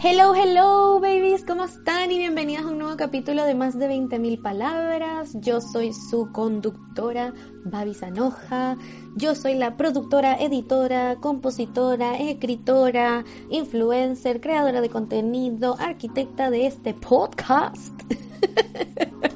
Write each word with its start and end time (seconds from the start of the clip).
Hello, 0.00 0.32
hello, 0.32 1.00
babies, 1.00 1.42
¿cómo 1.44 1.64
están? 1.64 2.12
Y 2.12 2.18
bienvenidas 2.18 2.62
a 2.62 2.68
un 2.68 2.78
nuevo 2.78 2.96
capítulo 2.96 3.44
de 3.44 3.56
más 3.56 3.76
de 3.76 3.88
20.000 3.88 4.40
palabras. 4.40 5.32
Yo 5.40 5.60
soy 5.60 5.92
su 5.92 6.30
conductora, 6.30 7.34
Babi 7.64 7.94
Sanoja. 7.94 8.76
Yo 9.16 9.34
soy 9.34 9.54
la 9.56 9.76
productora, 9.76 10.36
editora, 10.36 11.16
compositora, 11.16 12.16
escritora, 12.16 13.24
influencer, 13.50 14.40
creadora 14.40 14.80
de 14.80 14.88
contenido, 14.88 15.74
arquitecta 15.80 16.48
de 16.48 16.68
este 16.68 16.94
podcast. 16.94 18.00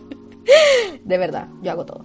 de 1.05 1.19
verdad, 1.19 1.49
yo 1.63 1.71
hago 1.71 1.85
todo. 1.85 2.05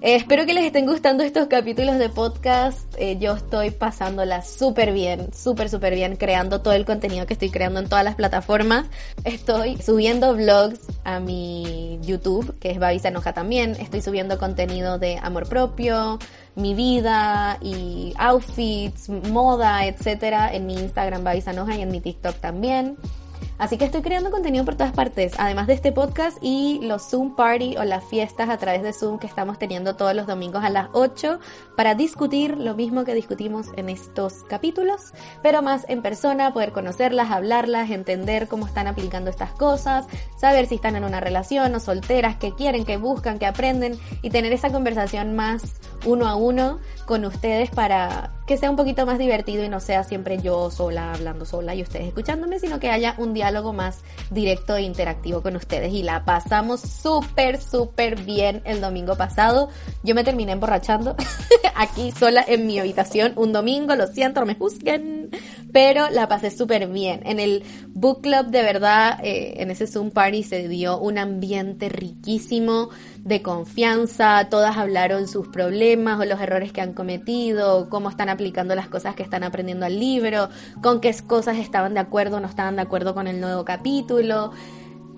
Eh, 0.00 0.14
espero 0.14 0.46
que 0.46 0.54
les 0.54 0.64
estén 0.64 0.86
gustando 0.86 1.24
estos 1.24 1.48
capítulos 1.48 1.98
de 1.98 2.08
podcast. 2.08 2.94
Eh, 2.98 3.18
yo 3.18 3.34
estoy 3.34 3.70
pasándola 3.70 4.42
súper 4.42 4.92
bien, 4.92 5.32
súper, 5.34 5.68
súper 5.68 5.94
bien, 5.94 6.16
creando 6.16 6.60
todo 6.60 6.74
el 6.74 6.84
contenido 6.84 7.26
que 7.26 7.32
estoy 7.32 7.50
creando 7.50 7.80
en 7.80 7.88
todas 7.88 8.04
las 8.04 8.14
plataformas. 8.14 8.86
Estoy 9.24 9.76
subiendo 9.82 10.34
vlogs 10.34 10.80
a 11.04 11.20
mi 11.20 11.98
YouTube, 12.02 12.56
que 12.58 12.70
es 12.70 12.78
Babi 12.78 12.98
Sanoja 13.00 13.32
también. 13.32 13.76
Estoy 13.80 14.00
subiendo 14.00 14.38
contenido 14.38 14.98
de 14.98 15.18
amor 15.20 15.48
propio, 15.48 16.18
mi 16.54 16.74
vida 16.74 17.58
y 17.60 18.14
outfits, 18.18 19.08
moda, 19.08 19.86
etcétera, 19.86 20.54
en 20.54 20.66
mi 20.66 20.74
Instagram 20.74 21.24
Babi 21.24 21.42
y 21.76 21.80
en 21.80 21.90
mi 21.90 22.00
TikTok 22.00 22.36
también. 22.36 22.96
Así 23.58 23.76
que 23.76 23.84
estoy 23.84 24.02
creando 24.02 24.30
contenido 24.30 24.64
por 24.64 24.76
todas 24.76 24.92
partes, 24.92 25.32
además 25.36 25.66
de 25.66 25.72
este 25.72 25.90
podcast 25.90 26.38
y 26.40 26.78
los 26.82 27.10
Zoom 27.10 27.34
Party 27.34 27.76
o 27.76 27.82
las 27.82 28.04
fiestas 28.04 28.48
a 28.50 28.56
través 28.56 28.84
de 28.84 28.92
Zoom 28.92 29.18
que 29.18 29.26
estamos 29.26 29.58
teniendo 29.58 29.96
todos 29.96 30.14
los 30.14 30.28
domingos 30.28 30.62
a 30.62 30.70
las 30.70 30.88
8 30.92 31.40
para 31.76 31.96
discutir 31.96 32.56
lo 32.56 32.76
mismo 32.76 33.02
que 33.02 33.14
discutimos 33.14 33.66
en 33.74 33.88
estos 33.88 34.44
capítulos, 34.48 35.12
pero 35.42 35.60
más 35.60 35.84
en 35.88 36.02
persona, 36.02 36.52
poder 36.52 36.70
conocerlas, 36.70 37.32
hablarlas, 37.32 37.90
entender 37.90 38.46
cómo 38.46 38.64
están 38.64 38.86
aplicando 38.86 39.28
estas 39.28 39.50
cosas, 39.50 40.06
saber 40.36 40.66
si 40.66 40.76
están 40.76 40.94
en 40.94 41.02
una 41.02 41.18
relación 41.18 41.74
o 41.74 41.80
solteras, 41.80 42.36
qué 42.36 42.54
quieren, 42.54 42.84
qué 42.84 42.96
buscan, 42.96 43.40
qué 43.40 43.46
aprenden 43.46 43.98
y 44.22 44.30
tener 44.30 44.52
esa 44.52 44.70
conversación 44.70 45.34
más 45.34 45.80
uno 46.06 46.28
a 46.28 46.36
uno 46.36 46.78
con 47.06 47.24
ustedes 47.24 47.70
para 47.70 48.30
que 48.46 48.56
sea 48.56 48.70
un 48.70 48.76
poquito 48.76 49.04
más 49.04 49.18
divertido 49.18 49.64
y 49.64 49.68
no 49.68 49.80
sea 49.80 50.04
siempre 50.04 50.38
yo 50.38 50.70
sola 50.70 51.12
hablando 51.12 51.44
sola 51.44 51.74
y 51.74 51.82
ustedes 51.82 52.06
escuchándome, 52.06 52.58
sino 52.60 52.78
que 52.78 52.90
haya 52.90 53.14
un 53.18 53.34
diálogo 53.34 53.47
más 53.72 54.02
directo 54.30 54.76
e 54.76 54.82
interactivo 54.82 55.42
con 55.42 55.56
ustedes. 55.56 55.92
Y 55.92 56.02
la 56.02 56.24
pasamos 56.24 56.80
súper, 56.80 57.60
súper 57.60 58.22
bien 58.22 58.62
el 58.64 58.80
domingo 58.80 59.16
pasado. 59.16 59.68
Yo 60.02 60.14
me 60.14 60.24
terminé 60.24 60.52
emborrachando 60.52 61.16
aquí 61.74 62.12
sola 62.12 62.44
en 62.46 62.66
mi 62.66 62.78
habitación 62.78 63.32
un 63.36 63.52
domingo, 63.52 63.94
lo 63.94 64.06
siento, 64.06 64.40
no 64.40 64.46
me 64.46 64.54
juzguen, 64.54 65.30
pero 65.72 66.08
la 66.10 66.28
pasé 66.28 66.50
súper 66.50 66.88
bien. 66.88 67.20
En 67.24 67.40
el 67.40 67.62
book 67.88 68.22
club 68.22 68.46
de 68.46 68.62
verdad, 68.62 69.18
eh, 69.22 69.54
en 69.58 69.70
ese 69.70 69.86
Zoom 69.86 70.10
party 70.10 70.42
se 70.42 70.68
dio 70.68 70.98
un 70.98 71.18
ambiente 71.18 71.88
riquísimo 71.88 72.90
de 73.24 73.42
confianza, 73.42 74.48
todas 74.50 74.76
hablaron 74.76 75.28
sus 75.28 75.48
problemas 75.48 76.18
o 76.18 76.24
los 76.24 76.40
errores 76.40 76.72
que 76.72 76.80
han 76.80 76.94
cometido, 76.94 77.88
cómo 77.90 78.08
están 78.08 78.28
aplicando 78.28 78.74
las 78.74 78.88
cosas 78.88 79.14
que 79.14 79.22
están 79.22 79.44
aprendiendo 79.44 79.86
al 79.86 79.98
libro, 79.98 80.48
con 80.82 81.00
qué 81.00 81.14
cosas 81.26 81.58
estaban 81.58 81.94
de 81.94 82.00
acuerdo 82.00 82.36
o 82.36 82.40
no 82.40 82.48
estaban 82.48 82.76
de 82.76 82.82
acuerdo 82.82 83.14
con 83.14 83.26
el 83.26 83.40
nuevo 83.40 83.64
capítulo. 83.64 84.52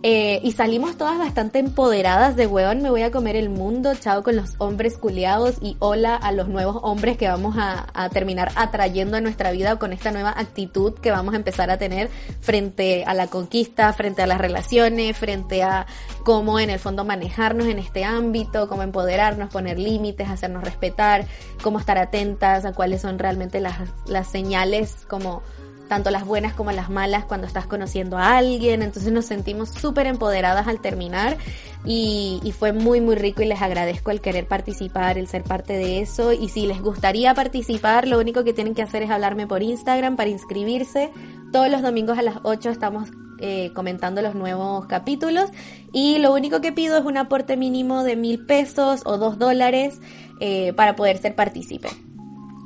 Eh, 0.02 0.40
y 0.42 0.52
salimos 0.52 0.96
todas 0.96 1.18
bastante 1.18 1.58
empoderadas 1.58 2.34
de 2.34 2.46
weón, 2.46 2.80
me 2.80 2.88
voy 2.88 3.02
a 3.02 3.10
comer 3.10 3.36
el 3.36 3.50
mundo, 3.50 3.92
chao 3.94 4.22
con 4.22 4.34
los 4.34 4.54
hombres 4.56 4.96
culiados 4.96 5.56
y 5.60 5.76
hola 5.78 6.16
a 6.16 6.32
los 6.32 6.48
nuevos 6.48 6.78
hombres 6.80 7.18
que 7.18 7.28
vamos 7.28 7.56
a, 7.58 7.86
a, 7.92 8.08
terminar 8.08 8.50
atrayendo 8.54 9.18
a 9.18 9.20
nuestra 9.20 9.50
vida 9.50 9.78
con 9.78 9.92
esta 9.92 10.10
nueva 10.10 10.30
actitud 10.30 10.94
que 10.94 11.10
vamos 11.10 11.34
a 11.34 11.36
empezar 11.36 11.70
a 11.70 11.76
tener 11.76 12.08
frente 12.40 13.04
a 13.04 13.12
la 13.12 13.26
conquista, 13.26 13.92
frente 13.92 14.22
a 14.22 14.26
las 14.26 14.38
relaciones, 14.38 15.18
frente 15.18 15.62
a 15.62 15.86
cómo 16.24 16.58
en 16.58 16.70
el 16.70 16.78
fondo 16.78 17.04
manejarnos 17.04 17.66
en 17.66 17.78
este 17.78 18.02
ámbito, 18.02 18.70
cómo 18.70 18.82
empoderarnos, 18.82 19.50
poner 19.50 19.78
límites, 19.78 20.30
hacernos 20.30 20.64
respetar, 20.64 21.26
cómo 21.62 21.78
estar 21.78 21.98
atentas 21.98 22.64
a 22.64 22.72
cuáles 22.72 23.02
son 23.02 23.18
realmente 23.18 23.60
las, 23.60 23.76
las 24.06 24.28
señales 24.28 25.04
como 25.10 25.42
tanto 25.90 26.10
las 26.12 26.24
buenas 26.24 26.54
como 26.54 26.70
las 26.70 26.88
malas 26.88 27.24
cuando 27.24 27.48
estás 27.48 27.66
conociendo 27.66 28.16
a 28.16 28.36
alguien, 28.36 28.80
entonces 28.80 29.12
nos 29.12 29.24
sentimos 29.24 29.70
súper 29.70 30.06
empoderadas 30.06 30.68
al 30.68 30.80
terminar 30.80 31.36
y, 31.84 32.54
fue 32.56 32.72
muy 32.72 33.00
muy 33.00 33.16
rico 33.16 33.42
y 33.42 33.46
les 33.46 33.60
agradezco 33.60 34.12
el 34.12 34.20
querer 34.20 34.46
participar, 34.46 35.18
el 35.18 35.26
ser 35.26 35.42
parte 35.42 35.72
de 35.72 36.00
eso 36.00 36.32
y 36.32 36.48
si 36.48 36.66
les 36.66 36.80
gustaría 36.80 37.34
participar, 37.34 38.06
lo 38.06 38.20
único 38.20 38.44
que 38.44 38.52
tienen 38.52 38.76
que 38.76 38.82
hacer 38.82 39.02
es 39.02 39.10
hablarme 39.10 39.48
por 39.48 39.64
Instagram 39.64 40.14
para 40.14 40.30
inscribirse. 40.30 41.10
Todos 41.50 41.68
los 41.68 41.82
domingos 41.82 42.18
a 42.18 42.22
las 42.22 42.36
8 42.44 42.70
estamos 42.70 43.08
eh, 43.40 43.72
comentando 43.74 44.22
los 44.22 44.36
nuevos 44.36 44.86
capítulos 44.86 45.50
y 45.92 46.18
lo 46.18 46.32
único 46.32 46.60
que 46.60 46.70
pido 46.70 46.98
es 46.98 47.04
un 47.04 47.16
aporte 47.16 47.56
mínimo 47.56 48.04
de 48.04 48.14
mil 48.14 48.46
pesos 48.46 49.02
o 49.04 49.18
dos 49.18 49.40
dólares 49.40 50.00
eh, 50.38 50.72
para 50.74 50.94
poder 50.94 51.18
ser 51.18 51.34
partícipe. 51.34 51.88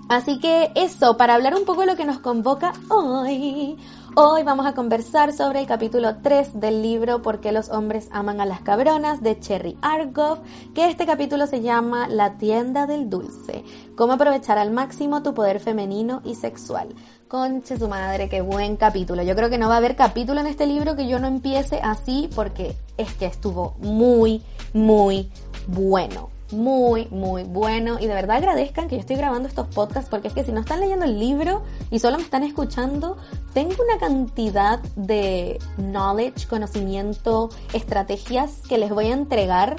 Así 0.09 0.39
que 0.39 0.71
eso, 0.75 1.17
para 1.17 1.35
hablar 1.35 1.55
un 1.55 1.65
poco 1.65 1.81
de 1.81 1.87
lo 1.87 1.97
que 1.97 2.05
nos 2.05 2.19
convoca 2.19 2.75
hoy. 2.91 3.79
Hoy 4.17 4.43
vamos 4.43 4.67
a 4.67 4.75
conversar 4.75 5.33
sobre 5.33 5.61
el 5.61 5.67
capítulo 5.67 6.17
3 6.23 6.61
del 6.61 6.83
libro 6.83 7.23
¿Por 7.23 7.41
qué 7.41 7.53
los 7.53 7.71
hombres 7.71 8.09
aman 8.13 8.41
a 8.41 8.45
las 8.45 8.61
cabronas? 8.61 9.23
de 9.23 9.41
Cherry 9.41 9.79
Argov, 9.81 10.41
que 10.75 10.91
este 10.91 11.07
capítulo 11.07 11.47
se 11.47 11.63
llama 11.63 12.07
La 12.07 12.37
tienda 12.37 12.87
del 12.87 13.09
dulce. 13.09 13.65
Cómo 13.97 14.13
aprovechar 14.13 14.59
al 14.59 14.71
máximo 14.71 15.23
tu 15.23 15.33
poder 15.33 15.59
femenino 15.59 16.21
y 16.23 16.35
sexual. 16.35 16.95
Conche 17.27 17.79
su 17.79 17.89
madre, 17.89 18.29
qué 18.29 18.43
buen 18.43 18.77
capítulo. 18.77 19.23
Yo 19.23 19.35
creo 19.35 19.49
que 19.49 19.59
no 19.59 19.69
va 19.69 19.77
a 19.77 19.79
haber 19.79 19.97
capítulo 19.97 20.39
en 20.39 20.47
este 20.47 20.67
libro 20.67 20.97
que 20.97 21.09
yo 21.09 21.19
no 21.19 21.27
empiece 21.27 21.81
así 21.83 22.29
porque 22.35 22.77
es 22.99 23.15
que 23.15 23.25
estuvo 23.25 23.75
muy, 23.81 24.43
muy 24.75 25.31
bueno 25.67 26.34
muy, 26.53 27.07
muy 27.11 27.45
bueno. 27.45 27.99
Y 28.01 28.07
de 28.07 28.15
verdad 28.15 28.37
agradezcan 28.37 28.89
que 28.89 28.97
yo 28.97 29.01
estoy 29.01 29.17
grabando 29.17 29.49
estos 29.49 29.69
podcasts 29.69 30.11
porque 30.11 30.29
es 30.29 30.35
que 30.35 30.45
si 30.45 30.53
no 30.53 30.61
están 30.61 30.81
leyendo 30.81 31.05
el 31.05 31.19
libro 31.19 31.63
y 31.91 31.99
solo 31.99 32.19
me 32.19 32.23
están 32.23 32.43
escuchando, 32.43 33.17
tengo 33.53 33.75
una 33.83 33.99
cantidad 33.99 34.81
de 34.97 35.59
knowledge, 35.77 36.47
conocimiento, 36.49 37.51
estrategias 37.73 38.61
que 38.69 38.79
les 38.79 38.91
voy 38.91 39.07
a 39.07 39.15
entregar 39.15 39.77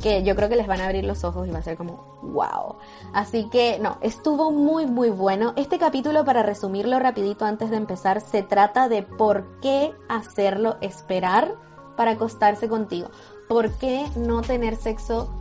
que 0.00 0.22
yo 0.22 0.34
creo 0.34 0.48
que 0.48 0.56
les 0.56 0.66
van 0.66 0.80
a 0.80 0.86
abrir 0.86 1.04
los 1.04 1.24
ojos 1.24 1.46
y 1.46 1.50
va 1.50 1.58
a 1.58 1.62
ser 1.62 1.76
como 1.76 2.18
wow. 2.22 2.76
Así 3.12 3.48
que 3.50 3.78
no, 3.78 3.98
estuvo 4.00 4.50
muy 4.50 4.86
muy 4.86 5.10
bueno. 5.10 5.52
Este 5.56 5.78
capítulo 5.78 6.24
para 6.24 6.42
resumirlo 6.42 6.98
rapidito 6.98 7.44
antes 7.44 7.70
de 7.70 7.76
empezar 7.76 8.20
se 8.20 8.42
trata 8.42 8.88
de 8.88 9.02
por 9.02 9.60
qué 9.60 9.92
hacerlo 10.08 10.78
esperar 10.80 11.54
para 11.96 12.12
acostarse 12.12 12.68
contigo. 12.68 13.10
¿Por 13.48 13.72
qué 13.72 14.06
no 14.16 14.40
tener 14.40 14.76
sexo 14.76 15.39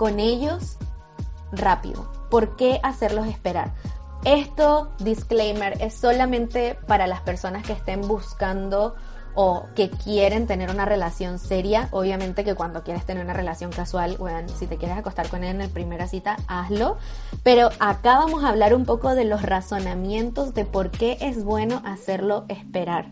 con 0.00 0.18
ellos 0.18 0.78
rápido. 1.52 2.10
¿Por 2.30 2.56
qué 2.56 2.80
hacerlos 2.82 3.26
esperar? 3.26 3.74
Esto, 4.24 4.92
disclaimer, 4.98 5.76
es 5.82 5.92
solamente 5.92 6.78
para 6.86 7.06
las 7.06 7.20
personas 7.20 7.66
que 7.66 7.74
estén 7.74 8.00
buscando 8.08 8.94
o 9.34 9.66
que 9.74 9.90
quieren 9.90 10.46
tener 10.46 10.70
una 10.70 10.86
relación 10.86 11.38
seria. 11.38 11.88
Obviamente 11.90 12.44
que 12.44 12.54
cuando 12.54 12.82
quieres 12.82 13.04
tener 13.04 13.22
una 13.22 13.34
relación 13.34 13.72
casual, 13.72 14.16
bueno, 14.16 14.48
si 14.48 14.66
te 14.66 14.78
quieres 14.78 14.96
acostar 14.96 15.28
con 15.28 15.44
él 15.44 15.50
en 15.50 15.58
la 15.58 15.68
primera 15.68 16.08
cita, 16.08 16.38
hazlo. 16.46 16.96
Pero 17.42 17.68
acá 17.78 18.20
vamos 18.20 18.42
a 18.42 18.48
hablar 18.48 18.74
un 18.74 18.86
poco 18.86 19.14
de 19.14 19.26
los 19.26 19.42
razonamientos 19.42 20.54
de 20.54 20.64
por 20.64 20.90
qué 20.90 21.18
es 21.20 21.44
bueno 21.44 21.82
hacerlo 21.84 22.46
esperar. 22.48 23.10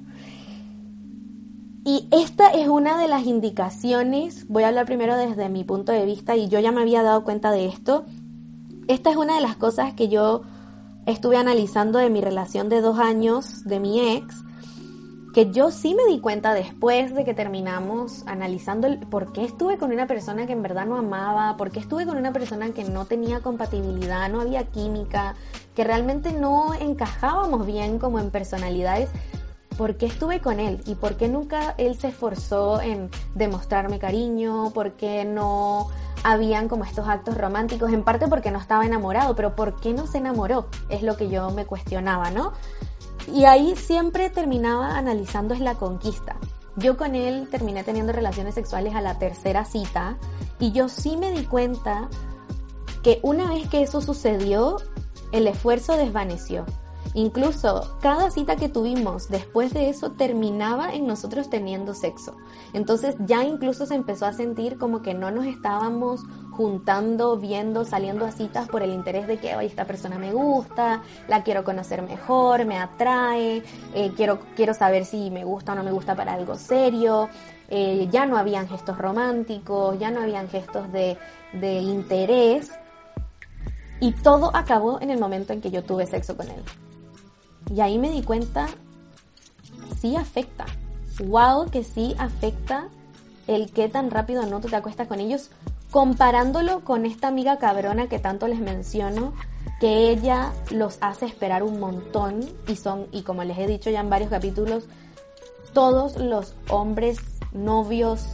Y 1.89 2.07
esta 2.11 2.49
es 2.49 2.69
una 2.69 3.01
de 3.01 3.09
las 3.09 3.25
indicaciones, 3.25 4.47
voy 4.47 4.65
a 4.65 4.69
hablar 4.69 4.85
primero 4.85 5.17
desde 5.17 5.49
mi 5.49 5.65
punto 5.65 5.91
de 5.91 6.05
vista 6.05 6.37
y 6.37 6.47
yo 6.47 6.61
ya 6.61 6.71
me 6.71 6.83
había 6.83 7.03
dado 7.03 7.25
cuenta 7.25 7.51
de 7.51 7.65
esto. 7.65 8.05
Esta 8.89 9.11
es 9.11 9.17
una 9.17 9.37
de 9.37 9.41
las 9.41 9.57
cosas 9.57 9.95
que 9.95 10.09
yo 10.09 10.43
estuve 11.07 11.39
analizando 11.39 11.99
de 11.99 12.11
mi 12.11 12.21
relación 12.21 12.69
de 12.69 12.83
dos 12.83 12.99
años 12.99 13.65
de 13.65 13.81
mi 13.81 14.17
ex, 14.17 14.37
que 15.33 15.51
yo 15.51 15.71
sí 15.71 15.95
me 15.95 16.05
di 16.13 16.21
cuenta 16.21 16.53
después 16.53 17.15
de 17.15 17.25
que 17.25 17.33
terminamos 17.33 18.23
analizando 18.27 18.87
el 18.87 18.99
por 18.99 19.33
qué 19.33 19.45
estuve 19.45 19.79
con 19.79 19.91
una 19.91 20.07
persona 20.07 20.47
que 20.47 20.53
en 20.53 20.61
verdad 20.61 20.85
no 20.85 20.99
amaba, 20.99 21.57
por 21.57 21.71
qué 21.71 21.81
estuve 21.81 22.05
con 22.05 22.19
una 22.19 22.35
persona 22.35 22.69
que 22.69 22.85
no 22.85 23.07
tenía 23.07 23.41
compatibilidad, 23.41 24.29
no 24.29 24.43
había 24.43 24.65
química, 24.65 25.37
que 25.75 25.85
realmente 25.85 26.33
no 26.33 26.75
encajábamos 26.75 27.65
bien 27.65 27.99
como 27.99 28.19
en 28.19 28.31
personalidades 28.31 29.09
por 29.79 29.97
qué 29.97 30.07
estuve 30.07 30.41
con 30.41 30.59
él 30.59 30.83
y 30.87 30.97
por 30.97 31.17
qué 31.17 31.29
nunca 31.29 31.75
él 31.79 31.97
se 31.97 32.09
esforzó 32.09 32.81
en 32.83 33.11
demostrarme 33.37 34.01
cariño, 34.01 34.73
por 34.75 34.95
qué 34.95 35.25
no 35.25 35.87
habían 36.25 36.69
como 36.69 36.85
estos 36.85 37.07
actos 37.07 37.39
románticos, 37.39 37.93
en 37.93 38.03
parte 38.03 38.27
porque 38.27 38.51
no 38.51 38.59
estaba 38.59 38.85
enamorado, 38.85 39.37
pero 39.37 39.55
por 39.55 39.81
qué 39.81 39.95
no 39.95 40.09
se 40.09 40.19
enamoró, 40.19 40.67
es 40.91 41.03
lo 41.03 41.17
que 41.17 41.29
yo 41.29 41.51
me 41.51 41.65
cuestionaba, 41.65 42.33
¿no? 42.33 42.53
Y 43.33 43.45
ahí 43.45 43.77
siempre 43.77 44.31
terminaba 44.31 44.99
analizando 44.99 45.55
es 45.55 45.61
la 45.61 45.77
conquista. 45.77 46.37
Yo 46.75 46.97
con 46.97 47.15
él 47.15 47.49
terminé 47.49 47.85
teniendo 47.85 48.13
relaciones 48.13 48.57
sexuales 48.57 48.97
a 48.97 49.01
la 49.01 49.19
tercera 49.19 49.65
cita 49.65 50.17
y 50.59 50.73
yo 50.73 50.89
sí 50.89 51.17
me 51.17 51.31
di 51.31 51.45
cuenta 51.45 52.09
que 53.05 53.21
una 53.23 53.49
vez 53.49 53.69
que 53.69 53.83
eso 53.83 54.01
sucedió, 54.01 54.79
el 55.31 55.47
esfuerzo 55.47 55.97
desvaneció. 55.97 56.67
Incluso 57.15 57.97
cada 58.01 58.31
cita 58.31 58.57
que 58.57 58.69
tuvimos 58.69 59.29
después 59.29 59.73
de 59.73 59.89
eso 59.89 60.13
terminaba 60.13 60.93
en 60.93 61.07
nosotros 61.07 61.49
teniendo 61.49 61.95
sexo. 61.95 62.37
Entonces 62.73 63.17
ya 63.21 63.45
incluso 63.45 63.87
se 63.87 63.95
empezó 63.95 64.27
a 64.27 64.33
sentir 64.33 64.79
como 64.79 65.03
que 65.03 65.15
no 65.15 65.31
nos 65.31 65.47
estábamos 65.47 66.21
juntando, 66.51 67.37
viendo, 67.37 67.85
saliendo 67.85 68.27
a 68.27 68.33
citas 68.33 68.69
por 68.69 68.83
el 68.83 68.93
interés 68.93 69.27
de 69.27 69.39
que, 69.39 69.57
oye, 69.57 69.67
esta 69.69 69.87
persona 69.87 70.19
me 70.19 70.33
gusta, 70.33 71.03
la 71.29 71.43
quiero 71.45 71.65
conocer 71.65 72.03
mejor, 72.03 72.65
me 72.67 72.79
atrae, 72.79 73.63
eh, 73.95 74.13
quiero, 74.17 74.41
quiero 74.57 74.75
saber 74.75 75.05
si 75.05 75.31
me 75.31 75.45
gusta 75.45 75.73
o 75.73 75.75
no 75.77 75.85
me 75.85 75.93
gusta 75.93 76.15
para 76.15 76.35
algo 76.35 76.57
serio. 76.57 77.29
Eh, 77.71 78.09
ya 78.11 78.27
no 78.27 78.37
habían 78.37 78.67
gestos 78.69 78.99
románticos, 78.99 79.99
ya 79.99 80.11
no 80.11 80.21
habían 80.21 80.49
gestos 80.49 80.91
de, 80.93 81.17
de 81.53 81.75
interés. 81.75 82.71
Y 84.01 84.13
todo 84.13 84.55
acabó 84.55 85.01
en 85.01 85.11
el 85.11 85.19
momento 85.19 85.53
en 85.53 85.61
que 85.61 85.71
yo 85.71 85.83
tuve 85.85 86.07
sexo 86.07 86.37
con 86.37 86.49
él. 86.49 86.63
Y 87.75 87.81
ahí 87.81 87.99
me 87.99 88.11
di 88.11 88.23
cuenta, 88.23 88.67
sí 90.01 90.17
afecta. 90.17 90.67
Wow, 91.21 91.71
que 91.71 91.85
sí 91.85 92.15
afecta 92.19 92.89
el 93.47 93.71
qué 93.73 93.89
tan 93.89 94.11
rápido 94.11 94.47
no 94.47 94.61
te 94.61 94.75
acuestas 94.75 95.09
con 95.09 95.21
ellos, 95.21 95.51
comparándolo 95.91 96.85
con 96.85 97.07
esta 97.07 97.29
amiga 97.29 97.59
cabrona 97.59 98.09
que 98.09 98.19
tanto 98.19 98.47
les 98.47 98.61
menciono, 98.61 99.33
que 99.81 100.11
ella 100.11 100.53
los 100.71 100.99
hace 101.01 101.27
esperar 101.27 101.63
un 101.63 101.81
montón 101.81 102.41
y 102.67 102.77
son, 102.77 103.07
y 103.11 103.23
como 103.23 103.45
les 103.45 103.59
he 103.59 103.67
dicho 103.67 103.91
ya 103.91 104.01
en 104.01 104.11
varios 104.11 104.31
capítulos, 104.31 104.85
todos 105.73 106.17
los 106.17 106.55
hombres, 106.69 107.19
novios, 107.53 108.27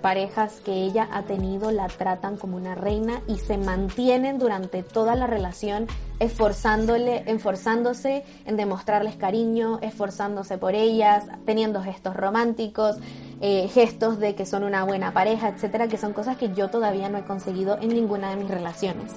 parejas 0.00 0.60
que 0.64 0.72
ella 0.72 1.08
ha 1.12 1.22
tenido 1.22 1.70
la 1.70 1.88
tratan 1.88 2.36
como 2.36 2.56
una 2.56 2.74
reina 2.74 3.22
y 3.26 3.38
se 3.38 3.58
mantienen 3.58 4.38
durante 4.38 4.82
toda 4.82 5.14
la 5.14 5.26
relación 5.26 5.86
esforzándole, 6.18 7.22
esforzándose 7.26 8.24
en 8.44 8.56
demostrarles 8.56 9.16
cariño, 9.16 9.78
esforzándose 9.82 10.58
por 10.58 10.74
ellas, 10.74 11.24
teniendo 11.46 11.82
gestos 11.82 12.16
románticos, 12.16 12.96
eh, 13.40 13.68
gestos 13.68 14.18
de 14.18 14.34
que 14.34 14.46
son 14.46 14.64
una 14.64 14.84
buena 14.84 15.12
pareja, 15.12 15.48
etcétera, 15.48 15.88
que 15.88 15.96
son 15.96 16.12
cosas 16.12 16.36
que 16.36 16.52
yo 16.52 16.68
todavía 16.68 17.08
no 17.08 17.18
he 17.18 17.24
conseguido 17.24 17.78
en 17.80 17.88
ninguna 17.88 18.30
de 18.30 18.36
mis 18.36 18.48
relaciones. 18.48 19.12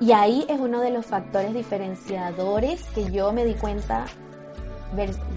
Y 0.00 0.12
ahí 0.12 0.46
es 0.48 0.60
uno 0.60 0.80
de 0.80 0.90
los 0.90 1.06
factores 1.06 1.52
diferenciadores 1.54 2.84
que 2.94 3.10
yo 3.10 3.32
me 3.32 3.44
di 3.44 3.54
cuenta 3.54 4.04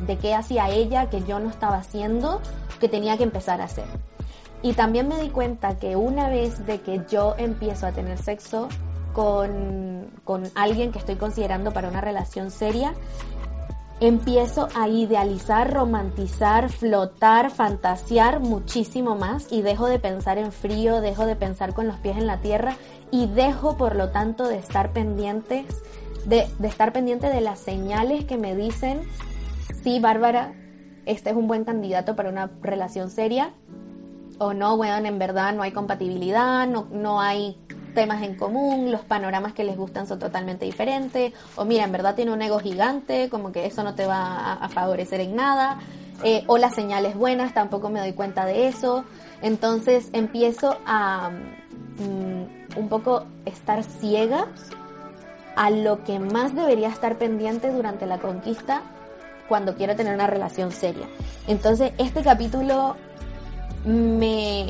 de 0.07 0.17
qué 0.17 0.33
hacía 0.33 0.69
ella 0.69 1.09
que 1.09 1.23
yo 1.23 1.39
no 1.39 1.49
estaba 1.49 1.77
haciendo, 1.77 2.41
que 2.79 2.87
tenía 2.87 3.17
que 3.17 3.23
empezar 3.23 3.59
a 3.59 3.65
hacer. 3.65 3.85
Y 4.63 4.73
también 4.73 5.07
me 5.07 5.19
di 5.19 5.29
cuenta 5.29 5.77
que 5.77 5.95
una 5.95 6.29
vez 6.29 6.65
de 6.65 6.81
que 6.81 7.01
yo 7.09 7.35
empiezo 7.37 7.87
a 7.87 7.91
tener 7.91 8.17
sexo 8.19 8.69
con, 9.13 10.07
con 10.23 10.43
alguien 10.55 10.91
que 10.91 10.99
estoy 10.99 11.15
considerando 11.15 11.71
para 11.71 11.89
una 11.89 12.01
relación 12.01 12.51
seria, 12.51 12.93
empiezo 14.01 14.67
a 14.75 14.89
idealizar, 14.89 15.71
romantizar, 15.71 16.69
flotar, 16.69 17.51
fantasear 17.51 18.39
muchísimo 18.39 19.15
más 19.15 19.51
y 19.51 19.61
dejo 19.61 19.85
de 19.85 19.99
pensar 19.99 20.39
en 20.39 20.51
frío, 20.51 21.01
dejo 21.01 21.27
de 21.27 21.35
pensar 21.35 21.75
con 21.75 21.87
los 21.87 21.97
pies 21.97 22.17
en 22.17 22.25
la 22.25 22.37
tierra 22.41 22.77
y 23.11 23.27
dejo 23.27 23.77
por 23.77 23.95
lo 23.95 24.09
tanto 24.09 24.47
de 24.47 24.57
estar 24.57 24.91
pendientes, 24.91 25.83
de, 26.25 26.47
de 26.57 26.67
estar 26.67 26.93
pendiente 26.93 27.27
de 27.27 27.41
las 27.41 27.59
señales 27.59 28.25
que 28.25 28.37
me 28.37 28.55
dicen, 28.55 29.01
sí, 29.83 29.99
Bárbara, 29.99 30.53
este 31.05 31.29
es 31.29 31.35
un 31.35 31.47
buen 31.47 31.63
candidato 31.63 32.15
para 32.15 32.29
una 32.29 32.49
relación 32.61 33.11
seria, 33.11 33.53
o 34.41 34.55
no, 34.55 34.73
weón, 34.73 35.05
en 35.05 35.19
verdad 35.19 35.53
no 35.53 35.61
hay 35.61 35.71
compatibilidad, 35.71 36.67
no, 36.67 36.87
no 36.91 37.21
hay 37.21 37.55
temas 37.93 38.23
en 38.23 38.35
común, 38.35 38.91
los 38.91 39.01
panoramas 39.01 39.53
que 39.53 39.63
les 39.63 39.77
gustan 39.77 40.07
son 40.07 40.17
totalmente 40.17 40.65
diferentes, 40.65 41.31
o 41.55 41.63
mira, 41.63 41.83
en 41.83 41.91
verdad 41.91 42.15
tiene 42.15 42.31
un 42.31 42.41
ego 42.41 42.57
gigante, 42.57 43.29
como 43.29 43.51
que 43.51 43.67
eso 43.67 43.83
no 43.83 43.93
te 43.93 44.07
va 44.07 44.53
a, 44.53 44.67
favorecer 44.69 45.19
en 45.21 45.35
nada, 45.35 45.77
eh, 46.23 46.43
o 46.47 46.57
las 46.57 46.73
señales 46.73 47.15
buenas, 47.15 47.53
tampoco 47.53 47.89
me 47.89 47.99
doy 47.99 48.13
cuenta 48.13 48.45
de 48.45 48.67
eso, 48.67 49.05
entonces 49.43 50.09
empiezo 50.11 50.75
a 50.87 51.29
mm, 51.29 52.79
un 52.79 52.89
poco 52.89 53.25
estar 53.45 53.83
ciega 53.83 54.47
a 55.55 55.69
lo 55.69 56.03
que 56.03 56.17
más 56.17 56.55
debería 56.55 56.89
estar 56.89 57.19
pendiente 57.19 57.71
durante 57.71 58.07
la 58.07 58.17
conquista 58.17 58.81
cuando 59.47 59.75
quiero 59.75 59.95
tener 59.95 60.15
una 60.15 60.25
relación 60.25 60.71
seria. 60.71 61.05
Entonces, 61.47 61.91
este 61.99 62.23
capítulo 62.23 62.95
me 63.85 64.67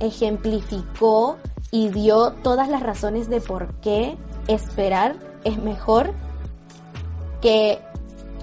ejemplificó 0.00 1.36
y 1.70 1.88
dio 1.88 2.32
todas 2.42 2.68
las 2.68 2.82
razones 2.82 3.28
de 3.28 3.40
por 3.40 3.74
qué 3.80 4.16
esperar 4.48 5.16
es 5.44 5.58
mejor 5.58 6.12
que 7.40 7.80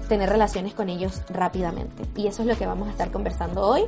tener 0.08 0.28
relaciones 0.28 0.74
con 0.74 0.88
ellos 0.88 1.22
rápidamente. 1.28 2.04
Y 2.16 2.26
eso 2.26 2.42
es 2.42 2.48
lo 2.48 2.56
que 2.56 2.66
vamos 2.66 2.88
a 2.88 2.90
estar 2.90 3.10
conversando 3.10 3.62
hoy. 3.62 3.84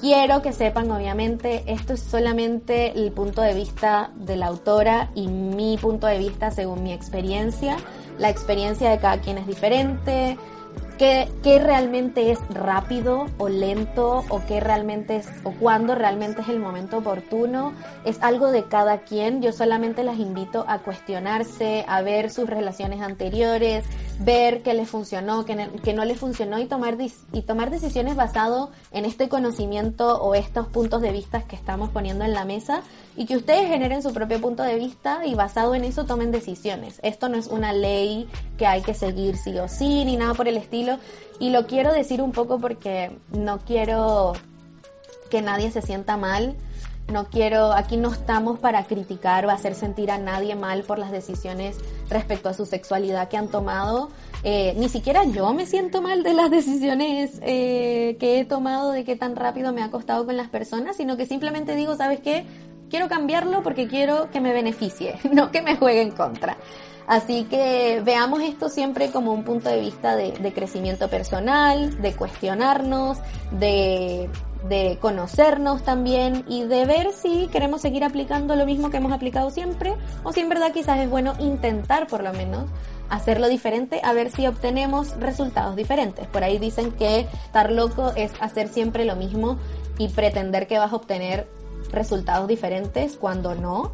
Quiero 0.00 0.42
que 0.42 0.52
sepan, 0.52 0.90
obviamente, 0.92 1.64
esto 1.66 1.94
es 1.94 2.00
solamente 2.00 2.92
el 2.98 3.10
punto 3.10 3.42
de 3.42 3.52
vista 3.52 4.12
de 4.14 4.36
la 4.36 4.46
autora 4.46 5.10
y 5.14 5.26
mi 5.26 5.76
punto 5.76 6.06
de 6.06 6.18
vista 6.18 6.52
según 6.52 6.84
mi 6.84 6.92
experiencia. 6.92 7.76
La 8.16 8.30
experiencia 8.30 8.90
de 8.90 8.98
cada 8.98 9.20
quien 9.20 9.38
es 9.38 9.46
diferente, 9.46 10.38
qué, 10.98 11.28
realmente 11.58 12.30
es 12.30 12.38
rápido 12.50 13.26
o 13.38 13.48
lento 13.48 14.24
o 14.28 14.42
qué 14.46 14.60
realmente 14.60 15.16
es 15.16 15.28
o 15.44 15.52
cuándo 15.52 15.94
realmente 15.94 16.42
es 16.42 16.48
el 16.48 16.58
momento 16.58 16.98
oportuno 16.98 17.72
es 18.04 18.20
algo 18.20 18.50
de 18.50 18.64
cada 18.64 18.98
quien 18.98 19.40
yo 19.40 19.52
solamente 19.52 20.02
las 20.02 20.18
invito 20.18 20.64
a 20.68 20.80
cuestionarse 20.80 21.84
a 21.88 22.02
ver 22.02 22.30
sus 22.30 22.48
relaciones 22.50 23.00
anteriores 23.00 23.84
ver 24.18 24.62
qué 24.62 24.74
les 24.74 24.88
funcionó 24.88 25.44
qué, 25.44 25.70
qué 25.82 25.94
no 25.94 26.04
les 26.04 26.18
funcionó 26.18 26.58
y 26.58 26.66
tomar 26.66 26.96
y 27.32 27.42
tomar 27.42 27.70
decisiones 27.70 28.16
basado 28.16 28.70
en 28.90 29.04
este 29.04 29.28
conocimiento 29.28 30.20
o 30.20 30.34
estos 30.34 30.66
puntos 30.66 31.00
de 31.00 31.12
vista 31.12 31.42
que 31.42 31.56
estamos 31.56 31.90
poniendo 31.90 32.24
en 32.24 32.34
la 32.34 32.44
mesa 32.44 32.82
y 33.16 33.26
que 33.26 33.36
ustedes 33.36 33.68
generen 33.68 34.02
su 34.02 34.12
propio 34.12 34.40
punto 34.40 34.62
de 34.62 34.76
vista 34.76 35.26
y 35.26 35.34
basado 35.34 35.74
en 35.74 35.84
eso 35.84 36.04
tomen 36.04 36.30
decisiones. 36.30 37.00
Esto 37.02 37.28
no 37.28 37.36
es 37.36 37.48
una 37.48 37.72
ley 37.72 38.28
que 38.56 38.66
hay 38.66 38.82
que 38.82 38.94
seguir 38.94 39.36
sí 39.36 39.58
o 39.58 39.68
sí 39.68 40.04
ni 40.04 40.16
nada 40.16 40.34
por 40.34 40.46
el 40.46 40.56
estilo 40.56 40.87
y 41.38 41.50
lo 41.50 41.66
quiero 41.66 41.92
decir 41.92 42.22
un 42.22 42.32
poco 42.32 42.58
porque 42.58 43.10
no 43.30 43.58
quiero 43.58 44.32
que 45.30 45.42
nadie 45.42 45.70
se 45.70 45.82
sienta 45.82 46.16
mal. 46.16 46.56
No 47.12 47.28
quiero, 47.30 47.72
aquí 47.72 47.96
no 47.96 48.12
estamos 48.12 48.58
para 48.58 48.84
criticar 48.84 49.46
o 49.46 49.50
hacer 49.50 49.74
sentir 49.74 50.10
a 50.10 50.18
nadie 50.18 50.54
mal 50.56 50.82
por 50.82 50.98
las 50.98 51.10
decisiones 51.10 51.78
respecto 52.10 52.50
a 52.50 52.54
su 52.54 52.66
sexualidad 52.66 53.28
que 53.28 53.38
han 53.38 53.48
tomado. 53.48 54.10
Eh, 54.42 54.74
ni 54.76 54.90
siquiera 54.90 55.24
yo 55.24 55.54
me 55.54 55.64
siento 55.64 56.02
mal 56.02 56.22
de 56.22 56.34
las 56.34 56.50
decisiones 56.50 57.40
eh, 57.42 58.18
que 58.20 58.40
he 58.40 58.44
tomado, 58.44 58.92
de 58.92 59.04
qué 59.04 59.16
tan 59.16 59.36
rápido 59.36 59.72
me 59.72 59.82
ha 59.82 59.90
costado 59.90 60.26
con 60.26 60.36
las 60.36 60.48
personas, 60.48 60.96
sino 60.96 61.16
que 61.16 61.24
simplemente 61.24 61.74
digo, 61.76 61.96
¿sabes 61.96 62.20
qué? 62.20 62.44
Quiero 62.90 63.08
cambiarlo 63.08 63.62
porque 63.62 63.88
quiero 63.88 64.30
que 64.30 64.40
me 64.42 64.52
beneficie, 64.52 65.18
no 65.32 65.50
que 65.50 65.62
me 65.62 65.76
juegue 65.76 66.02
en 66.02 66.10
contra. 66.10 66.58
Así 67.08 67.44
que 67.44 68.02
veamos 68.04 68.42
esto 68.42 68.68
siempre 68.68 69.10
como 69.10 69.32
un 69.32 69.42
punto 69.42 69.70
de 69.70 69.80
vista 69.80 70.14
de, 70.14 70.52
crecimiento 70.52 71.08
personal, 71.08 72.00
de 72.02 72.12
cuestionarnos, 72.12 73.16
de, 73.50 74.28
de 74.68 74.98
conocernos 75.00 75.82
también 75.82 76.44
y 76.46 76.64
de 76.64 76.84
ver 76.84 77.14
si 77.14 77.48
queremos 77.48 77.80
seguir 77.80 78.04
aplicando 78.04 78.56
lo 78.56 78.66
mismo 78.66 78.90
que 78.90 78.98
hemos 78.98 79.12
aplicado 79.12 79.50
siempre 79.50 79.94
o 80.22 80.34
si 80.34 80.40
en 80.40 80.50
verdad 80.50 80.70
quizás 80.72 80.98
es 80.98 81.08
bueno 81.08 81.34
intentar 81.38 82.08
por 82.08 82.22
lo 82.22 82.34
menos 82.34 82.66
hacerlo 83.08 83.48
diferente 83.48 84.02
a 84.04 84.12
ver 84.12 84.30
si 84.30 84.46
obtenemos 84.46 85.18
resultados 85.18 85.76
diferentes. 85.76 86.26
Por 86.26 86.44
ahí 86.44 86.58
dicen 86.58 86.92
que 86.92 87.20
estar 87.20 87.72
loco 87.72 88.12
es 88.16 88.32
hacer 88.40 88.68
siempre 88.68 89.06
lo 89.06 89.16
mismo 89.16 89.56
y 89.96 90.08
pretender 90.08 90.66
que 90.66 90.78
vas 90.78 90.92
a 90.92 90.96
obtener 90.96 91.48
resultados 91.90 92.48
diferentes 92.48 93.16
cuando 93.16 93.54
no. 93.54 93.92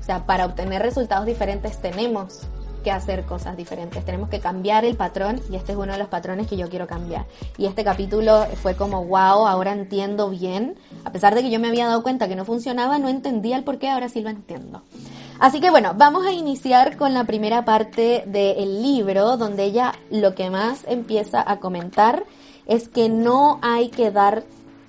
O 0.00 0.04
sea, 0.04 0.26
para 0.26 0.46
obtener 0.46 0.82
resultados 0.82 1.26
diferentes 1.26 1.80
tenemos 1.80 2.46
que 2.86 2.92
hacer 2.92 3.24
cosas 3.24 3.56
diferentes, 3.56 4.04
tenemos 4.04 4.28
que 4.28 4.38
cambiar 4.38 4.84
el 4.84 4.96
patrón 4.96 5.40
y 5.50 5.56
este 5.56 5.72
es 5.72 5.78
uno 5.78 5.90
de 5.90 5.98
los 5.98 6.06
patrones 6.06 6.46
que 6.46 6.56
yo 6.56 6.68
quiero 6.68 6.86
cambiar. 6.86 7.26
Y 7.58 7.66
este 7.66 7.82
capítulo 7.82 8.46
fue 8.62 8.76
como, 8.76 9.04
wow, 9.04 9.48
ahora 9.48 9.72
entiendo 9.72 10.30
bien, 10.30 10.76
a 11.04 11.10
pesar 11.10 11.34
de 11.34 11.42
que 11.42 11.50
yo 11.50 11.58
me 11.58 11.66
había 11.66 11.88
dado 11.88 12.04
cuenta 12.04 12.28
que 12.28 12.36
no 12.36 12.44
funcionaba, 12.44 13.00
no 13.00 13.08
entendía 13.08 13.56
el 13.56 13.64
por 13.64 13.78
qué, 13.78 13.90
ahora 13.90 14.08
sí 14.08 14.20
lo 14.20 14.30
entiendo. 14.30 14.82
Así 15.40 15.60
que 15.60 15.70
bueno, 15.70 15.94
vamos 15.96 16.24
a 16.26 16.32
iniciar 16.32 16.96
con 16.96 17.12
la 17.12 17.24
primera 17.24 17.64
parte 17.64 18.22
del 18.26 18.80
libro, 18.80 19.36
donde 19.36 19.64
ella 19.64 19.92
lo 20.12 20.36
que 20.36 20.48
más 20.48 20.84
empieza 20.86 21.42
a 21.44 21.58
comentar 21.58 22.22
es 22.66 22.88
que 22.88 23.08
no 23.08 23.58
hay 23.62 23.88
que 23.88 24.12
dar 24.12 24.44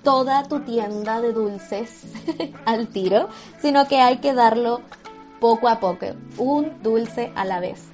toda 0.08 0.42
tu 0.44 0.60
tienda 0.60 1.20
de 1.20 1.34
dulces 1.34 2.04
al 2.64 2.88
tiro, 2.88 3.28
sino 3.60 3.86
que 3.86 4.00
hay 4.00 4.20
que 4.20 4.32
darlo 4.32 4.80
poco 5.38 5.68
a 5.68 5.80
poco, 5.80 6.06
un 6.38 6.82
dulce 6.82 7.30
a 7.34 7.44
la 7.44 7.60
vez. 7.60 7.88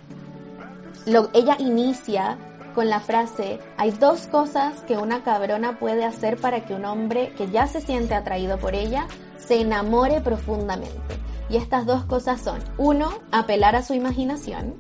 Ella 1.33 1.57
inicia 1.59 2.39
con 2.73 2.89
la 2.89 3.01
frase, 3.01 3.59
hay 3.77 3.91
dos 3.91 4.29
cosas 4.29 4.83
que 4.83 4.97
una 4.97 5.25
cabrona 5.25 5.81
puede 5.81 6.05
hacer 6.05 6.37
para 6.37 6.65
que 6.65 6.75
un 6.75 6.85
hombre 6.85 7.33
que 7.37 7.51
ya 7.51 7.67
se 7.67 7.81
siente 7.81 8.15
atraído 8.15 8.59
por 8.59 8.77
ella 8.77 9.09
se 9.37 9.61
enamore 9.61 10.21
profundamente. 10.21 11.19
Y 11.51 11.57
estas 11.57 11.85
dos 11.85 12.05
cosas 12.05 12.41
son, 12.41 12.61
uno, 12.79 13.11
apelar 13.33 13.75
a 13.75 13.83
su 13.83 13.93
imaginación, 13.93 14.77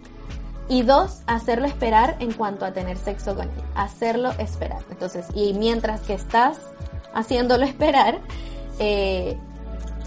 Y 0.69 0.83
dos, 0.83 1.23
hacerlo 1.26 1.67
esperar 1.67 2.17
en 2.21 2.33
cuanto 2.33 2.64
a 2.64 2.73
tener 2.73 2.97
sexo 2.97 3.35
con 3.35 3.50
él. 3.50 3.64
Hacerlo 3.75 4.31
esperar. 4.38 4.83
Entonces, 4.88 5.26
y 5.35 5.53
mientras 5.53 6.00
que 6.03 6.14
estás 6.14 6.59
haciéndolo 7.14 7.64
esperar, 7.64 8.21
eh, 8.78 9.38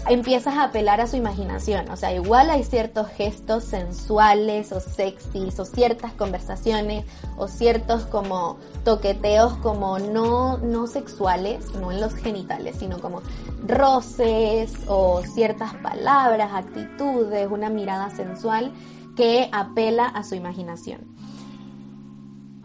empiezas 0.08 0.54
a 0.54 0.64
apelar 0.64 1.00
a 1.00 1.06
su 1.06 1.16
imaginación. 1.16 1.90
O 1.90 1.96
sea, 1.96 2.12
igual 2.14 2.50
hay 2.50 2.64
ciertos 2.64 3.08
gestos 3.08 3.64
sensuales 3.64 4.72
o 4.72 4.80
sexys 4.80 5.58
o 5.58 5.64
ciertas 5.64 6.12
conversaciones 6.12 7.04
o 7.36 7.48
ciertos 7.48 8.04
como 8.06 8.58
toqueteos 8.84 9.54
como 9.58 9.98
no, 9.98 10.58
no 10.58 10.86
sexuales, 10.86 11.72
no 11.74 11.92
en 11.92 12.00
los 12.00 12.14
genitales, 12.14 12.76
sino 12.78 12.98
como 12.98 13.22
roces 13.66 14.72
o 14.86 15.22
ciertas 15.22 15.74
palabras, 15.74 16.50
actitudes, 16.52 17.48
una 17.50 17.68
mirada 17.68 18.10
sensual 18.10 18.72
que 19.16 19.48
apela 19.52 20.06
a 20.06 20.22
su 20.22 20.36
imaginación. 20.36 21.17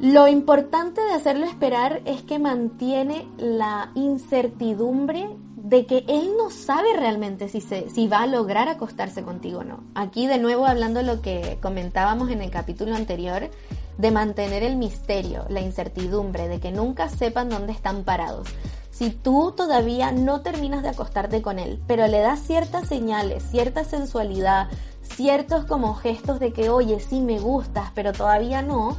Lo 0.03 0.27
importante 0.27 1.00
de 1.00 1.13
hacerlo 1.13 1.45
esperar 1.45 2.01
es 2.03 2.24
que 2.24 2.38
mantiene 2.38 3.25
la 3.38 3.89
incertidumbre 3.95 5.29
de 5.55 5.86
que 5.86 6.03
él 6.10 6.33
no 6.38 6.50
sabe 6.50 6.89
realmente 6.98 7.48
si, 7.48 7.62
se, 7.62 7.89
si 7.89 8.10
va 8.10 8.24
a 8.24 8.27
lograr 8.27 8.67
acostarse 8.67 9.24
contigo 9.24 9.60
o 9.60 9.63
no. 9.63 9.86
Aquí 9.95 10.27
de 10.27 10.39
nuevo 10.39 10.65
hablando 10.65 11.01
lo 11.03 11.22
que 11.22 11.57
comentábamos 11.62 12.31
en 12.31 12.41
el 12.41 12.51
capítulo 12.51 12.95
anterior, 12.95 13.50
de 13.98 14.12
mantener 14.12 14.62
el 14.63 14.75
misterio, 14.75 15.45
la 15.48 15.62
incertidumbre, 15.62 16.50
de 16.50 16.60
que 16.60 16.74
nunca 16.74 17.07
sepan 17.07 17.48
dónde 17.48 17.72
están 17.72 18.03
parados. 18.03 18.50
Si 18.91 19.10
tú 19.10 19.53
todavía 19.55 20.12
no 20.12 20.41
terminas 20.41 20.83
de 20.83 20.89
acostarte 20.89 21.41
con 21.41 21.60
él, 21.60 21.81
pero 21.88 22.07
le 22.07 22.19
das 22.19 22.41
ciertas 22.41 22.89
señales, 22.89 23.41
cierta 23.50 23.86
sensualidad, 23.86 24.67
ciertos 25.01 25.63
como 25.63 25.95
gestos 25.95 26.41
de 26.41 26.51
que, 26.51 26.69
oye, 26.69 27.00
sí 27.00 27.22
me 27.22 27.39
gustas, 27.39 27.91
pero 27.95 28.12
todavía 28.12 28.62
no, 28.62 28.98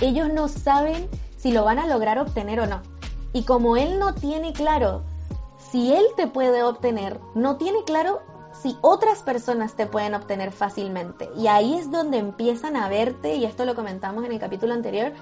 ellos 0.00 0.28
no 0.32 0.48
saben 0.48 1.08
si 1.36 1.52
lo 1.52 1.64
van 1.64 1.78
a 1.78 1.86
lograr 1.86 2.18
obtener 2.18 2.60
o 2.60 2.66
no. 2.66 2.82
Y 3.32 3.42
como 3.44 3.76
él 3.76 3.98
no 3.98 4.14
tiene 4.14 4.52
claro 4.52 5.02
si 5.70 5.92
él 5.92 6.04
te 6.16 6.26
puede 6.26 6.62
obtener, 6.62 7.20
no 7.34 7.56
tiene 7.56 7.84
claro 7.84 8.20
si 8.62 8.76
otras 8.80 9.22
personas 9.22 9.74
te 9.74 9.86
pueden 9.86 10.14
obtener 10.14 10.52
fácilmente. 10.52 11.28
Y 11.36 11.46
ahí 11.46 11.74
es 11.74 11.90
donde 11.90 12.18
empiezan 12.18 12.76
a 12.76 12.88
verte, 12.88 13.34
y 13.34 13.44
esto 13.44 13.64
lo 13.64 13.74
comentamos 13.74 14.24
en 14.24 14.32
el 14.32 14.38
capítulo 14.38 14.74
anterior, 14.74 15.12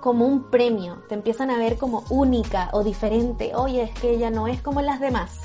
como 0.00 0.26
un 0.26 0.44
premio, 0.44 1.02
te 1.08 1.14
empiezan 1.14 1.50
a 1.50 1.58
ver 1.58 1.76
como 1.76 2.04
única 2.08 2.70
o 2.72 2.84
diferente, 2.84 3.52
oye, 3.54 3.82
es 3.82 3.90
que 3.92 4.10
ella 4.10 4.30
no 4.30 4.46
es 4.46 4.62
como 4.62 4.80
las 4.80 5.00
demás. 5.00 5.40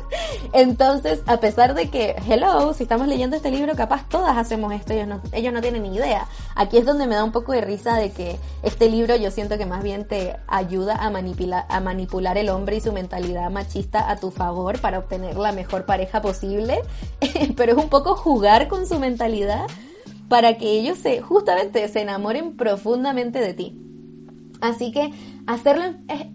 Entonces, 0.52 1.22
a 1.26 1.38
pesar 1.40 1.74
de 1.74 1.90
que, 1.90 2.16
hello, 2.28 2.72
si 2.72 2.84
estamos 2.84 3.08
leyendo 3.08 3.36
este 3.36 3.50
libro, 3.50 3.74
capaz 3.74 4.08
todas 4.08 4.36
hacemos 4.36 4.72
esto, 4.72 4.92
ellos 4.92 5.08
no, 5.08 5.20
ellos 5.32 5.52
no 5.52 5.60
tienen 5.60 5.82
ni 5.82 5.94
idea. 5.94 6.28
Aquí 6.54 6.78
es 6.78 6.84
donde 6.84 7.06
me 7.06 7.14
da 7.14 7.24
un 7.24 7.32
poco 7.32 7.52
de 7.52 7.60
risa 7.60 7.96
de 7.96 8.12
que 8.12 8.38
este 8.62 8.88
libro 8.88 9.16
yo 9.16 9.30
siento 9.30 9.58
que 9.58 9.66
más 9.66 9.82
bien 9.82 10.06
te 10.06 10.36
ayuda 10.46 10.96
a 10.96 11.10
manipular, 11.10 11.66
a 11.68 11.80
manipular 11.80 12.38
el 12.38 12.48
hombre 12.48 12.76
y 12.76 12.80
su 12.80 12.92
mentalidad 12.92 13.50
machista 13.50 14.10
a 14.10 14.16
tu 14.16 14.30
favor 14.30 14.80
para 14.80 14.98
obtener 14.98 15.36
la 15.36 15.52
mejor 15.52 15.84
pareja 15.84 16.22
posible, 16.22 16.80
pero 17.56 17.72
es 17.72 17.78
un 17.78 17.90
poco 17.90 18.14
jugar 18.14 18.68
con 18.68 18.86
su 18.86 18.98
mentalidad 18.98 19.66
para 20.28 20.58
que 20.58 20.70
ellos 20.70 20.98
se, 20.98 21.20
justamente 21.20 21.86
se 21.88 22.00
enamoren 22.00 22.56
profundamente 22.56 23.40
de 23.40 23.54
ti. 23.54 23.85
Así 24.60 24.92
que 24.92 25.12
hacerlo, 25.46 25.84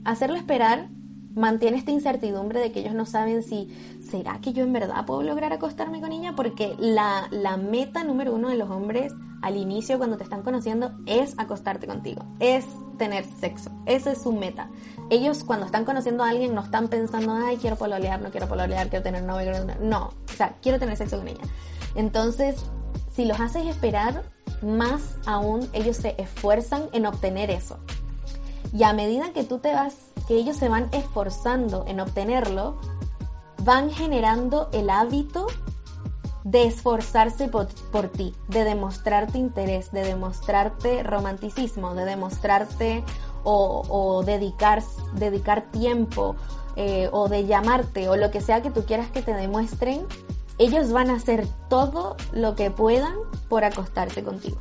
hacerlo 0.05 0.37
esperar 0.37 0.89
mantiene 1.35 1.77
esta 1.77 1.91
incertidumbre 1.91 2.59
de 2.59 2.71
que 2.71 2.81
ellos 2.81 2.93
no 2.93 3.05
saben 3.05 3.43
si 3.43 3.69
será 4.09 4.39
que 4.41 4.53
yo 4.53 4.63
en 4.63 4.73
verdad 4.73 5.05
puedo 5.05 5.23
lograr 5.23 5.53
acostarme 5.53 6.01
con 6.01 6.11
ella 6.11 6.33
porque 6.35 6.75
la, 6.77 7.27
la, 7.31 7.57
meta 7.57 8.03
número 8.03 8.33
uno 8.33 8.49
de 8.49 8.57
los 8.57 8.69
hombres 8.69 9.13
al 9.41 9.57
inicio 9.57 9.97
cuando 9.97 10.17
te 10.17 10.23
están 10.23 10.43
conociendo 10.43 10.91
es 11.05 11.33
acostarte 11.39 11.87
contigo, 11.87 12.23
es 12.39 12.65
tener 12.97 13.25
sexo, 13.39 13.71
esa 13.85 14.11
es 14.11 14.21
su 14.21 14.33
meta. 14.33 14.69
Ellos 15.09 15.43
cuando 15.43 15.65
están 15.65 15.85
conociendo 15.85 16.23
a 16.23 16.29
alguien 16.29 16.53
no 16.53 16.61
están 16.61 16.89
pensando, 16.89 17.33
ay, 17.33 17.57
quiero 17.57 17.75
pololear, 17.75 18.21
no 18.21 18.29
quiero 18.29 18.47
pololear, 18.47 18.89
quiero 18.89 19.03
tener 19.03 19.23
novio, 19.23 19.51
no, 19.81 20.07
o 20.07 20.35
sea, 20.35 20.57
quiero 20.61 20.79
tener 20.79 20.95
sexo 20.97 21.17
con 21.17 21.27
ella. 21.27 21.41
Entonces, 21.95 22.63
si 23.11 23.25
los 23.25 23.39
haces 23.39 23.65
esperar, 23.65 24.23
más 24.61 25.17
aún 25.25 25.67
ellos 25.73 25.97
se 25.97 26.15
esfuerzan 26.21 26.83
en 26.93 27.07
obtener 27.07 27.49
eso. 27.49 27.79
Y 28.73 28.83
a 28.83 28.93
medida 28.93 29.33
que 29.33 29.43
tú 29.43 29.59
te 29.59 29.73
vas, 29.73 29.95
que 30.27 30.35
ellos 30.35 30.55
se 30.55 30.69
van 30.69 30.89
esforzando 30.91 31.83
en 31.87 31.99
obtenerlo, 31.99 32.77
van 33.63 33.91
generando 33.91 34.69
el 34.71 34.89
hábito 34.89 35.47
de 36.43 36.65
esforzarse 36.65 37.47
por, 37.47 37.67
ti, 38.09 38.33
de 38.47 38.63
demostrarte 38.63 39.37
interés, 39.37 39.91
de 39.91 40.03
demostrarte 40.03 41.03
romanticismo, 41.03 41.93
de 41.93 42.05
demostrarte 42.05 43.03
o, 43.43 44.23
dedicar, 44.25 44.83
dedicar 45.13 45.71
tiempo 45.71 46.35
eh, 46.75 47.09
o 47.11 47.27
de 47.27 47.45
llamarte 47.45 48.09
o 48.09 48.15
lo 48.15 48.31
que 48.31 48.41
sea 48.41 48.61
que 48.61 48.71
tú 48.71 48.85
quieras 48.85 49.11
que 49.11 49.21
te 49.21 49.33
demuestren, 49.33 50.05
ellos 50.57 50.91
van 50.91 51.09
a 51.09 51.15
hacer 51.15 51.47
todo 51.69 52.15
lo 52.33 52.55
que 52.55 52.71
puedan 52.71 53.15
por 53.49 53.63
acostarse 53.63 54.23
contigo. 54.23 54.57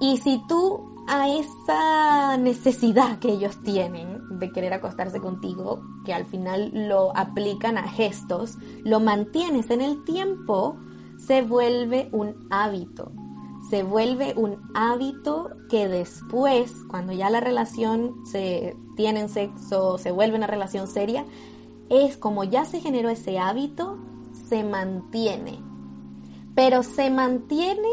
Y 0.00 0.16
si 0.18 0.42
tú 0.48 0.89
a 1.12 1.28
esa 1.28 2.36
necesidad 2.36 3.18
que 3.18 3.32
ellos 3.32 3.60
tienen 3.64 4.38
de 4.38 4.52
querer 4.52 4.72
acostarse 4.72 5.18
contigo, 5.18 5.82
que 6.04 6.14
al 6.14 6.24
final 6.24 6.70
lo 6.72 7.10
aplican 7.16 7.76
a 7.78 7.88
gestos, 7.88 8.58
lo 8.84 9.00
mantienes 9.00 9.70
en 9.70 9.80
el 9.80 10.04
tiempo, 10.04 10.76
se 11.18 11.42
vuelve 11.42 12.10
un 12.12 12.46
hábito. 12.50 13.10
Se 13.70 13.82
vuelve 13.82 14.34
un 14.36 14.70
hábito 14.72 15.50
que 15.68 15.88
después, 15.88 16.72
cuando 16.88 17.12
ya 17.12 17.28
la 17.28 17.40
relación 17.40 18.14
se 18.24 18.76
tienen 18.94 19.28
sexo, 19.28 19.98
se 19.98 20.12
vuelve 20.12 20.36
una 20.36 20.46
relación 20.46 20.86
seria, 20.86 21.24
es 21.88 22.16
como 22.16 22.44
ya 22.44 22.64
se 22.64 22.80
generó 22.80 23.08
ese 23.08 23.40
hábito, 23.40 23.98
se 24.48 24.62
mantiene. 24.62 25.58
Pero 26.54 26.84
se 26.84 27.10
mantiene 27.10 27.88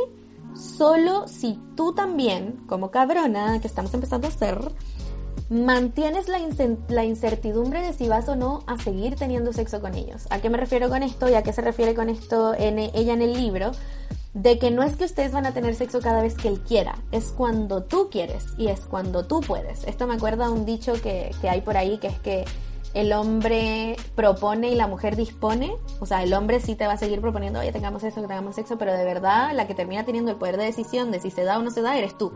solo 0.58 1.28
si 1.28 1.60
tú 1.76 1.94
también, 1.94 2.64
como 2.68 2.92
cabrona 2.92 3.60
que 3.62 3.68
estamos 3.68 3.94
empezando 3.94 4.28
a 4.28 4.32
hacer, 4.32 4.72
mantienes 5.50 6.28
la, 6.28 7.06
incertidumbre 7.06 7.82
de 7.82 7.94
si 7.94 8.08
vas 8.08 8.28
o 8.28 8.36
no 8.36 8.64
a 8.68 8.78
seguir 8.78 9.16
teniendo 9.16 9.54
sexo 9.54 9.82
con 9.82 9.96
ellos. 9.96 10.28
¿A 10.30 10.40
qué 10.40 10.50
me 10.50 10.58
refiero 10.58 10.90
con 10.90 11.04
esto 11.04 11.30
y 11.30 11.36
a 11.36 11.44
qué 11.44 11.54
se 11.54 11.62
refiere 11.62 11.96
con 11.96 12.10
esto 12.10 12.54
en, 12.54 12.80
ella 12.80 13.14
en 13.14 13.22
el 13.22 13.34
libro? 13.34 13.72
De 14.34 14.60
que 14.60 14.70
no 14.70 14.84
es 14.84 14.96
que 14.98 15.06
ustedes 15.06 15.32
van 15.32 15.46
a 15.46 15.54
tener 15.54 15.74
sexo 15.76 16.00
cada 16.00 16.22
vez 16.22 16.36
que 16.36 16.48
él 16.48 16.60
quiera, 16.60 17.00
es 17.12 17.32
cuando 17.32 17.84
tú 17.84 18.10
quieres 18.12 18.46
y 18.58 18.68
es 18.68 18.82
cuando 18.82 19.26
tú 19.26 19.42
puedes. 19.42 19.84
Esto 19.86 20.06
me 20.06 20.16
acuerda 20.16 20.48
a 20.48 20.52
un 20.52 20.66
dicho 20.66 20.94
que 21.02 21.32
hay 21.50 21.62
por 21.62 21.78
ahí 21.78 21.98
que 21.98 22.08
es 22.08 22.20
que 22.20 22.46
el 22.98 23.13
hombre 23.13 23.96
propone 24.16 24.70
y 24.70 24.75
la 24.75 24.88
mujer 24.88 25.16
dispone, 25.16 25.72
o 26.00 26.08
sea, 26.08 26.24
el 26.24 26.34
hombre 26.34 26.60
sí 26.60 26.74
te 26.74 26.88
va 26.88 26.94
a 26.94 26.98
seguir 26.98 27.22
proponiendo, 27.22 27.60
oye, 27.60 27.72
tengamos 27.72 28.01
sexo, 28.01 28.22
que 28.22 28.27
tengamos 28.27 28.56
sexo, 28.56 28.80
pero 28.80 28.92
de 28.92 29.06
verdad 29.06 29.51
la 29.54 29.68
que 29.68 29.75
termina 29.75 30.04
teniendo 30.04 30.32
el 30.32 30.38
poder 30.38 30.58
de 30.58 30.63
decisión 30.63 31.12
de 31.12 31.20
si 31.20 31.30
se 31.30 31.44
da 31.44 31.60
o 31.60 31.62
no 31.62 31.70
se 31.70 31.84
da 31.84 31.96
eres 31.96 32.18
tú. 32.18 32.34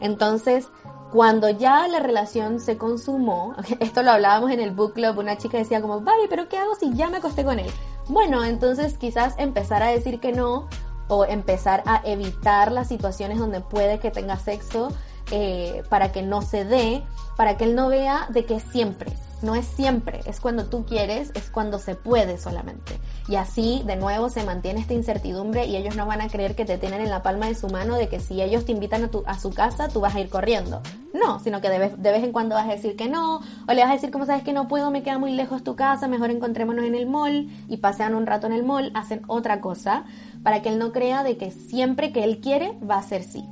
Entonces, 0.00 0.68
cuando 1.10 1.48
ya 1.48 1.88
la 1.88 2.00
relación 2.00 2.60
se 2.60 2.76
consumó, 2.76 3.54
esto 3.80 4.02
lo 4.02 4.10
hablábamos 4.10 4.50
en 4.50 4.60
el 4.60 4.72
book 4.72 4.92
club, 4.92 5.18
una 5.18 5.38
chica 5.38 5.56
decía 5.56 5.80
como, 5.80 6.02
vale, 6.02 6.26
pero 6.28 6.46
¿qué 6.50 6.58
hago 6.58 6.74
si 6.74 6.92
ya 6.92 7.08
me 7.08 7.16
acosté 7.16 7.42
con 7.42 7.58
él? 7.58 7.70
Bueno, 8.08 8.44
entonces 8.44 8.98
quizás 8.98 9.34
empezar 9.38 9.82
a 9.82 9.88
decir 9.88 10.20
que 10.20 10.32
no 10.32 10.68
o 11.08 11.24
empezar 11.24 11.82
a 11.86 12.02
evitar 12.04 12.70
las 12.70 12.88
situaciones 12.88 13.38
donde 13.38 13.62
puede 13.62 13.98
que 13.98 14.10
tenga 14.10 14.36
sexo 14.36 14.88
eh, 15.30 15.82
para 15.88 16.12
que 16.12 16.22
no 16.22 16.42
se 16.42 16.64
dé, 16.64 17.02
para 17.36 17.56
que 17.56 17.64
él 17.64 17.74
no 17.74 17.88
vea 17.88 18.28
de 18.30 18.44
que 18.44 18.60
siempre, 18.60 19.12
no 19.42 19.54
es 19.54 19.66
siempre, 19.66 20.20
es 20.24 20.40
cuando 20.40 20.66
tú 20.66 20.84
quieres, 20.86 21.30
es 21.34 21.50
cuando 21.50 21.78
se 21.78 21.94
puede 21.94 22.38
solamente. 22.38 22.98
Y 23.28 23.36
así, 23.36 23.82
de 23.84 23.96
nuevo, 23.96 24.30
se 24.30 24.44
mantiene 24.44 24.80
esta 24.80 24.94
incertidumbre 24.94 25.66
y 25.66 25.76
ellos 25.76 25.96
no 25.96 26.06
van 26.06 26.20
a 26.20 26.28
creer 26.28 26.54
que 26.54 26.64
te 26.64 26.78
tienen 26.78 27.00
en 27.00 27.10
la 27.10 27.22
palma 27.22 27.46
de 27.46 27.54
su 27.54 27.68
mano 27.68 27.96
de 27.96 28.08
que 28.08 28.20
si 28.20 28.40
ellos 28.40 28.64
te 28.64 28.72
invitan 28.72 29.04
a, 29.04 29.08
tu, 29.08 29.24
su 29.40 29.50
casa, 29.52 29.88
tú 29.88 30.00
vas 30.00 30.14
a 30.14 30.20
ir 30.20 30.28
corriendo. 30.28 30.80
No, 31.12 31.40
sino 31.40 31.60
que 31.60 31.68
de 31.68 31.78
vez, 31.78 32.02
de 32.02 32.12
vez 32.12 32.24
en 32.24 32.32
cuando 32.32 32.54
vas 32.54 32.68
a 32.68 32.72
decir 32.72 32.96
que 32.96 33.08
no, 33.08 33.40
o 33.68 33.72
le 33.72 33.82
vas 33.82 33.90
a 33.90 33.94
decir, 33.94 34.10
como 34.10 34.26
sabes 34.26 34.42
que 34.42 34.52
no 34.52 34.68
puedo, 34.68 34.90
me 34.90 35.02
queda 35.02 35.18
muy 35.18 35.32
lejos 35.32 35.64
tu 35.64 35.76
casa, 35.76 36.08
mejor 36.08 36.30
encontrémonos 36.30 36.84
en 36.84 36.94
el 36.94 37.06
mall 37.06 37.48
y 37.68 37.78
pasean 37.78 38.14
un 38.14 38.26
rato 38.26 38.46
en 38.46 38.52
el 38.52 38.62
mall, 38.62 38.90
hacen 38.94 39.22
otra 39.26 39.60
cosa, 39.60 40.04
para 40.42 40.62
que 40.62 40.68
él 40.68 40.78
no 40.78 40.92
crea 40.92 41.24
de 41.24 41.36
que 41.36 41.50
siempre 41.50 42.12
que 42.12 42.24
él 42.24 42.40
quiere 42.40 42.78
va 42.88 42.98
a 42.98 43.02
ser 43.02 43.22
sí. 43.22 43.44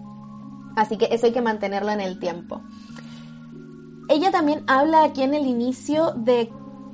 Así 0.76 0.97
que 0.97 1.09
eso 1.11 1.26
hay 1.26 1.33
que 1.33 1.40
mantenerlo 1.40 1.90
en 1.90 2.00
el 2.00 2.19
tiempo. 2.19 2.62
Ella 4.09 4.31
también 4.31 4.64
habla 4.66 5.04
aquí 5.04 5.23
en 5.23 5.35
el 5.35 5.47
inicio 5.47 6.12
de 6.12 6.52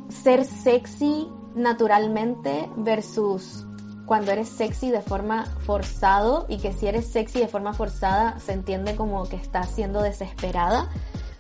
ser 0.09 0.45
sexy 0.45 1.29
naturalmente 1.55 2.71
versus 2.77 3.67
cuando 4.07 4.33
eres 4.33 4.49
sexy 4.49 4.91
de 4.91 5.03
forma 5.03 5.47
forzado 5.65 6.47
y 6.49 6.59
que 6.59 6.73
si 6.73 6.87
eres 6.87 7.07
sexy 7.07 7.39
de 7.39 7.49
forma 7.49 7.73
forzada 7.73 8.39
se 8.41 8.53
entiende 8.53 8.97
como 8.97 9.25
que 9.29 9.37
estás 9.37 9.71
siendo 9.71 10.03
desesperada. 10.03 10.89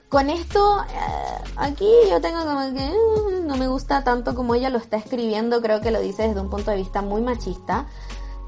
Con 0.08 0.28
esto, 0.28 0.82
eh, 0.82 1.50
aquí 1.56 1.88
yo 2.08 2.20
tengo 2.20 2.44
como 2.44 2.72
que 2.72 2.90
mm, 2.90 3.46
no 3.46 3.56
me 3.56 3.68
gusta 3.68 4.02
tanto 4.02 4.34
como 4.34 4.54
ella 4.54 4.70
lo 4.70 4.78
está 4.78 4.96
escribiendo, 4.96 5.60
creo 5.60 5.80
que 5.80 5.92
lo 5.92 6.00
dice 6.00 6.28
desde 6.28 6.40
un 6.40 6.50
punto 6.50 6.70
de 6.72 6.76
vista 6.76 7.02
muy 7.02 7.22
machista. 7.22 7.86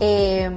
Eh, 0.00 0.50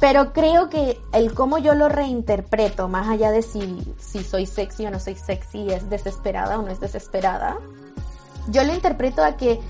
Pero 0.00 0.32
creo 0.32 0.70
que 0.70 0.98
el 1.12 1.34
cómo 1.34 1.58
yo 1.58 1.74
lo 1.74 1.90
reinterpreto, 1.90 2.88
más 2.88 3.08
allá 3.08 3.30
de 3.30 3.42
si, 3.42 3.94
si 3.98 4.24
soy 4.24 4.46
sexy 4.46 4.86
o 4.86 4.90
no 4.90 4.98
soy 4.98 5.14
sexy, 5.14 5.70
es 5.70 5.90
desesperada 5.90 6.58
o 6.58 6.62
no 6.62 6.68
es 6.68 6.80
desesperada, 6.80 7.58
yo 8.48 8.64
lo 8.64 8.72
interpreto 8.72 9.22
a 9.22 9.36
que 9.36 9.60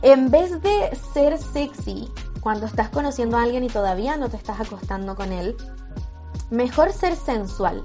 en 0.00 0.30
vez 0.30 0.62
de 0.62 0.96
ser 1.12 1.38
sexy 1.38 2.08
cuando 2.40 2.66
estás 2.66 2.88
conociendo 2.88 3.36
a 3.36 3.42
alguien 3.42 3.64
y 3.64 3.68
todavía 3.68 4.16
no 4.16 4.30
te 4.30 4.38
estás 4.38 4.58
acostando 4.60 5.16
con 5.16 5.32
él, 5.32 5.54
mejor 6.50 6.92
ser 6.92 7.14
sensual. 7.14 7.82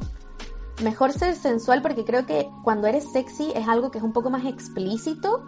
Mejor 0.81 1.12
ser 1.12 1.36
sensual 1.36 1.81
porque 1.81 2.05
creo 2.05 2.25
que 2.25 2.50
cuando 2.63 2.88
eres 2.88 3.12
sexy 3.12 3.51
es 3.55 3.67
algo 3.67 3.91
que 3.91 3.98
es 3.98 4.03
un 4.03 4.13
poco 4.13 4.29
más 4.29 4.45
explícito 4.45 5.43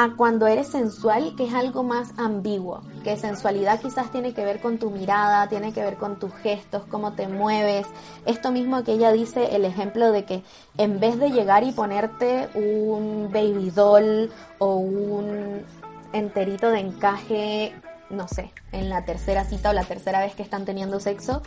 a 0.00 0.14
cuando 0.16 0.46
eres 0.46 0.68
sensual, 0.68 1.34
que 1.36 1.46
es 1.46 1.54
algo 1.54 1.82
más 1.82 2.10
ambiguo, 2.18 2.82
que 3.02 3.16
sensualidad 3.16 3.80
quizás 3.80 4.12
tiene 4.12 4.32
que 4.32 4.44
ver 4.44 4.60
con 4.60 4.78
tu 4.78 4.90
mirada, 4.90 5.48
tiene 5.48 5.72
que 5.72 5.82
ver 5.82 5.96
con 5.96 6.20
tus 6.20 6.32
gestos, 6.34 6.84
cómo 6.88 7.14
te 7.14 7.26
mueves. 7.26 7.84
Esto 8.24 8.52
mismo 8.52 8.84
que 8.84 8.92
ella 8.92 9.10
dice, 9.10 9.56
el 9.56 9.64
ejemplo 9.64 10.12
de 10.12 10.24
que 10.24 10.44
en 10.76 11.00
vez 11.00 11.18
de 11.18 11.30
llegar 11.30 11.64
y 11.64 11.72
ponerte 11.72 12.48
un 12.54 13.28
baby 13.32 13.70
doll 13.70 14.30
o 14.60 14.76
un 14.76 15.64
enterito 16.12 16.70
de 16.70 16.78
encaje, 16.78 17.74
no 18.08 18.28
sé, 18.28 18.52
en 18.70 18.90
la 18.90 19.04
tercera 19.04 19.42
cita 19.46 19.70
o 19.70 19.72
la 19.72 19.82
tercera 19.82 20.20
vez 20.20 20.32
que 20.36 20.44
están 20.44 20.64
teniendo 20.64 21.00
sexo, 21.00 21.42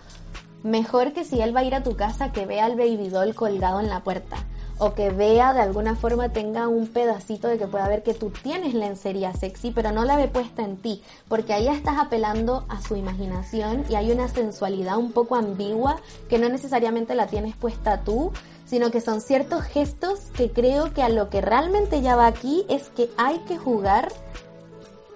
mejor 0.62 1.14
que 1.14 1.24
si 1.24 1.40
él 1.40 1.56
va 1.56 1.62
a 1.62 1.64
ir 1.64 1.74
a 1.74 1.84
tu 1.84 1.96
casa 1.96 2.34
que 2.34 2.46
vea 2.46 2.66
al 2.66 2.76
baby 2.76 3.08
doll 3.08 3.34
colgado 3.34 3.80
en 3.80 3.88
la 3.88 4.02
puerta 4.02 4.46
o 4.84 4.96
que 4.96 5.12
vea 5.12 5.54
de 5.54 5.62
alguna 5.62 5.96
forma 5.96 6.30
tenga 6.30 6.68
un 6.68 6.88
pedacito 6.88 7.48
de 7.48 7.60
que 7.60 7.68
pueda 7.68 7.88
ver 7.88 8.02
que 8.02 8.16
tú 8.16 8.32
tienes 8.32 8.74
lencería 8.74 9.32
sexy, 9.32 9.70
pero 9.70 9.92
no 9.92 10.06
la 10.06 10.16
ve 10.16 10.28
puesta 10.28 10.64
en 10.64 10.76
ti, 10.76 11.04
porque 11.28 11.54
ahí 11.54 11.68
estás 11.68 12.00
apelando 12.00 12.66
a 12.68 12.82
su 12.82 12.96
imaginación 12.96 13.86
y 13.90 13.94
hay 13.94 14.12
una 14.12 14.28
sensualidad 14.28 14.98
un 14.98 15.12
poco 15.12 15.36
ambigua 15.36 15.98
que 16.30 16.40
no 16.40 16.50
necesariamente 16.50 17.14
la 17.14 17.28
tienes 17.28 17.56
puesta 17.56 18.02
tú, 18.02 18.32
sino 18.66 18.90
que 18.90 19.02
son 19.02 19.22
ciertos 19.22 19.62
gestos 19.66 20.20
que 20.34 20.50
creo 20.50 20.92
que 20.96 21.04
a 21.04 21.10
lo 21.10 21.30
que 21.30 21.42
realmente 21.42 22.02
ya 22.02 22.16
va 22.16 22.26
aquí 22.26 22.66
es 22.68 22.90
que 22.90 23.12
hay 23.18 23.38
que 23.42 23.60
jugar 23.60 24.12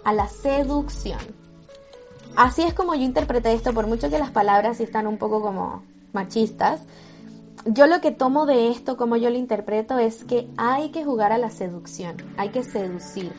a 0.04 0.14
la 0.14 0.28
seducción. 0.28 1.18
Así 2.36 2.62
es 2.62 2.76
como 2.76 2.94
yo 2.94 3.02
interpreté 3.02 3.54
esto, 3.54 3.74
por 3.74 3.88
mucho 3.88 4.12
que 4.12 4.20
las 4.20 4.30
palabras 4.30 4.80
están 4.80 5.08
un 5.08 5.18
poco 5.18 5.42
como 5.42 5.82
machistas, 6.14 6.82
yo 7.66 7.88
lo 7.88 8.00
que 8.00 8.12
tomo 8.12 8.46
de 8.46 8.70
esto, 8.70 8.96
como 8.96 9.18
yo 9.18 9.30
lo 9.30 9.38
interpreto, 9.38 9.98
es 9.98 10.24
que 10.24 10.48
hay 10.58 10.90
que 10.90 11.04
jugar 11.04 11.32
a 11.32 11.38
la 11.38 11.50
seducción, 11.50 12.16
hay 12.38 12.50
que 12.50 12.64
seducir. 12.64 13.34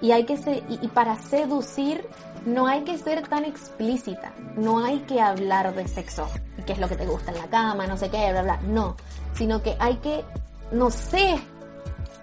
Y, 0.00 0.12
hay 0.12 0.24
que 0.24 0.34
y, 0.68 0.88
para 0.88 1.16
seducir 1.16 2.04
no 2.44 2.66
hay 2.66 2.82
que 2.82 2.98
ser 2.98 3.26
tan 3.28 3.44
explícita, 3.44 4.32
no 4.56 4.84
hay 4.84 4.98
que 5.00 5.20
hablar 5.20 5.74
de 5.76 5.86
sexo, 5.86 6.28
y 6.58 6.62
qué 6.62 6.72
es 6.72 6.80
lo 6.80 6.88
que 6.88 6.96
te 6.96 7.06
gusta 7.06 7.30
en 7.30 7.38
la 7.38 7.46
cama, 7.46 7.86
no 7.86 7.96
sé 7.96 8.10
qué, 8.10 8.32
bla, 8.32 8.42
bla, 8.42 8.60
no, 8.62 8.96
sino 9.34 9.62
que 9.62 9.76
hay 9.78 9.96
que, 9.98 10.24
no 10.72 10.90
sé 10.90 11.38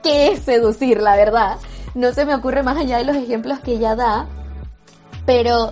qué 0.04 0.34
es 0.34 0.40
seducir, 0.40 1.02
la 1.02 1.16
verdad, 1.16 1.58
no 1.96 2.12
se 2.12 2.26
me 2.26 2.36
ocurre 2.36 2.64
más 2.64 2.78
allá 2.78 2.98
de 2.98 3.06
los 3.06 3.16
ejemplos 3.16 3.60
que 3.60 3.74
ella 3.74 3.96
da, 3.96 4.28
pero 5.26 5.72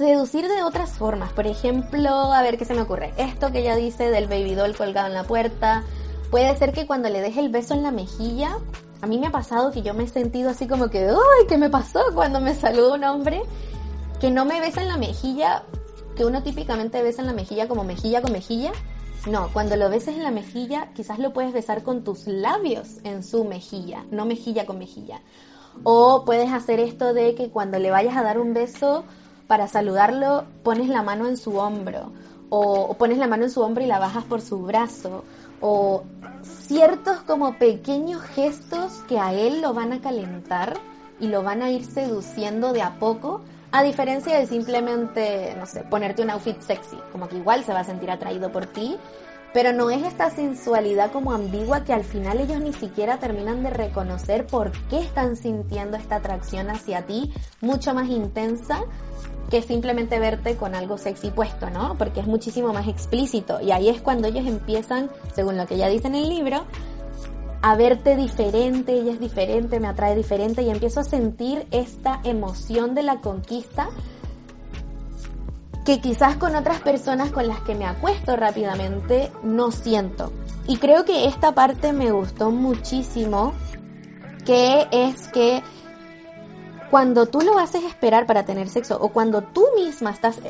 seducir 0.00 0.48
de 0.48 0.62
otras 0.62 0.92
formas. 0.92 1.30
Por 1.34 1.46
ejemplo, 1.46 2.08
a 2.10 2.40
ver 2.40 2.56
qué 2.56 2.64
se 2.64 2.72
me 2.72 2.80
ocurre. 2.80 3.12
Esto 3.18 3.52
que 3.52 3.58
ella 3.58 3.76
dice 3.76 4.10
del 4.10 4.28
baby 4.28 4.54
doll 4.54 4.74
colgado 4.74 5.08
en 5.08 5.12
la 5.12 5.24
puerta. 5.24 5.84
Puede 6.30 6.56
ser 6.56 6.72
que 6.72 6.86
cuando 6.86 7.10
le 7.10 7.20
deje 7.20 7.40
el 7.40 7.50
beso 7.50 7.74
en 7.74 7.82
la 7.82 7.90
mejilla, 7.90 8.56
a 9.02 9.06
mí 9.06 9.18
me 9.18 9.26
ha 9.26 9.30
pasado 9.30 9.70
que 9.72 9.82
yo 9.82 9.92
me 9.92 10.04
he 10.04 10.08
sentido 10.08 10.48
así 10.48 10.66
como 10.66 10.88
que, 10.88 11.06
¡ay! 11.06 11.46
¿Qué 11.46 11.58
me 11.58 11.68
pasó 11.68 12.00
cuando 12.14 12.40
me 12.40 12.54
saluda 12.54 12.94
un 12.94 13.04
hombre? 13.04 13.42
Que 14.20 14.30
no 14.30 14.46
me 14.46 14.58
besa 14.60 14.80
en 14.80 14.88
la 14.88 14.96
mejilla, 14.96 15.64
que 16.16 16.24
uno 16.24 16.42
típicamente 16.42 17.02
besa 17.02 17.20
en 17.20 17.26
la 17.26 17.34
mejilla 17.34 17.68
como 17.68 17.84
mejilla 17.84 18.22
con 18.22 18.32
mejilla. 18.32 18.72
No, 19.30 19.52
cuando 19.52 19.76
lo 19.76 19.90
beses 19.90 20.16
en 20.16 20.22
la 20.22 20.30
mejilla, 20.30 20.94
quizás 20.94 21.18
lo 21.18 21.34
puedes 21.34 21.52
besar 21.52 21.82
con 21.82 22.04
tus 22.04 22.26
labios 22.26 23.00
en 23.04 23.22
su 23.22 23.44
mejilla, 23.44 24.06
no 24.10 24.24
mejilla 24.24 24.64
con 24.64 24.78
mejilla. 24.78 25.20
O 25.82 26.24
puedes 26.24 26.50
hacer 26.50 26.80
esto 26.80 27.12
de 27.12 27.34
que 27.34 27.50
cuando 27.50 27.78
le 27.78 27.90
vayas 27.90 28.16
a 28.16 28.22
dar 28.22 28.38
un 28.38 28.54
beso, 28.54 29.04
para 29.50 29.66
saludarlo 29.66 30.44
pones 30.62 30.88
la 30.88 31.02
mano 31.02 31.26
en 31.26 31.36
su 31.36 31.56
hombro 31.56 32.12
o, 32.50 32.94
pones 32.94 33.18
la 33.18 33.26
mano 33.26 33.42
en 33.42 33.50
su 33.50 33.60
hombro 33.62 33.82
y 33.82 33.88
la 33.88 33.98
bajas 33.98 34.22
por 34.22 34.40
su 34.40 34.62
brazo 34.62 35.24
o 35.60 36.04
ciertos 36.42 37.22
como 37.22 37.58
pequeños 37.58 38.22
gestos 38.22 39.02
que 39.08 39.18
a 39.18 39.32
él 39.34 39.60
lo 39.60 39.74
van 39.74 39.92
a 39.92 40.00
calentar 40.00 40.74
y 41.18 41.26
lo 41.26 41.42
van 41.42 41.62
a 41.62 41.70
ir 41.72 41.84
seduciendo 41.84 42.72
de 42.72 42.82
a 42.82 43.00
poco, 43.00 43.40
a 43.72 43.82
diferencia 43.82 44.38
de 44.38 44.46
simplemente, 44.46 45.56
no 45.58 45.66
sé, 45.66 45.82
ponerte 45.82 46.22
un 46.22 46.30
outfit 46.30 46.60
sexy, 46.60 46.96
como 47.10 47.26
que 47.26 47.38
igual 47.38 47.64
se 47.64 47.72
va 47.72 47.80
a 47.80 47.84
sentir 47.84 48.08
atraído 48.08 48.52
por 48.52 48.66
ti, 48.66 48.98
pero 49.52 49.72
no 49.72 49.90
es 49.90 50.04
esta 50.04 50.30
sensualidad 50.30 51.10
como 51.12 51.32
ambigua 51.32 51.84
que 51.84 51.92
al 51.92 52.04
final 52.04 52.40
ellos 52.40 52.60
ni 52.60 52.72
siquiera 52.72 53.18
terminan 53.18 53.62
de 53.62 53.70
reconocer 53.70 54.46
por 54.46 54.72
qué 54.88 54.98
están 54.98 55.36
sintiendo 55.36 55.96
esta 55.96 56.16
atracción 56.16 56.70
hacia 56.70 57.06
ti, 57.06 57.32
mucho 57.60 57.94
más 57.94 58.08
intensa 58.08 58.82
que 59.50 59.62
simplemente 59.62 60.20
verte 60.20 60.56
con 60.56 60.76
algo 60.76 60.96
sexy 60.96 61.30
puesto, 61.30 61.70
¿no? 61.70 61.96
Porque 61.98 62.20
es 62.20 62.26
muchísimo 62.26 62.72
más 62.72 62.86
explícito 62.86 63.60
y 63.60 63.72
ahí 63.72 63.88
es 63.88 64.00
cuando 64.00 64.28
ellos 64.28 64.46
empiezan, 64.46 65.10
según 65.34 65.56
lo 65.56 65.66
que 65.66 65.76
ya 65.76 65.88
dice 65.88 66.06
en 66.06 66.14
el 66.14 66.28
libro, 66.28 66.64
a 67.62 67.76
verte 67.76 68.16
diferente, 68.16 68.92
ella 68.92 69.12
es 69.12 69.20
diferente, 69.20 69.80
me 69.80 69.88
atrae 69.88 70.14
diferente 70.14 70.62
y 70.62 70.70
empiezo 70.70 71.00
a 71.00 71.04
sentir 71.04 71.66
esta 71.72 72.20
emoción 72.24 72.94
de 72.94 73.02
la 73.02 73.20
conquista 73.20 73.90
que 75.84 76.00
quizás 76.00 76.36
con 76.36 76.54
otras 76.54 76.80
personas 76.80 77.30
con 77.30 77.48
las 77.48 77.60
que 77.60 77.74
me 77.74 77.86
acuesto 77.86 78.36
rápidamente 78.36 79.32
no 79.42 79.70
siento. 79.70 80.32
Y 80.66 80.76
creo 80.76 81.04
que 81.04 81.26
esta 81.26 81.52
parte 81.52 81.92
me 81.92 82.12
gustó 82.12 82.50
muchísimo, 82.50 83.54
que 84.44 84.86
es 84.90 85.28
que 85.28 85.62
cuando 86.90 87.26
tú 87.26 87.40
lo 87.40 87.58
haces 87.58 87.84
esperar 87.84 88.26
para 88.26 88.44
tener 88.44 88.68
sexo 88.68 88.98
o 89.00 89.10
cuando 89.10 89.42
tú 89.42 89.64
misma 89.76 90.10
estás 90.10 90.40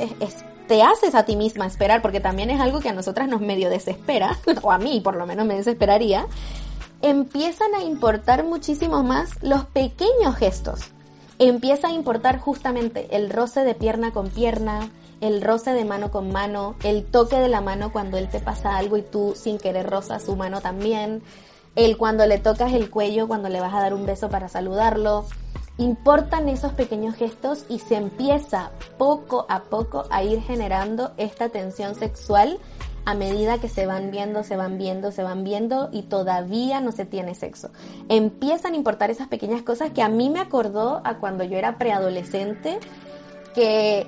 te 0.70 0.82
haces 0.84 1.16
a 1.16 1.24
ti 1.24 1.34
misma 1.34 1.66
esperar, 1.66 2.00
porque 2.00 2.20
también 2.20 2.48
es 2.48 2.60
algo 2.60 2.78
que 2.78 2.88
a 2.88 2.92
nosotras 2.92 3.28
nos 3.28 3.40
medio 3.40 3.68
desespera, 3.68 4.38
o 4.62 4.70
a 4.70 4.78
mí 4.78 5.00
por 5.00 5.16
lo 5.16 5.26
menos 5.26 5.44
me 5.44 5.56
desesperaría, 5.56 6.26
empiezan 7.02 7.74
a 7.74 7.82
importar 7.82 8.44
muchísimo 8.44 9.02
más 9.02 9.42
los 9.42 9.64
pequeños 9.64 10.36
gestos. 10.36 10.92
Empieza 11.40 11.88
a 11.88 11.92
importar 11.92 12.38
justamente 12.38 13.08
el 13.16 13.30
roce 13.30 13.64
de 13.64 13.74
pierna 13.74 14.12
con 14.12 14.28
pierna, 14.28 14.90
el 15.20 15.42
roce 15.42 15.72
de 15.72 15.84
mano 15.84 16.10
con 16.10 16.32
mano, 16.32 16.76
el 16.82 17.04
toque 17.04 17.36
de 17.36 17.48
la 17.48 17.60
mano 17.60 17.92
cuando 17.92 18.16
él 18.18 18.28
te 18.28 18.40
pasa 18.40 18.76
algo 18.76 18.96
y 18.96 19.02
tú 19.02 19.34
sin 19.36 19.58
querer 19.58 19.88
rozas 19.88 20.24
su 20.24 20.36
mano 20.36 20.60
también, 20.60 21.22
el 21.76 21.96
cuando 21.96 22.26
le 22.26 22.38
tocas 22.38 22.72
el 22.72 22.90
cuello, 22.90 23.28
cuando 23.28 23.48
le 23.48 23.60
vas 23.60 23.74
a 23.74 23.80
dar 23.80 23.94
un 23.94 24.06
beso 24.06 24.28
para 24.28 24.48
saludarlo. 24.48 25.26
Importan 25.78 26.48
esos 26.48 26.72
pequeños 26.72 27.14
gestos 27.14 27.64
y 27.68 27.78
se 27.78 27.96
empieza 27.96 28.70
poco 28.98 29.46
a 29.48 29.62
poco 29.62 30.04
a 30.10 30.22
ir 30.22 30.42
generando 30.42 31.12
esta 31.16 31.48
tensión 31.48 31.94
sexual 31.94 32.58
a 33.06 33.14
medida 33.14 33.58
que 33.58 33.68
se 33.68 33.86
van 33.86 34.10
viendo, 34.10 34.42
se 34.44 34.56
van 34.56 34.76
viendo, 34.76 35.10
se 35.10 35.22
van 35.22 35.42
viendo 35.42 35.88
y 35.90 36.02
todavía 36.02 36.80
no 36.80 36.92
se 36.92 37.06
tiene 37.06 37.34
sexo. 37.34 37.70
Empiezan 38.08 38.74
a 38.74 38.76
importar 38.76 39.10
esas 39.10 39.28
pequeñas 39.28 39.62
cosas 39.62 39.90
que 39.92 40.02
a 40.02 40.08
mí 40.08 40.28
me 40.28 40.40
acordó 40.40 41.00
a 41.04 41.18
cuando 41.18 41.44
yo 41.44 41.56
era 41.56 41.78
preadolescente, 41.78 42.78
que 43.54 44.06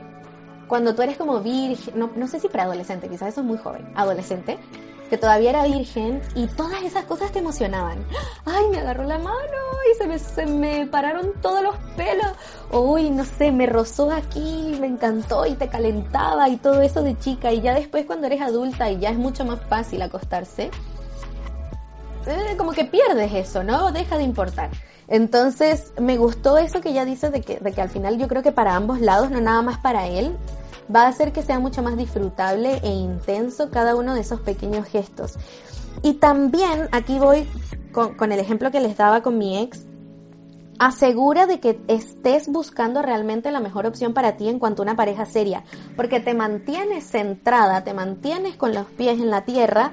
cuando 0.72 0.94
tú 0.94 1.02
eres 1.02 1.18
como 1.18 1.38
virgen, 1.40 1.98
no, 1.98 2.10
no 2.16 2.26
sé 2.26 2.40
si 2.40 2.48
preadolescente, 2.48 3.06
quizás 3.06 3.28
eso 3.28 3.42
es 3.42 3.46
muy 3.46 3.58
joven, 3.58 3.92
adolescente, 3.94 4.56
que 5.10 5.18
todavía 5.18 5.50
era 5.50 5.64
virgen 5.64 6.22
y 6.34 6.46
todas 6.46 6.82
esas 6.82 7.04
cosas 7.04 7.30
te 7.30 7.40
emocionaban. 7.40 8.02
Ay, 8.46 8.64
me 8.70 8.78
agarró 8.78 9.04
la 9.04 9.18
mano 9.18 9.58
y 9.92 9.98
se 9.98 10.06
me, 10.06 10.18
se 10.18 10.46
me 10.46 10.86
pararon 10.86 11.32
todos 11.42 11.62
los 11.62 11.76
pelos. 11.94 12.26
Uy, 12.70 13.10
no 13.10 13.26
sé, 13.26 13.52
me 13.52 13.66
rozó 13.66 14.10
aquí, 14.10 14.74
me 14.80 14.86
encantó 14.86 15.44
y 15.44 15.56
te 15.56 15.68
calentaba 15.68 16.48
y 16.48 16.56
todo 16.56 16.80
eso 16.80 17.02
de 17.02 17.18
chica. 17.18 17.52
Y 17.52 17.60
ya 17.60 17.74
después 17.74 18.06
cuando 18.06 18.26
eres 18.26 18.40
adulta 18.40 18.90
y 18.90 18.98
ya 18.98 19.10
es 19.10 19.18
mucho 19.18 19.44
más 19.44 19.60
fácil 19.68 20.00
acostarse, 20.00 20.70
eh, 22.26 22.56
como 22.56 22.72
que 22.72 22.86
pierdes 22.86 23.30
eso, 23.34 23.62
¿no? 23.62 23.92
Deja 23.92 24.16
de 24.16 24.24
importar. 24.24 24.70
Entonces, 25.06 25.92
me 26.00 26.16
gustó 26.16 26.56
eso 26.56 26.80
que 26.80 26.88
ella 26.88 27.04
dice 27.04 27.28
de 27.28 27.42
que, 27.42 27.58
de 27.58 27.72
que 27.72 27.82
al 27.82 27.90
final 27.90 28.16
yo 28.16 28.26
creo 28.26 28.42
que 28.42 28.52
para 28.52 28.74
ambos 28.74 29.02
lados, 29.02 29.30
no 29.30 29.38
nada 29.38 29.60
más 29.60 29.76
para 29.76 30.06
él, 30.06 30.34
va 30.94 31.02
a 31.02 31.08
hacer 31.08 31.32
que 31.32 31.42
sea 31.42 31.58
mucho 31.58 31.82
más 31.82 31.96
disfrutable 31.96 32.80
e 32.82 32.90
intenso 32.90 33.70
cada 33.70 33.94
uno 33.94 34.14
de 34.14 34.20
esos 34.20 34.40
pequeños 34.40 34.86
gestos. 34.86 35.38
Y 36.02 36.14
también 36.14 36.88
aquí 36.92 37.18
voy 37.18 37.46
con, 37.92 38.32
el 38.32 38.40
ejemplo 38.40 38.70
que 38.70 38.80
les 38.80 38.96
daba 38.96 39.22
con 39.22 39.38
mi 39.38 39.58
ex, 39.58 39.84
asegura 40.78 41.46
de 41.46 41.60
que 41.60 41.80
estés 41.86 42.48
buscando 42.48 43.02
realmente 43.02 43.52
la 43.52 43.60
mejor 43.60 43.86
opción 43.86 44.14
para 44.14 44.36
ti 44.36 44.48
en 44.48 44.58
cuanto 44.58 44.82
a 44.82 44.84
una 44.84 44.96
pareja 44.96 45.26
seria, 45.26 45.64
porque 45.96 46.18
te 46.18 46.34
mantienes 46.34 47.04
centrada, 47.04 47.84
te 47.84 47.94
mantienes 47.94 48.56
con 48.56 48.74
los 48.74 48.86
pies 48.86 49.20
en 49.20 49.30
la 49.30 49.44
tierra, 49.44 49.92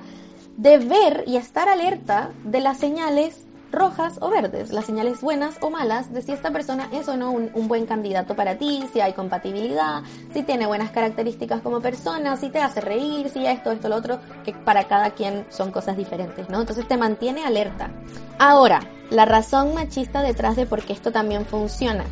de 0.58 0.78
ver 0.78 1.24
y 1.28 1.38
estar 1.38 1.70
alerta 1.70 2.32
de 2.44 2.60
las 2.60 2.78
señales 2.78 3.46
rojas 3.72 4.18
o 4.22 4.30
verdes, 4.30 4.72
las 4.72 4.86
señales 4.86 5.22
buenas 5.22 5.58
o 5.62 5.70
malas 5.70 6.12
de 6.14 6.22
si 6.22 6.32
esta 6.32 6.52
persona 6.52 6.90
es 6.92 7.08
o 7.08 7.18
no 7.18 7.32
un, 7.32 7.68
buen 7.68 7.86
candidato 7.86 8.36
para 8.36 8.58
ti, 8.58 8.84
si 8.92 9.02
hay 9.02 9.14
compatibilidad, 9.14 10.02
si 10.34 10.44
tiene 10.44 10.66
buenas 10.66 10.92
características 10.92 11.62
como 11.62 11.80
persona, 11.80 12.36
si 12.38 12.50
te 12.50 12.60
hace 12.60 12.82
reír, 12.82 13.30
si 13.30 13.46
esto, 13.46 13.72
esto, 13.72 13.90
lo 13.90 13.96
otro, 13.96 14.20
que 14.44 14.54
para 14.54 14.86
cada 14.86 15.12
quien 15.12 15.46
son 15.50 15.72
cosas 15.72 15.98
diferentes, 15.98 16.50
¿no? 16.50 16.62
Entonces 16.62 16.88
te 16.88 16.98
mantiene 16.98 17.46
alerta. 17.46 17.92
Ahora, 18.40 18.82
la 19.12 19.26
razón 19.26 19.74
machista 19.74 20.22
detrás 20.22 20.56
de 20.56 20.66
por 20.66 20.84
qué 20.84 20.94
esto 20.94 21.12
también 21.12 21.46
funciona 21.46 22.06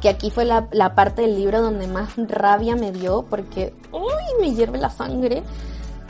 que 0.00 0.08
aquí 0.08 0.30
fue 0.30 0.44
la, 0.44 0.68
la, 0.70 0.94
parte 0.94 1.22
del 1.22 1.34
libro 1.34 1.60
donde 1.60 1.88
más 1.88 2.10
rabia 2.16 2.76
me 2.76 2.92
dio 2.92 3.24
porque 3.28 3.74
uy, 3.90 4.40
me 4.40 4.54
hierve 4.54 4.78
la 4.78 4.90
sangre 4.90 5.42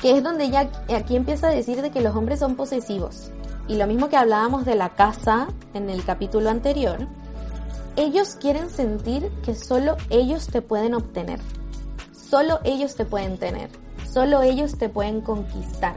que 0.00 0.16
es 0.16 0.22
donde 0.22 0.50
ya 0.50 0.70
aquí 0.94 1.16
empieza 1.16 1.48
a 1.48 1.50
decir 1.50 1.82
de 1.82 1.90
que 1.90 2.00
los 2.00 2.14
hombres 2.14 2.38
son 2.38 2.54
posesivos. 2.54 3.30
Y 3.68 3.76
lo 3.76 3.86
mismo 3.86 4.08
que 4.08 4.16
hablábamos 4.16 4.64
de 4.64 4.74
la 4.74 4.90
casa 4.90 5.48
en 5.74 5.90
el 5.90 6.04
capítulo 6.04 6.48
anterior, 6.48 7.06
ellos 7.96 8.36
quieren 8.36 8.70
sentir 8.70 9.30
que 9.44 9.54
solo 9.54 9.96
ellos 10.08 10.46
te 10.46 10.62
pueden 10.62 10.94
obtener, 10.94 11.38
solo 12.12 12.60
ellos 12.64 12.94
te 12.94 13.04
pueden 13.04 13.38
tener, 13.38 13.70
solo 14.10 14.42
ellos 14.42 14.78
te 14.78 14.88
pueden 14.88 15.20
conquistar. 15.20 15.96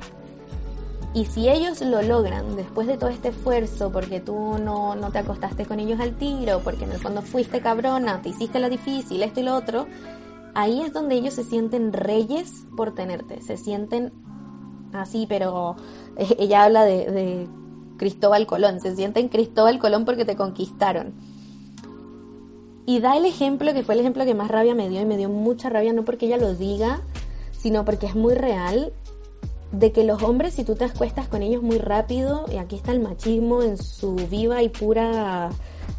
Y 1.14 1.26
si 1.26 1.50
ellos 1.50 1.82
lo 1.82 2.02
logran 2.02 2.56
después 2.56 2.88
de 2.88 2.98
todo 2.98 3.10
este 3.10 3.30
esfuerzo, 3.30 3.92
porque 3.92 4.20
tú 4.22 4.58
no, 4.64 4.96
no 4.96 5.12
te 5.12 5.20
acostaste 5.20 5.66
con 5.66 5.80
ellos 5.80 6.00
al 6.00 6.18
tiro, 6.18 6.62
porque 6.64 6.86
en 6.86 6.92
el 6.94 7.00
fondo 7.00 7.22
fuiste 7.22 7.62
cabrona, 7.62 8.22
te 8.22 8.30
hiciste 8.30 8.60
la 8.60 8.70
difícil, 8.70 9.22
esto 9.22 9.42
y 9.42 9.44
lo 9.44 9.56
otro, 9.56 9.88
ahí 10.54 10.82
es 10.82 10.94
donde 10.94 11.16
ellos 11.16 11.34
se 11.34 11.44
sienten 11.44 11.94
reyes 11.94 12.66
por 12.76 12.94
tenerte, 12.96 13.42
se 13.42 13.58
sienten 13.58 14.12
así, 14.94 15.26
pero 15.28 15.76
eh, 16.18 16.36
ella 16.40 16.64
habla 16.64 16.84
de, 16.86 17.48
Cristóbal 18.02 18.48
Colón, 18.48 18.80
se 18.80 18.96
sienten 18.96 19.28
Cristóbal 19.28 19.78
Colón 19.78 20.06
porque 20.06 20.26
te 20.26 20.36
conquistaron. 20.36 21.14
Y 22.88 23.00
da 23.00 23.16
el 23.16 23.26
ejemplo 23.26 23.76
que 23.76 23.84
fue 23.84 23.94
el 23.94 24.00
ejemplo 24.00 24.26
que 24.26 24.34
más 24.34 24.50
rabia 24.50 24.74
me 24.74 24.90
dio 24.90 25.02
y 25.02 25.06
me 25.06 25.18
dio 25.18 25.30
mucha 25.30 25.70
rabia, 25.70 25.94
no 25.94 26.04
porque 26.04 26.26
ella 26.26 26.38
lo 26.38 26.56
diga, 26.56 27.02
sino 27.52 27.86
porque 27.86 28.08
es 28.08 28.16
muy 28.16 28.34
real, 28.34 28.92
de 29.72 29.92
que 29.92 30.04
los 30.04 30.24
hombres, 30.24 30.56
si 30.56 30.64
tú 30.64 30.74
te 30.74 30.86
acuestas 30.86 31.28
con 31.28 31.44
ellos 31.44 31.62
muy 31.62 31.78
rápido, 31.78 32.48
y 32.52 32.58
aquí 32.58 32.76
está 32.76 32.92
el 32.92 33.02
machismo 33.02 33.62
en 33.62 33.78
su 33.78 34.16
viva 34.16 34.64
y 34.64 34.70
pura 34.70 35.52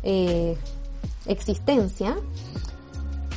eh, 0.02 0.56
existencia, 1.26 2.16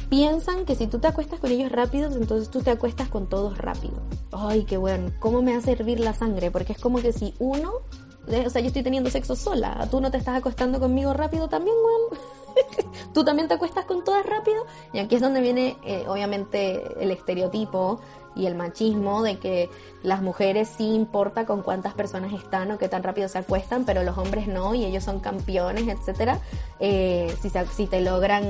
piensan 0.10 0.65
que 0.65 0.73
si 0.73 0.88
tú 0.88 0.97
te 0.97 1.06
acuestas 1.06 1.39
con 1.39 1.51
ellos 1.51 1.71
rápido, 1.71 2.12
entonces 2.12 2.49
tú 2.49 2.63
te 2.63 2.71
acuestas 2.71 3.10
con 3.10 3.30
todos 3.30 3.60
rápido. 3.60 4.01
Ay, 4.32 4.63
qué 4.63 4.78
bueno, 4.78 5.12
¿cómo 5.19 5.43
me 5.43 5.54
hace 5.54 5.73
hervir 5.73 5.99
la 5.99 6.15
sangre? 6.15 6.49
Porque 6.49 6.73
es 6.73 6.80
como 6.80 6.97
que 6.97 7.13
si 7.13 7.36
uno, 7.38 7.73
o 8.28 8.50
sea, 8.50 8.62
yo 8.62 8.68
estoy 8.68 8.84
teniendo 8.84 9.10
sexo 9.10 9.36
sola, 9.36 9.88
tú 9.90 10.02
no 10.02 10.12
te 10.12 10.18
estás 10.18 10.38
acostando 10.38 10.80
conmigo 10.80 11.14
rápido 11.14 11.48
también, 11.48 11.76
weón. 11.76 12.20
tú 13.14 13.24
también 13.24 13.48
te 13.48 13.54
acuestas 13.54 13.86
con 13.86 14.04
todas 14.04 14.26
rápido. 14.26 14.66
Y 14.94 15.00
aquí 15.00 15.16
es 15.16 15.22
donde 15.22 15.42
viene, 15.42 15.78
eh, 15.86 16.06
obviamente, 16.08 17.04
el 17.04 17.12
estereotipo 17.12 18.00
y 18.36 18.45
el 18.45 18.56
machismo 18.56 19.24
de 19.24 19.38
que 19.38 19.69
las 20.04 20.21
mujeres 20.21 20.69
sí 20.78 20.93
importa 20.93 21.45
con 21.45 21.62
cuántas 21.62 21.93
personas 21.93 22.34
están 22.34 22.71
o 22.71 22.78
qué 22.78 22.88
tan 22.88 23.04
rápido 23.04 23.28
se 23.28 23.39
acuestan, 23.39 23.86
pero 23.86 24.04
los 24.04 24.17
hombres 24.17 24.48
no 24.48 24.76
y 24.76 24.86
ellos 24.86 25.04
son 25.04 25.19
campeones, 25.19 25.88
etcétera. 25.88 26.39
Eh, 26.80 27.36
si, 27.41 27.50
si 27.76 27.88
te 27.88 28.02
logran, 28.02 28.43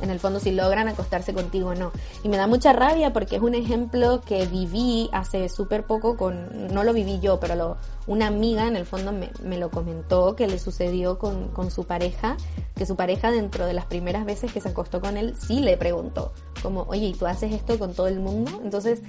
en 0.00 0.10
el 0.10 0.20
fondo, 0.20 0.38
si 0.38 0.52
logran 0.52 0.88
acostarse 0.88 1.34
contigo 1.34 1.70
o 1.70 1.74
no. 1.74 1.90
Y 2.22 2.28
me 2.28 2.36
da 2.36 2.46
mucha 2.46 2.72
rabia 2.72 3.12
porque 3.12 3.36
es 3.36 3.42
un 3.42 3.54
ejemplo 3.54 4.20
que 4.20 4.46
viví 4.46 5.08
hace 5.12 5.48
súper 5.48 5.84
poco 5.84 6.16
con, 6.16 6.72
no 6.72 6.84
lo 6.84 6.92
viví 6.92 7.18
yo, 7.20 7.40
pero 7.40 7.56
lo, 7.56 7.76
una 8.06 8.28
amiga 8.28 8.68
en 8.68 8.76
el 8.76 8.86
fondo 8.86 9.12
me, 9.12 9.30
me 9.42 9.58
lo 9.58 9.70
comentó 9.70 10.36
que 10.36 10.46
le 10.46 10.58
sucedió 10.58 11.18
con, 11.18 11.48
con 11.48 11.70
su 11.70 11.84
pareja, 11.84 12.36
que 12.76 12.86
su 12.86 12.96
pareja 12.96 13.30
dentro 13.30 13.66
de 13.66 13.72
las 13.72 13.86
primeras 13.86 14.24
veces 14.24 14.52
que 14.52 14.60
se 14.60 14.68
acostó 14.68 15.00
con 15.00 15.16
él 15.16 15.34
sí 15.36 15.60
le 15.60 15.76
preguntó, 15.76 16.32
como, 16.62 16.82
oye, 16.82 17.06
¿y 17.06 17.14
tú 17.14 17.26
haces 17.26 17.52
esto 17.52 17.78
con 17.78 17.94
todo 17.94 18.06
el 18.06 18.20
mundo? 18.20 18.60
Entonces, 18.62 19.00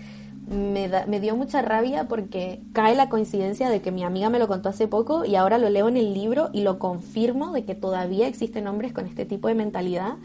me, 0.51 1.19
dio 1.19 1.35
mucha 1.35 1.61
rabia 1.61 2.07
porque 2.07 2.61
cae 2.73 2.95
la 2.95 3.09
coincidencia 3.09 3.69
de 3.69 3.81
que 3.81 3.91
mi 3.91 4.03
amiga 4.03 4.29
me 4.29 4.39
lo 4.39 4.47
contó 4.47 4.69
hace 4.69 4.87
poco 4.87 5.25
y 5.25 5.35
ahora 5.35 5.57
lo 5.57 5.69
leo 5.69 5.87
en 5.87 5.97
el 5.97 6.13
libro 6.13 6.49
y 6.51 6.61
lo 6.61 6.77
confirmo 6.77 7.53
de 7.53 7.63
que 7.63 7.75
todavía 7.75 8.27
existen 8.27 8.67
hombres 8.67 8.93
con 8.93 9.05
este 9.05 9.25
tipo 9.25 9.47
de 9.47 9.55
mentalidad 9.55 10.15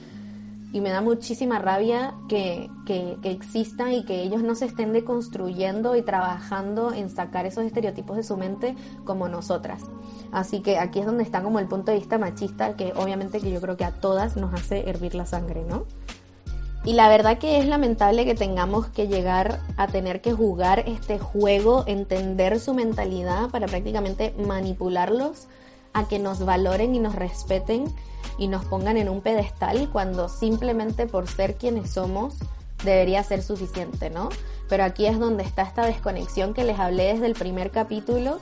y 0.72 0.80
me 0.80 0.90
da 0.90 1.00
muchísima 1.00 1.58
rabia 1.58 2.14
que, 2.28 2.68
que, 2.84 3.16
que 3.22 3.38
y 3.92 4.04
que 4.04 4.22
ellos 4.22 4.42
no 4.42 4.54
se 4.54 4.66
estén 4.66 4.92
deconstruyendo 4.92 5.96
y 5.96 6.02
trabajando 6.02 6.92
en 6.92 7.08
sacar 7.08 7.46
esos 7.46 7.64
estereotipos 7.64 8.16
de 8.16 8.22
su 8.22 8.36
mente 8.36 8.74
como 9.04 9.28
nosotras. 9.28 9.84
Así 10.32 10.60
que 10.60 10.78
aquí 10.78 10.98
es 10.98 11.06
donde 11.06 11.22
está 11.22 11.42
como 11.42 11.60
el 11.60 11.66
punto 11.66 11.92
de 11.92 11.98
vista 11.98 12.18
machista 12.18 12.74
que 12.74 12.92
obviamente 12.96 13.40
que 13.40 13.50
yo 13.50 13.60
creo 13.60 13.76
que 13.76 13.84
a 13.84 13.92
todas 13.92 14.36
nos 14.36 14.52
hace 14.52 14.88
hervir 14.88 15.14
la 15.14 15.24
sangre, 15.24 15.64
¿no? 15.64 15.86
Y 16.86 16.92
la 16.92 17.08
verdad 17.08 17.38
que 17.38 17.58
es 17.58 17.66
lamentable 17.66 18.24
que 18.24 18.36
tengamos 18.36 18.86
que 18.86 19.08
llegar 19.08 19.58
a 19.76 19.88
tener 19.88 20.20
que 20.20 20.32
jugar 20.32 20.84
este 20.86 21.18
juego, 21.18 21.82
entender 21.88 22.60
su 22.60 22.74
mentalidad 22.74 23.50
para 23.50 23.66
prácticamente 23.66 24.32
manipularlos 24.38 25.48
a 25.94 26.06
que 26.06 26.20
nos 26.20 26.44
valoren 26.44 26.94
y 26.94 27.00
nos 27.00 27.16
respeten 27.16 27.92
y 28.38 28.46
nos 28.46 28.64
pongan 28.66 28.96
en 28.98 29.08
un 29.08 29.20
pedestal 29.20 29.88
cuando 29.90 30.28
simplemente 30.28 31.08
por 31.08 31.26
ser 31.26 31.56
quienes 31.56 31.90
somos 31.90 32.36
debería 32.84 33.24
ser 33.24 33.42
suficiente, 33.42 34.08
¿no? 34.08 34.28
Pero 34.68 34.84
aquí 34.84 35.06
es 35.06 35.18
donde 35.18 35.42
está 35.42 35.62
esta 35.62 35.84
desconexión 35.86 36.54
que 36.54 36.62
les 36.62 36.78
hablé 36.78 37.14
desde 37.14 37.26
el 37.26 37.34
primer 37.34 37.72
capítulo 37.72 38.38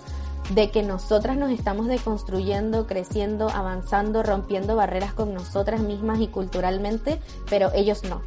de 0.51 0.71
que 0.71 0.83
nosotras 0.83 1.37
nos 1.37 1.51
estamos 1.51 1.87
deconstruyendo, 1.87 2.87
creciendo, 2.87 3.49
avanzando, 3.49 4.23
rompiendo 4.23 4.77
barreras 4.77 5.15
con 5.15 5.33
nosotras 5.33 5.81
mismas 5.81 6.21
y 6.21 6.29
culturalmente, 6.29 7.21
pero 7.49 7.71
ellos 7.75 8.03
no 8.05 8.23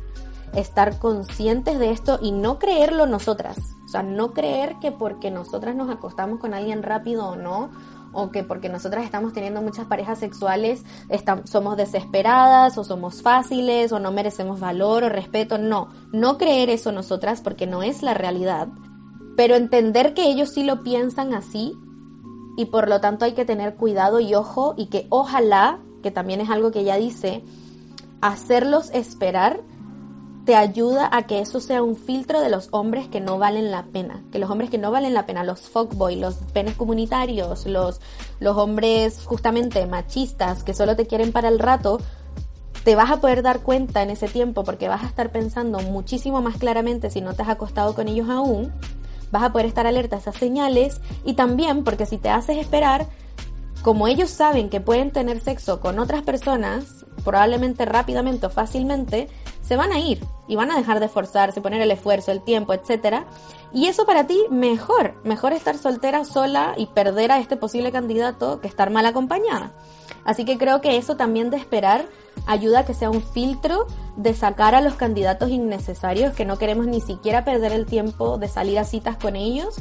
estar 0.56 0.98
conscientes 0.98 1.78
de 1.78 1.92
esto 1.92 2.20
y 2.22 2.32
no 2.32 2.58
creerlo 2.58 3.06
nosotras. 3.06 3.58
O 3.86 3.90
sea, 3.90 4.04
no 4.04 4.34
creer 4.34 4.76
que 4.82 4.92
porque 4.92 5.32
nosotras 5.32 5.76
nos 5.76 5.90
acostamos 5.90 6.40
con 6.40 6.54
alguien 6.54 6.84
rápido 6.84 7.28
o 7.28 7.36
no, 7.36 7.70
o 8.14 8.32
que 8.32 8.44
porque 8.44 8.70
nosotras 8.70 9.06
estamos 9.06 9.34
teniendo 9.34 9.62
muchas 9.62 9.86
parejas 9.86 10.18
sexuales 10.18 10.84
somos 11.44 11.78
desesperadas 11.78 12.78
o 12.78 12.84
somos 12.84 13.22
fáciles 13.22 13.92
o 13.92 14.00
no 14.00 14.12
merecemos 14.12 14.60
valor 14.60 15.04
o 15.04 15.10
respeto. 15.10 15.58
No, 15.58 15.90
no 16.12 16.38
creer 16.38 16.70
eso 16.70 16.92
nosotras 16.92 17.42
porque 17.42 17.68
no 17.68 17.84
es 17.84 18.02
la 18.02 18.14
realidad. 18.14 18.70
Pero 19.36 19.56
entender 19.56 20.14
que 20.14 20.28
ellos 20.28 20.50
sí 20.50 20.64
lo 20.64 20.84
piensan 20.84 21.34
así 21.34 21.78
y 22.58 22.66
por 22.66 22.90
lo 22.90 23.00
tanto 23.00 23.24
hay 23.24 23.34
que 23.34 23.46
tener 23.46 23.76
cuidado 23.76 24.20
y 24.20 24.36
ojo 24.36 24.74
y 24.76 24.88
que 24.88 25.06
ojalá, 25.10 25.80
que 26.04 26.12
también 26.12 26.42
es 26.42 26.50
algo 26.50 26.72
que 26.72 26.80
ella 26.80 26.98
dice, 26.98 27.44
hacerlos 28.20 28.90
esperar 28.94 29.62
te 30.44 30.56
ayuda 30.56 31.10
a 31.12 31.28
que 31.28 31.40
eso 31.40 31.60
sea 31.60 31.84
un 31.84 31.96
filtro 31.96 32.42
de 32.42 32.50
los 32.50 32.70
hombres 32.72 33.10
que 33.10 33.20
no 33.20 33.38
valen 33.38 33.70
la 33.70 33.84
pena. 33.84 34.24
Que 34.32 34.40
los 34.40 34.50
hombres 34.50 34.70
que 34.70 34.78
no 34.78 34.92
valen 34.92 35.14
la 35.14 35.26
pena, 35.26 35.44
los 35.44 35.60
fuckboy, 35.60 36.16
los 36.16 36.36
penes 36.54 36.76
comunitarios, 36.76 37.66
los, 37.68 38.00
los 38.40 38.58
hombres 38.58 39.24
justamente 39.26 39.86
machistas 39.86 40.64
que 40.64 40.74
solo 40.74 40.96
te 40.96 41.06
quieren 41.06 41.34
para 41.34 41.50
el 41.50 41.60
rato, 41.60 42.00
te 42.86 42.96
vas 42.96 43.12
a 43.12 43.20
poder 43.20 43.44
dar 43.44 43.60
cuenta 43.60 44.02
en 44.02 44.10
ese 44.10 44.30
tiempo 44.30 44.64
porque 44.64 44.88
vas 44.88 45.04
a 45.04 45.08
estar 45.08 45.32
pensando 45.34 45.80
muchísimo 45.82 46.42
más 46.42 46.56
claramente 46.56 47.10
si 47.10 47.20
no 47.20 47.34
te 47.34 47.44
has 47.44 47.50
acostado 47.50 47.94
con 47.94 48.08
ellos 48.08 48.30
aún. 48.30 48.72
Vas 49.32 49.44
a 49.44 49.52
poder 49.52 49.68
estar 49.68 49.88
alerta 49.88 50.16
a 50.16 50.20
esas 50.20 50.36
señales 50.36 51.02
y 51.26 51.34
también 51.34 51.84
porque 51.84 52.06
si 52.06 52.18
te 52.18 52.30
haces 52.30 52.58
esperar, 52.58 53.08
como 53.82 54.08
ellos 54.08 54.30
saben 54.30 54.70
que 54.70 54.82
pueden 54.82 55.12
tener 55.12 55.40
sexo 55.40 55.80
con 55.80 56.00
otras 56.00 56.22
personas, 56.24 57.06
probablemente 57.24 57.86
rápidamente 57.86 58.48
o 58.48 58.50
fácilmente, 58.50 59.30
se 59.62 59.76
van 59.76 59.92
a 59.92 60.00
ir 60.00 60.24
y 60.48 60.56
van 60.56 60.72
a 60.72 60.78
dejar 60.78 61.00
de 61.00 61.08
esforzarse, 61.08 61.62
poner 61.62 61.82
el 61.82 61.92
esfuerzo, 61.92 62.32
el 62.32 62.42
tiempo, 62.42 62.74
etcétera. 62.74 63.26
Y 63.74 63.88
eso 63.88 64.06
para 64.06 64.26
ti 64.26 64.40
mejor, 64.50 65.16
mejor 65.24 65.54
estar 65.54 65.78
soltera 65.78 66.24
sola 66.26 66.74
y 66.78 66.88
perder 66.88 67.32
a 67.32 67.40
este 67.40 67.58
posible 67.58 67.92
candidato 67.92 68.62
que 68.62 68.68
estar 68.68 68.90
mal 68.90 69.06
acompañada. 69.06 69.74
Así 70.24 70.46
que 70.46 70.58
creo 70.58 70.82
que 70.82 70.98
eso 70.98 71.18
también 71.18 71.50
de 71.50 71.58
esperar 71.58 72.06
ayuda 72.48 72.80
a 72.80 72.86
que 72.86 72.94
sea 72.94 73.10
un 73.10 73.22
filtro 73.22 73.86
de 74.16 74.34
sacar 74.34 74.74
a 74.74 74.82
los 74.82 74.96
candidatos 74.96 75.50
innecesarios 75.50 76.34
que 76.34 76.46
no 76.46 76.58
queremos 76.58 76.88
ni 76.88 77.02
siquiera 77.02 77.46
perder 77.46 77.74
el 77.74 77.86
tiempo 77.86 78.38
de 78.38 78.48
salir 78.48 78.80
a 78.80 78.84
citas 78.84 79.18
con 79.18 79.36
ellos 79.36 79.76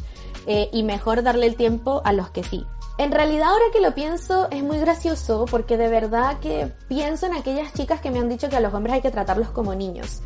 eh, 0.47 0.69
y 0.73 0.83
mejor 0.83 1.23
darle 1.23 1.47
el 1.47 1.57
tiempo 1.57 2.03
a 2.05 2.13
los 2.13 2.31
que 2.31 2.45
sí. 2.45 2.67
En 2.99 3.13
realidad 3.13 3.49
ahora 3.49 3.65
que 3.73 3.81
lo 3.81 3.95
pienso 3.95 4.49
es 4.51 4.63
muy 4.63 4.79
gracioso 4.79 5.45
porque 5.51 5.77
de 5.77 5.89
verdad 5.89 6.39
que 6.41 6.73
pienso 6.89 7.27
en 7.27 7.35
aquellas 7.35 7.73
chicas 7.75 8.01
que 8.01 8.11
me 8.11 8.19
han 8.19 8.29
dicho 8.29 8.49
que 8.49 8.57
a 8.57 8.61
los 8.61 8.73
hombres 8.73 8.95
hay 8.95 9.03
que 9.03 9.11
tratarlos 9.11 9.51
como 9.51 9.75
niños. 9.75 10.23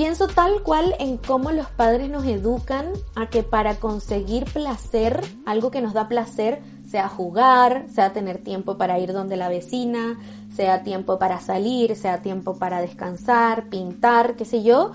Pienso 0.00 0.28
tal 0.28 0.62
cual 0.62 0.94
en 0.98 1.18
cómo 1.18 1.50
los 1.50 1.66
padres 1.66 2.08
nos 2.08 2.24
educan 2.24 2.86
a 3.16 3.26
que 3.26 3.42
para 3.42 3.74
conseguir 3.74 4.46
placer, 4.46 5.20
algo 5.44 5.70
que 5.70 5.82
nos 5.82 5.92
da 5.92 6.08
placer, 6.08 6.62
sea 6.88 7.06
jugar, 7.06 7.84
sea 7.90 8.14
tener 8.14 8.42
tiempo 8.42 8.78
para 8.78 8.98
ir 8.98 9.12
donde 9.12 9.36
la 9.36 9.50
vecina, 9.50 10.18
sea 10.56 10.84
tiempo 10.84 11.18
para 11.18 11.38
salir, 11.40 11.96
sea 11.96 12.22
tiempo 12.22 12.56
para 12.56 12.80
descansar, 12.80 13.68
pintar, 13.68 14.36
qué 14.36 14.46
sé 14.46 14.62
yo, 14.62 14.92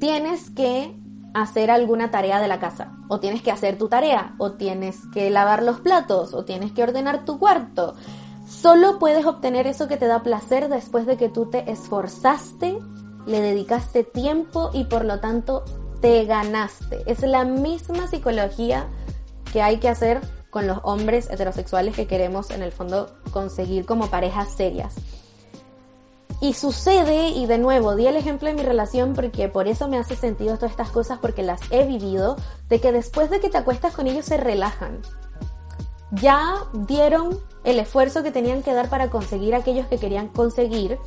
tienes 0.00 0.48
que 0.48 0.96
hacer 1.34 1.70
alguna 1.70 2.10
tarea 2.10 2.40
de 2.40 2.48
la 2.48 2.58
casa, 2.58 2.96
o 3.08 3.20
tienes 3.20 3.42
que 3.42 3.50
hacer 3.50 3.76
tu 3.76 3.88
tarea, 3.88 4.36
o 4.38 4.52
tienes 4.52 5.00
que 5.12 5.28
lavar 5.28 5.62
los 5.62 5.80
platos, 5.80 6.32
o 6.32 6.46
tienes 6.46 6.72
que 6.72 6.82
ordenar 6.82 7.26
tu 7.26 7.38
cuarto. 7.38 7.94
Solo 8.48 8.98
puedes 8.98 9.26
obtener 9.26 9.66
eso 9.66 9.86
que 9.86 9.98
te 9.98 10.06
da 10.06 10.22
placer 10.22 10.70
después 10.70 11.04
de 11.04 11.18
que 11.18 11.28
tú 11.28 11.50
te 11.50 11.70
esforzaste, 11.70 12.78
le 13.26 13.40
dedicaste 13.40 14.04
tiempo 14.04 14.70
y 14.72 14.84
por 14.84 15.04
lo 15.04 15.20
tanto 15.20 15.64
te 16.00 16.24
ganaste. 16.24 17.02
Es 17.06 17.22
la 17.22 17.44
misma 17.44 18.08
psicología 18.08 18.88
que 19.52 19.62
hay 19.62 19.78
que 19.78 19.88
hacer 19.88 20.20
con 20.50 20.66
los 20.66 20.78
hombres 20.82 21.30
heterosexuales 21.30 21.96
que 21.96 22.06
queremos 22.06 22.50
en 22.50 22.62
el 22.62 22.72
fondo 22.72 23.10
conseguir 23.32 23.86
como 23.86 24.08
parejas 24.08 24.50
serias. 24.54 24.94
Y 26.40 26.52
sucede, 26.54 27.28
y 27.28 27.46
de 27.46 27.58
nuevo, 27.58 27.96
di 27.96 28.06
el 28.06 28.16
ejemplo 28.16 28.48
de 28.48 28.54
mi 28.54 28.62
relación 28.62 29.14
porque 29.14 29.48
por 29.48 29.66
eso 29.66 29.88
me 29.88 29.98
hace 29.98 30.14
sentido 30.14 30.56
todas 30.56 30.72
estas 30.72 30.90
cosas, 30.90 31.18
porque 31.18 31.42
las 31.42 31.60
he 31.70 31.86
vivido, 31.86 32.36
de 32.68 32.80
que 32.80 32.92
después 32.92 33.30
de 33.30 33.40
que 33.40 33.48
te 33.48 33.56
acuestas 33.56 33.94
con 33.94 34.06
ellos 34.06 34.26
se 34.26 34.36
relajan. 34.36 35.00
Ya 36.12 36.54
dieron 36.72 37.40
el 37.64 37.78
esfuerzo 37.78 38.22
que 38.22 38.30
tenían 38.30 38.62
que 38.62 38.74
dar 38.74 38.90
para 38.90 39.10
conseguir 39.10 39.54
aquellos 39.54 39.86
que 39.86 39.98
querían 39.98 40.28
conseguir 40.28 40.98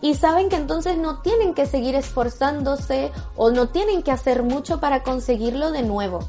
y 0.00 0.14
saben 0.14 0.48
que 0.48 0.56
entonces 0.56 0.96
no 0.96 1.20
tienen 1.20 1.54
que 1.54 1.66
seguir 1.66 1.94
esforzándose 1.94 3.12
o 3.36 3.50
no 3.50 3.68
tienen 3.68 4.02
que 4.02 4.10
hacer 4.10 4.42
mucho 4.42 4.80
para 4.80 5.02
conseguirlo 5.02 5.72
de 5.72 5.82
nuevo. 5.82 6.20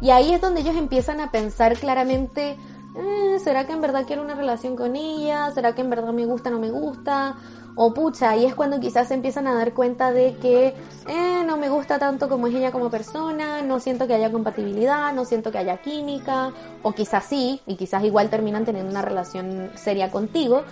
Y 0.00 0.10
ahí 0.10 0.32
es 0.32 0.40
donde 0.40 0.60
ellos 0.60 0.76
empiezan 0.76 1.20
a 1.20 1.30
pensar 1.30 1.76
claramente, 1.78 2.56
eh, 2.96 3.38
¿será 3.42 3.66
que 3.66 3.72
en 3.72 3.80
verdad 3.80 4.04
quiero 4.06 4.22
una 4.22 4.34
relación 4.34 4.76
con 4.76 4.96
ella? 4.96 5.50
¿Será 5.52 5.74
que 5.74 5.82
en 5.82 5.90
verdad 5.90 6.12
me 6.12 6.26
gusta 6.26 6.50
o 6.50 6.52
no 6.52 6.58
me 6.58 6.70
gusta? 6.70 7.36
O 7.78 7.92
pucha, 7.92 8.30
ahí 8.30 8.46
es 8.46 8.54
cuando 8.54 8.80
quizás 8.80 9.08
se 9.08 9.14
empiezan 9.14 9.46
a 9.46 9.54
dar 9.54 9.74
cuenta 9.74 10.10
de 10.10 10.36
que 10.36 10.68
eh, 11.08 11.44
no 11.46 11.58
me 11.58 11.68
gusta 11.68 11.98
tanto 11.98 12.26
como 12.26 12.46
es 12.46 12.54
ella 12.54 12.72
como 12.72 12.90
persona, 12.90 13.60
no 13.60 13.80
siento 13.80 14.06
que 14.06 14.14
haya 14.14 14.32
compatibilidad, 14.32 15.12
no 15.12 15.26
siento 15.26 15.52
que 15.52 15.58
haya 15.58 15.76
química, 15.76 16.52
o 16.82 16.92
quizás 16.92 17.26
sí, 17.26 17.60
y 17.66 17.76
quizás 17.76 18.02
igual 18.02 18.30
terminan 18.30 18.64
teniendo 18.64 18.90
una 18.90 19.02
relación 19.02 19.72
seria 19.74 20.10
contigo. 20.10 20.64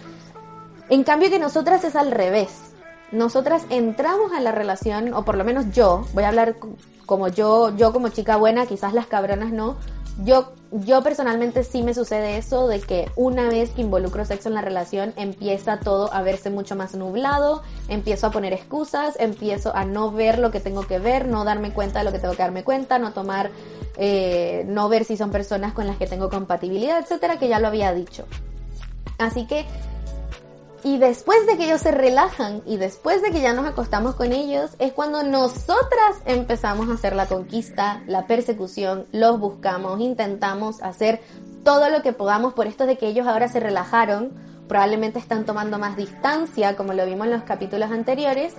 En 0.89 1.05
cambio 1.05 1.31
que 1.31 1.39
nosotras 1.39 1.85
es 1.85 1.97
al 1.97 2.11
revés. 2.11 2.51
Nosotras 3.11 3.65
entramos 3.71 4.33
a 4.33 4.41
la 4.41 4.53
relación, 4.53 5.15
o 5.15 5.25
por 5.25 5.37
lo 5.37 5.45
menos 5.45 5.67
yo, 5.73 6.07
voy 6.15 6.25
a 6.25 6.29
hablar 6.29 6.57
como 7.07 7.29
yo, 7.29 7.75
yo 7.77 7.93
como 7.93 8.09
chica 8.09 8.37
buena, 8.37 8.67
quizás 8.67 8.93
las 8.93 9.07
cabronas 9.07 9.53
no, 9.53 9.77
yo, 10.23 10.53
yo 10.71 11.03
personalmente 11.03 11.65
sí 11.65 11.83
me 11.83 11.93
sucede 11.93 12.37
eso 12.37 12.69
de 12.69 12.81
que 12.81 13.11
una 13.17 13.49
vez 13.49 13.71
que 13.71 13.81
involucro 13.81 14.25
sexo 14.25 14.49
en 14.49 14.55
la 14.55 14.61
relación 14.61 15.13
empieza 15.17 15.81
todo 15.81 16.13
a 16.13 16.23
verse 16.23 16.51
mucho 16.51 16.77
más 16.77 16.95
nublado, 16.95 17.63
empiezo 17.89 18.29
a 18.29 18.31
poner 18.31 18.53
excusas, 18.53 19.17
empiezo 19.19 19.75
a 19.75 19.85
no 19.85 20.13
ver 20.13 20.39
lo 20.39 20.53
que 20.53 20.61
tengo 20.61 20.87
que 20.87 21.01
ver, 21.01 21.27
no 21.27 21.45
darme 21.45 21.73
cuenta 21.73 21.99
de 21.99 22.05
lo 22.05 22.13
que 22.13 22.21
tengo 22.21 22.35
que 22.35 22.43
darme 22.43 22.63
cuenta, 22.63 22.99
no 22.99 23.13
tomar, 23.13 23.51
eh, 23.97 24.65
no 24.69 24.89
ver 24.89 25.05
si 25.05 25.17
son 25.17 25.31
personas 25.31 25.73
con 25.73 25.87
las 25.87 25.97
que 25.97 26.07
tengo 26.07 26.31
compatibilidad, 26.31 27.01
etcétera, 27.01 27.39
que 27.39 27.49
ya 27.49 27.59
lo 27.59 27.67
había 27.67 27.93
dicho. 27.93 28.25
Así 29.19 29.47
que 29.47 29.67
y 30.85 30.99
después 30.99 31.47
de 31.47 31.57
que 31.57 31.65
ellos 31.65 31.81
se 31.81 31.93
relajan 31.93 32.63
y 32.67 32.77
después 32.77 33.23
de 33.23 33.31
que 33.31 33.41
ya 33.41 33.55
nos 33.55 33.67
acostamos 33.67 34.15
con 34.17 34.33
ellos, 34.33 34.73
es 34.79 34.93
cuando 34.93 35.23
nosotras 35.23 36.19
empezamos 36.27 36.91
a 36.91 36.93
hacer 36.93 37.17
la 37.17 37.27
conquista, 37.27 38.03
la 38.07 38.27
persecución, 38.27 39.07
los 39.11 39.41
buscamos, 39.41 39.99
intentamos 40.01 40.83
hacer 40.83 41.23
todo 41.65 41.89
lo 41.89 42.03
que 42.03 42.13
podamos 42.13 42.53
por 42.53 42.67
esto 42.67 42.85
de 42.85 42.99
que 42.99 43.09
ellos 43.09 43.27
ahora 43.27 43.49
se 43.49 43.61
relajaron, 43.61 44.33
probablemente 44.69 45.19
están 45.19 45.47
tomando 45.47 45.79
más 45.79 45.97
distancia, 45.97 46.77
como 46.77 46.93
lo 46.93 47.07
vimos 47.07 47.29
en 47.29 47.33
los 47.33 47.45
capítulos 47.45 47.91
anteriores, 47.91 48.53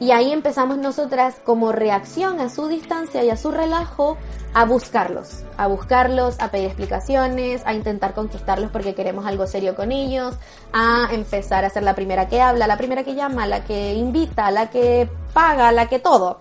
y 0.00 0.10
ahí 0.10 0.32
empezamos 0.32 0.78
nosotras 0.78 1.36
como 1.44 1.72
reacción 1.72 2.40
a 2.40 2.48
su 2.48 2.68
distancia 2.68 3.22
y 3.22 3.30
a 3.30 3.36
su 3.36 3.50
relajo 3.50 4.16
a 4.52 4.64
buscarlos, 4.64 5.42
a 5.56 5.66
buscarlos, 5.66 6.36
a 6.40 6.50
pedir 6.50 6.66
explicaciones, 6.66 7.62
a 7.66 7.74
intentar 7.74 8.14
conquistarlos 8.14 8.70
porque 8.70 8.94
queremos 8.94 9.26
algo 9.26 9.46
serio 9.46 9.74
con 9.74 9.92
ellos, 9.92 10.36
a 10.72 11.08
empezar 11.10 11.64
a 11.64 11.70
ser 11.70 11.82
la 11.82 11.94
primera 11.94 12.28
que 12.28 12.40
habla, 12.40 12.66
la 12.66 12.76
primera 12.76 13.02
que 13.02 13.14
llama, 13.14 13.46
la 13.46 13.64
que 13.64 13.94
invita, 13.94 14.50
la 14.50 14.70
que 14.70 15.08
paga, 15.32 15.72
la 15.72 15.88
que 15.88 15.98
todo. 15.98 16.40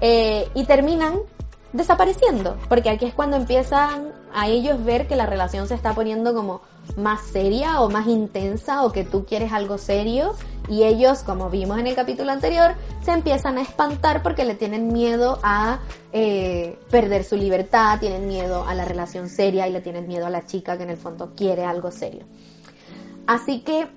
Eh, 0.00 0.48
y 0.54 0.64
terminan 0.64 1.20
desapareciendo, 1.72 2.56
porque 2.68 2.90
aquí 2.90 3.06
es 3.06 3.14
cuando 3.14 3.36
empiezan 3.36 4.12
a 4.34 4.48
ellos 4.48 4.84
ver 4.84 5.06
que 5.06 5.16
la 5.16 5.26
relación 5.26 5.68
se 5.68 5.74
está 5.74 5.94
poniendo 5.94 6.34
como 6.34 6.60
más 6.96 7.22
seria 7.22 7.80
o 7.80 7.90
más 7.90 8.06
intensa 8.06 8.84
o 8.84 8.92
que 8.92 9.04
tú 9.04 9.24
quieres 9.24 9.52
algo 9.52 9.78
serio 9.78 10.34
y 10.68 10.84
ellos, 10.84 11.22
como 11.22 11.50
vimos 11.50 11.78
en 11.78 11.86
el 11.86 11.94
capítulo 11.94 12.30
anterior, 12.30 12.74
se 13.02 13.10
empiezan 13.10 13.58
a 13.58 13.62
espantar 13.62 14.22
porque 14.22 14.44
le 14.44 14.54
tienen 14.54 14.92
miedo 14.92 15.38
a 15.42 15.80
eh, 16.12 16.78
perder 16.90 17.24
su 17.24 17.36
libertad, 17.36 17.98
tienen 17.98 18.28
miedo 18.28 18.64
a 18.66 18.74
la 18.74 18.84
relación 18.84 19.28
seria 19.28 19.66
y 19.66 19.72
le 19.72 19.80
tienen 19.80 20.06
miedo 20.06 20.26
a 20.26 20.30
la 20.30 20.46
chica 20.46 20.76
que 20.76 20.84
en 20.84 20.90
el 20.90 20.96
fondo 20.96 21.32
quiere 21.34 21.64
algo 21.64 21.90
serio. 21.90 22.24
Así 23.26 23.60
que 23.60 23.88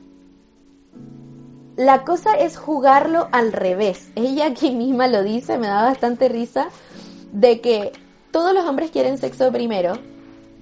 la 1.76 2.04
cosa 2.04 2.34
es 2.38 2.58
jugarlo 2.58 3.28
al 3.32 3.52
revés. 3.52 4.10
Ella 4.15 4.48
aquí 4.48 4.71
misma 4.71 5.08
lo 5.08 5.24
dice, 5.24 5.58
me 5.58 5.67
da 5.67 5.84
bastante 5.84 6.30
risa, 6.30 6.69
de 7.32 7.62
que 7.62 7.91
todos 8.32 8.54
los 8.54 8.65
hombres 8.65 8.91
quieren 8.91 9.17
sexo 9.17 9.52
primero 9.52 10.00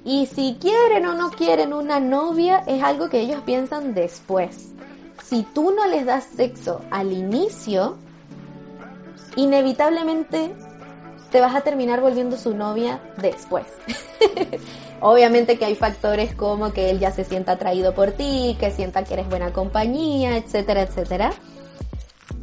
y 0.06 0.26
si 0.26 0.58
quieren 0.60 1.06
o 1.06 1.13
no 1.13 1.32
quieren 1.32 1.74
una 1.74 2.00
novia 2.00 2.63
es 2.68 2.84
algo 2.84 3.10
que 3.10 3.22
ellos 3.22 3.42
piensan 3.46 3.94
después. 3.94 4.72
Si 5.24 5.44
tú 5.44 5.72
no 5.72 5.88
les 5.88 6.06
das 6.06 6.26
sexo 6.36 6.82
al 6.92 7.13
inicio, 7.13 7.98
inevitablemente 9.36 10.54
te 11.32 11.42
vas 11.42 11.56
a 11.56 11.62
terminar 11.62 12.02
volviendo 12.02 12.38
su 12.38 12.54
novia 12.54 13.02
después. 13.18 13.66
Obviamente 15.00 15.58
que 15.58 15.66
hay 15.66 15.76
factores 15.76 16.36
como 16.36 16.74
que 16.74 16.89
él 16.89 17.00
ya 17.00 17.12
se 17.12 17.24
sienta 17.24 17.54
atraído 17.54 17.94
por 17.94 18.12
ti, 18.12 18.56
que 18.60 18.72
sienta 18.72 19.04
que 19.04 19.16
eres 19.16 19.30
buena 19.30 19.52
compañía, 19.52 20.38
etcétera, 20.38 20.82
etcétera. 20.82 21.32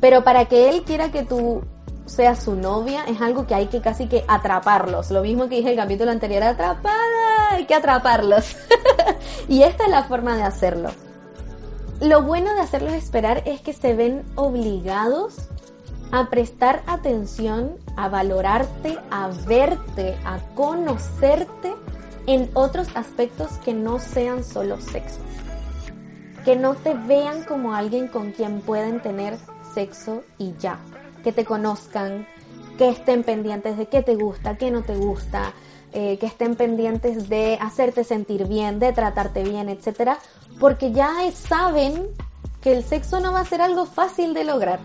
Pero 0.00 0.24
para 0.24 0.46
que 0.46 0.70
él 0.70 0.82
quiera 0.82 1.12
que 1.12 1.22
tú 1.22 1.62
sea 2.10 2.34
su 2.34 2.56
novia, 2.56 3.04
es 3.06 3.20
algo 3.20 3.46
que 3.46 3.54
hay 3.54 3.68
que 3.68 3.80
casi 3.80 4.06
que 4.06 4.24
atraparlos. 4.28 5.10
Lo 5.10 5.22
mismo 5.22 5.48
que 5.48 5.56
dije 5.56 5.70
el 5.70 5.76
capítulo 5.76 6.10
anterior, 6.10 6.42
atrapada, 6.42 7.52
hay 7.52 7.64
que 7.66 7.74
atraparlos. 7.74 8.56
y 9.48 9.62
esta 9.62 9.84
es 9.84 9.90
la 9.90 10.04
forma 10.04 10.36
de 10.36 10.42
hacerlo. 10.42 10.90
Lo 12.00 12.22
bueno 12.22 12.52
de 12.54 12.60
hacerlos 12.60 12.94
esperar 12.94 13.42
es 13.46 13.60
que 13.60 13.72
se 13.72 13.94
ven 13.94 14.24
obligados 14.34 15.48
a 16.12 16.28
prestar 16.28 16.82
atención, 16.86 17.76
a 17.96 18.08
valorarte, 18.08 18.98
a 19.10 19.28
verte, 19.46 20.16
a 20.24 20.38
conocerte 20.54 21.74
en 22.26 22.50
otros 22.54 22.88
aspectos 22.94 23.52
que 23.64 23.74
no 23.74 23.98
sean 23.98 24.44
solo 24.44 24.80
sexo. 24.80 25.20
Que 26.44 26.56
no 26.56 26.74
te 26.74 26.94
vean 26.94 27.44
como 27.44 27.74
alguien 27.74 28.08
con 28.08 28.32
quien 28.32 28.60
pueden 28.60 29.00
tener 29.00 29.36
sexo 29.74 30.22
y 30.38 30.54
ya 30.58 30.78
que 31.22 31.32
te 31.32 31.44
conozcan, 31.44 32.26
que 32.78 32.88
estén 32.88 33.24
pendientes 33.24 33.76
de 33.76 33.86
qué 33.86 34.02
te 34.02 34.16
gusta, 34.16 34.56
qué 34.56 34.70
no 34.70 34.82
te 34.82 34.96
gusta, 34.96 35.52
eh, 35.92 36.18
que 36.18 36.26
estén 36.26 36.56
pendientes 36.56 37.28
de 37.28 37.58
hacerte 37.60 38.04
sentir 38.04 38.46
bien, 38.46 38.78
de 38.78 38.92
tratarte 38.92 39.42
bien, 39.42 39.68
etcétera, 39.68 40.18
porque 40.58 40.92
ya 40.92 41.10
saben 41.32 42.06
que 42.62 42.72
el 42.72 42.84
sexo 42.84 43.20
no 43.20 43.32
va 43.32 43.40
a 43.40 43.44
ser 43.44 43.60
algo 43.60 43.86
fácil 43.86 44.34
de 44.34 44.44
lograr. 44.44 44.80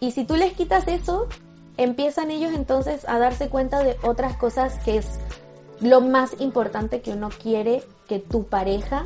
Y 0.00 0.12
si 0.12 0.24
tú 0.24 0.36
les 0.36 0.52
quitas 0.54 0.86
eso, 0.88 1.26
empiezan 1.76 2.30
ellos 2.30 2.52
entonces 2.54 3.06
a 3.08 3.18
darse 3.18 3.48
cuenta 3.48 3.82
de 3.82 3.96
otras 4.02 4.36
cosas 4.36 4.78
que 4.84 4.98
es 4.98 5.06
lo 5.80 6.00
más 6.00 6.40
importante 6.40 7.00
que 7.00 7.12
uno 7.12 7.28
quiere 7.28 7.82
que 8.08 8.18
tu 8.18 8.44
pareja 8.44 9.04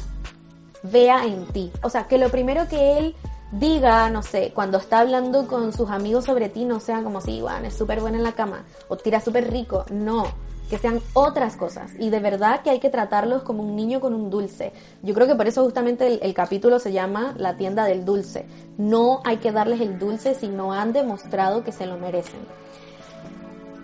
vea 0.83 1.25
en 1.25 1.47
ti. 1.47 1.73
O 1.83 1.91
sea, 1.91 2.07
que 2.07 2.19
lo 2.19 2.29
primero 2.31 2.69
que 2.69 2.99
él 2.99 3.15
diga, 3.53 4.11
no 4.11 4.23
sé, 4.23 4.53
cuando 4.55 4.79
está 4.79 5.01
hablando 5.01 5.47
con 5.47 5.73
sus 5.73 5.91
amigos 5.91 6.25
sobre 6.25 6.49
ti, 6.49 6.65
no 6.65 6.81
sea 6.81 7.03
como 7.03 7.21
si, 7.21 7.41
bueno, 7.41 7.67
es 7.67 7.75
súper 7.75 8.01
buena 8.01 8.19
en 8.19 8.25
la 8.25 8.33
cama 8.33 8.65
o 8.89 8.97
tira 8.97 9.21
súper 9.21 9.51
rico. 9.51 9.85
No, 9.91 10.27
que 10.71 10.79
sean 10.79 11.01
otras 11.15 11.57
cosas. 11.57 11.93
Y 11.99 12.11
de 12.11 12.21
verdad 12.21 12.63
que 12.63 12.71
hay 12.71 12.79
que 12.79 12.91
tratarlos 12.91 13.43
como 13.43 13.63
un 13.63 13.75
niño 13.75 14.01
con 14.01 14.15
un 14.15 14.31
dulce. 14.31 14.73
Yo 15.03 15.15
creo 15.15 15.27
que 15.27 15.35
por 15.35 15.49
eso 15.49 15.65
justamente 15.65 16.25
el 16.25 16.35
capítulo 16.35 16.79
se 16.79 16.93
llama 16.93 17.35
La 17.37 17.57
tienda 17.57 17.85
del 17.85 18.05
dulce. 18.05 18.47
No 18.79 19.21
hay 19.25 19.39
que 19.39 19.53
darles 19.53 19.81
el 19.81 19.99
dulce 19.99 20.35
si 20.35 20.49
no 20.49 20.73
han 20.73 20.93
demostrado 20.93 21.65
que 21.65 21.73
se 21.73 21.87
lo 21.87 21.99
merecen. 21.99 22.41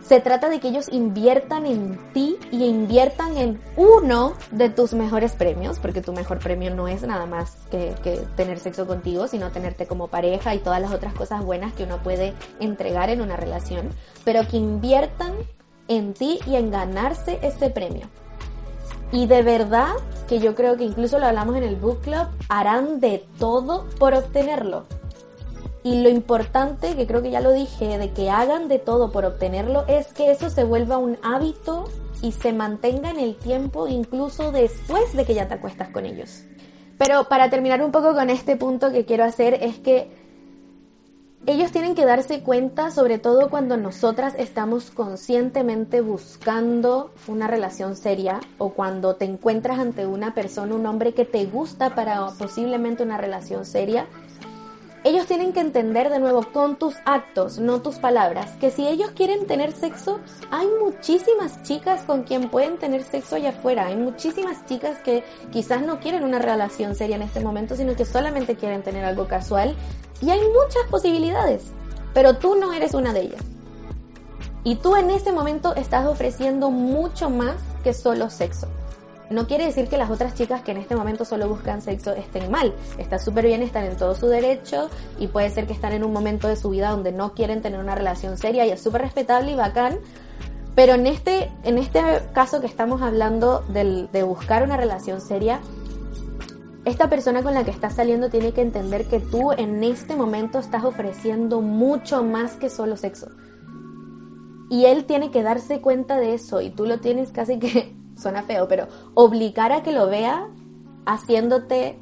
Se 0.07 0.21
trata 0.21 0.49
de 0.49 0.61
que 0.61 0.69
ellos 0.69 0.89
inviertan 0.93 1.67
en 1.67 1.99
ti 2.13 2.39
y 2.53 2.65
inviertan 2.65 3.37
en 3.37 3.61
uno 3.77 4.35
de 4.53 4.71
tus 4.71 4.95
mejores 4.95 5.35
premios, 5.35 5.81
porque 5.81 6.01
tu 6.01 6.13
mejor 6.13 6.39
premio 6.39 6.73
no 6.73 6.87
es 6.87 7.03
nada 7.03 7.27
más 7.27 7.57
que, 7.73 7.93
tener 8.37 8.61
sexo 8.61 8.87
contigo, 8.87 9.27
sino 9.27 9.51
tenerte 9.51 9.87
como 9.89 10.07
pareja 10.07 10.55
y 10.55 10.61
todas 10.61 10.81
las 10.81 10.93
otras 10.93 11.13
cosas 11.13 11.45
buenas 11.45 11.73
que 11.73 11.83
uno 11.83 11.99
puede 12.05 12.35
entregar 12.61 13.11
en 13.11 13.21
una 13.21 13.37
relación, 13.37 13.89
pero 14.25 14.47
que 14.47 14.59
inviertan 14.59 15.33
en 15.89 16.15
ti 16.15 16.39
y 16.47 16.55
en 16.55 16.71
ganarse 16.71 17.41
ese 17.43 17.71
premio. 17.71 18.07
Y 19.11 19.27
de 19.27 19.43
verdad 19.43 19.95
que 20.29 20.39
yo 20.39 20.55
creo 20.55 20.77
que 20.77 20.85
incluso 20.85 21.19
lo 21.19 21.27
hablamos 21.27 21.57
en 21.57 21.65
el 21.65 21.75
book 21.75 22.03
club, 22.03 22.29
harán 22.49 23.01
de 23.01 23.27
todo 23.41 23.89
por 23.99 24.15
obtenerlo. 24.15 24.87
Y 25.87 26.03
lo 26.03 26.09
importante, 26.09 26.97
que 26.97 27.07
creo 27.07 27.23
que 27.23 27.31
ya 27.31 27.41
lo 27.41 27.53
dije, 27.53 27.97
de 27.97 28.11
que 28.11 28.29
hagan 28.29 28.67
de 28.67 28.81
todo 28.81 29.13
por 29.13 29.25
obtenerlo, 29.25 29.85
es 29.87 30.09
que 30.09 30.33
eso 30.33 30.51
se 30.51 30.65
vuelva 30.65 30.99
un 30.99 31.17
hábito 31.23 31.85
y 32.23 32.33
se 32.33 32.53
mantenga 32.53 33.11
en 33.11 33.21
el 33.21 33.37
tiempo 33.37 33.87
incluso 33.87 34.51
después 34.51 35.13
de 35.13 35.25
que 35.25 35.35
ya 35.35 35.47
te 35.47 35.55
acuestas 35.55 35.91
con 35.91 36.05
ellos. 36.05 36.43
Pero 36.99 37.29
para 37.29 37.51
terminar 37.51 37.85
un 37.85 37.93
poco 37.93 38.15
con 38.15 38.31
este 38.31 38.57
punto 38.57 38.91
que 38.91 39.05
quiero 39.05 39.23
hacer 39.23 39.55
es 39.63 39.79
que 39.79 40.11
ellos 41.47 41.71
tienen 41.71 41.95
que 41.95 42.05
darse 42.05 42.41
cuenta, 42.41 42.91
sobre 42.91 43.21
todo 43.21 43.49
cuando 43.49 43.77
nosotras 43.77 44.35
estamos 44.37 44.91
conscientemente 44.91 46.01
buscando 46.01 47.13
una 47.29 47.47
relación 47.47 47.95
seria 47.95 48.41
o 48.59 48.71
cuando 48.71 49.15
te 49.15 49.27
encuentras 49.27 49.79
ante 49.79 50.05
una 50.05 50.35
persona, 50.35 50.75
un 50.75 50.85
hombre 50.87 51.15
que 51.15 51.25
te 51.25 51.47
gusta 51.47 51.95
para 51.95 52.27
posiblemente 52.33 53.05
una 53.05 53.19
relación 53.19 53.65
seria, 53.65 54.09
ellos 55.07 55.27
tienen 55.27 55.53
que 55.53 55.61
entender 55.61 56.11
de 56.11 56.19
nuevo 56.19 56.43
con 56.53 56.77
tus 56.77 56.97
actos, 57.05 57.59
no 57.61 57.81
tus 57.81 57.97
palabras, 57.97 58.57
que 58.61 58.73
si 58.73 58.89
ellos 58.89 59.13
quieren 59.13 59.47
tener 59.47 59.71
sexo, 59.71 60.19
hay 60.51 60.67
muchísimas 60.83 61.63
chicas 61.63 62.03
con 62.03 62.25
quien 62.25 62.51
pueden 62.51 62.77
tener 62.77 63.05
sexo 63.05 63.37
allá 63.37 63.51
afuera. 63.51 63.87
Hay 63.87 63.97
muchísimas 63.97 64.67
chicas 64.67 64.99
que 65.05 65.23
quizás 65.53 65.83
no 65.83 66.01
quieren 66.01 66.25
una 66.25 66.41
relación 66.41 66.97
seria 66.97 67.15
en 67.15 67.23
este 67.23 67.39
momento, 67.39 67.77
sino 67.77 67.95
que 67.95 68.05
solamente 68.05 68.57
quieren 68.57 68.83
tener 68.83 69.05
algo 69.05 69.29
casual. 69.29 69.77
Y 70.21 70.31
hay 70.31 70.41
muchas 70.41 70.83
posibilidades, 70.91 71.71
pero 72.13 72.39
tú 72.39 72.57
no 72.57 72.73
eres 72.73 72.93
una 72.93 73.13
de 73.13 73.21
ellas. 73.21 73.43
Y 74.65 74.75
tú 74.75 74.97
en 74.97 75.11
ese 75.11 75.31
momento 75.31 75.77
estás 75.77 76.07
ofreciendo 76.07 76.71
mucho 76.71 77.31
más 77.31 77.55
que 77.85 77.95
solo 77.95 78.29
sexo. 78.29 78.67
No 79.29 79.49
quiere 79.49 79.65
decir 79.65 79.89
que 79.89 79.99
las 79.99 80.11
otras 80.11 80.35
chicas 80.35 80.63
que 80.63 80.71
en 80.71 80.77
este 80.77 80.95
momento 80.95 81.25
solo 81.25 81.49
buscan 81.49 81.83
sexo 81.83 82.13
estén 82.13 82.51
mal. 82.51 82.73
Está 82.97 83.19
súper 83.19 83.47
bien, 83.47 83.63
están 83.63 83.85
en 83.85 83.97
todo 83.97 84.15
su 84.15 84.29
derecho 84.29 84.89
y 85.19 85.27
puede 85.27 85.51
ser 85.51 85.67
que 85.67 85.73
están 85.73 85.93
en 85.93 86.05
un 86.05 86.13
momento 86.13 86.47
de 86.47 86.57
su 86.57 86.71
vida 86.71 86.91
donde 86.91 87.11
no 87.11 87.35
quieren 87.35 87.61
tener 87.61 87.81
una 87.81 87.97
relación 87.97 88.39
seria 88.39 88.67
y 88.67 88.71
es 88.71 88.81
súper 88.81 89.03
respetable 89.03 89.53
y 89.53 89.57
bacán. 89.57 89.99
Pero 90.77 90.95
en 90.95 91.07
este, 91.07 91.51
en 91.65 91.79
este 91.79 92.01
caso 92.35 92.61
que 92.61 92.67
estamos 92.67 93.03
hablando 93.03 93.65
de 93.69 94.23
buscar 94.23 94.63
una 94.63 94.77
relación 94.77 95.21
seria, 95.21 95.61
esta 96.85 97.09
persona 97.09 97.43
con 97.43 97.53
la 97.53 97.65
que 97.65 97.73
estás 97.73 97.97
saliendo 97.97 98.31
tiene 98.31 98.53
que 98.53 98.61
entender 98.61 99.07
que 99.07 99.19
tú 99.19 99.51
en 99.51 99.83
este 99.83 100.15
momento 100.15 100.61
estás 100.61 100.85
ofreciendo 100.85 101.61
mucho 101.61 102.23
más 102.23 102.53
que 102.53 102.71
solo 102.71 102.97
sexo. 102.97 103.27
Y 104.71 104.85
él 104.85 105.05
tiene 105.05 105.33
que 105.33 105.43
darse 105.43 105.81
cuenta 105.81 106.19
de 106.19 106.35
eso 106.35 106.61
y 106.61 106.71
tú 106.71 106.87
lo 106.87 107.01
tienes 107.01 107.33
casi 107.33 107.59
que 107.59 107.97
suena 108.17 108.43
feo, 108.43 108.69
pero 108.69 108.89
obligar 109.15 109.73
a 109.73 109.83
que 109.83 109.93
lo 109.93 110.09
vea 110.09 110.49
haciéndote, 111.05 111.99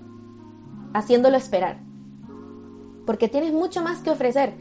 haciéndolo 0.95 1.37
esperar. 1.37 1.79
Porque 3.07 3.29
tienes 3.29 3.53
mucho 3.53 3.83
más 3.83 3.99
que 3.99 4.11
ofrecer. 4.11 4.55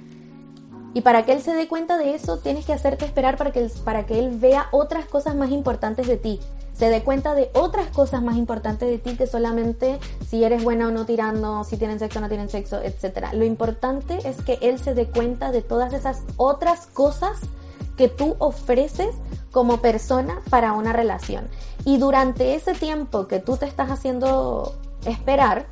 Y 0.94 1.02
para 1.02 1.26
que 1.26 1.32
él 1.34 1.42
se 1.42 1.54
dé 1.54 1.68
cuenta 1.68 1.98
de 1.98 2.14
eso, 2.14 2.38
tienes 2.38 2.66
que 2.66 2.74
hacerte 2.74 3.06
esperar 3.06 3.38
para 3.38 3.52
que, 3.52 3.62
él, 3.62 3.72
para 3.84 4.06
que 4.06 4.20
él 4.20 4.38
vea 4.38 4.68
otras 4.72 5.06
cosas 5.06 5.36
más 5.36 5.50
importantes 5.50 6.08
de 6.08 6.18
ti. 6.18 6.40
Se 6.74 6.90
dé 6.90 7.04
cuenta 7.04 7.34
de 7.36 7.50
otras 7.54 7.88
cosas 7.88 8.22
más 8.22 8.36
importantes 8.36 8.90
de 8.90 8.98
ti 8.98 9.16
que 9.16 9.26
solamente 9.26 10.00
si 10.28 10.44
eres 10.44 10.64
buena 10.64 10.88
o 10.88 10.92
no 10.92 11.06
tirando, 11.06 11.64
si 11.64 11.78
tienen 11.78 12.00
sexo 12.00 12.20
o 12.20 12.22
no 12.22 12.30
tienen 12.30 12.50
sexo, 12.50 12.80
etc. 12.82 13.28
Lo 13.34 13.46
importante 13.46 14.20
es 14.28 14.42
que 14.42 14.60
él 14.62 14.80
se 14.80 14.94
dé 14.94 15.08
cuenta 15.08 15.52
de 15.52 15.62
todas 15.62 15.94
esas 15.94 16.24
otras 16.38 16.88
cosas 16.88 17.40
que 17.98 18.08
tú 18.08 18.36
ofreces 18.40 19.16
como 19.52 19.78
persona 19.78 20.42
para 20.50 20.74
una 20.74 20.94
relación. 20.94 21.48
Y 21.86 21.98
durante 21.98 22.56
ese 22.56 22.74
tiempo 22.74 23.28
que 23.28 23.40
tú 23.40 23.58
te 23.58 23.66
estás 23.66 23.92
haciendo 23.92 24.74
esperar, 25.06 25.68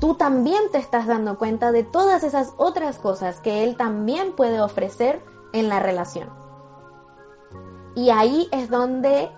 tú 0.00 0.14
también 0.14 0.62
te 0.70 0.78
estás 0.78 1.06
dando 1.06 1.38
cuenta 1.38 1.72
de 1.72 1.82
todas 1.82 2.22
esas 2.24 2.52
otras 2.56 2.98
cosas 2.98 3.40
que 3.40 3.64
él 3.64 3.76
también 3.76 4.32
puede 4.32 4.60
ofrecer 4.60 5.22
en 5.52 5.68
la 5.68 5.80
relación. 5.80 6.28
Y 7.96 8.10
ahí 8.10 8.48
es 8.52 8.70
donde 8.70 9.30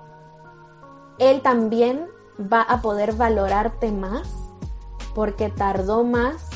él 1.19 1.43
también 1.43 2.09
va 2.41 2.63
a 2.63 2.83
poder 2.83 3.15
valorarte 3.15 3.93
más 3.93 4.29
porque 5.15 5.49
tardó 5.49 6.05
más, 6.05 6.49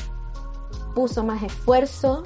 puso 0.93 1.23
más 1.23 1.41
esfuerzo, 1.41 2.21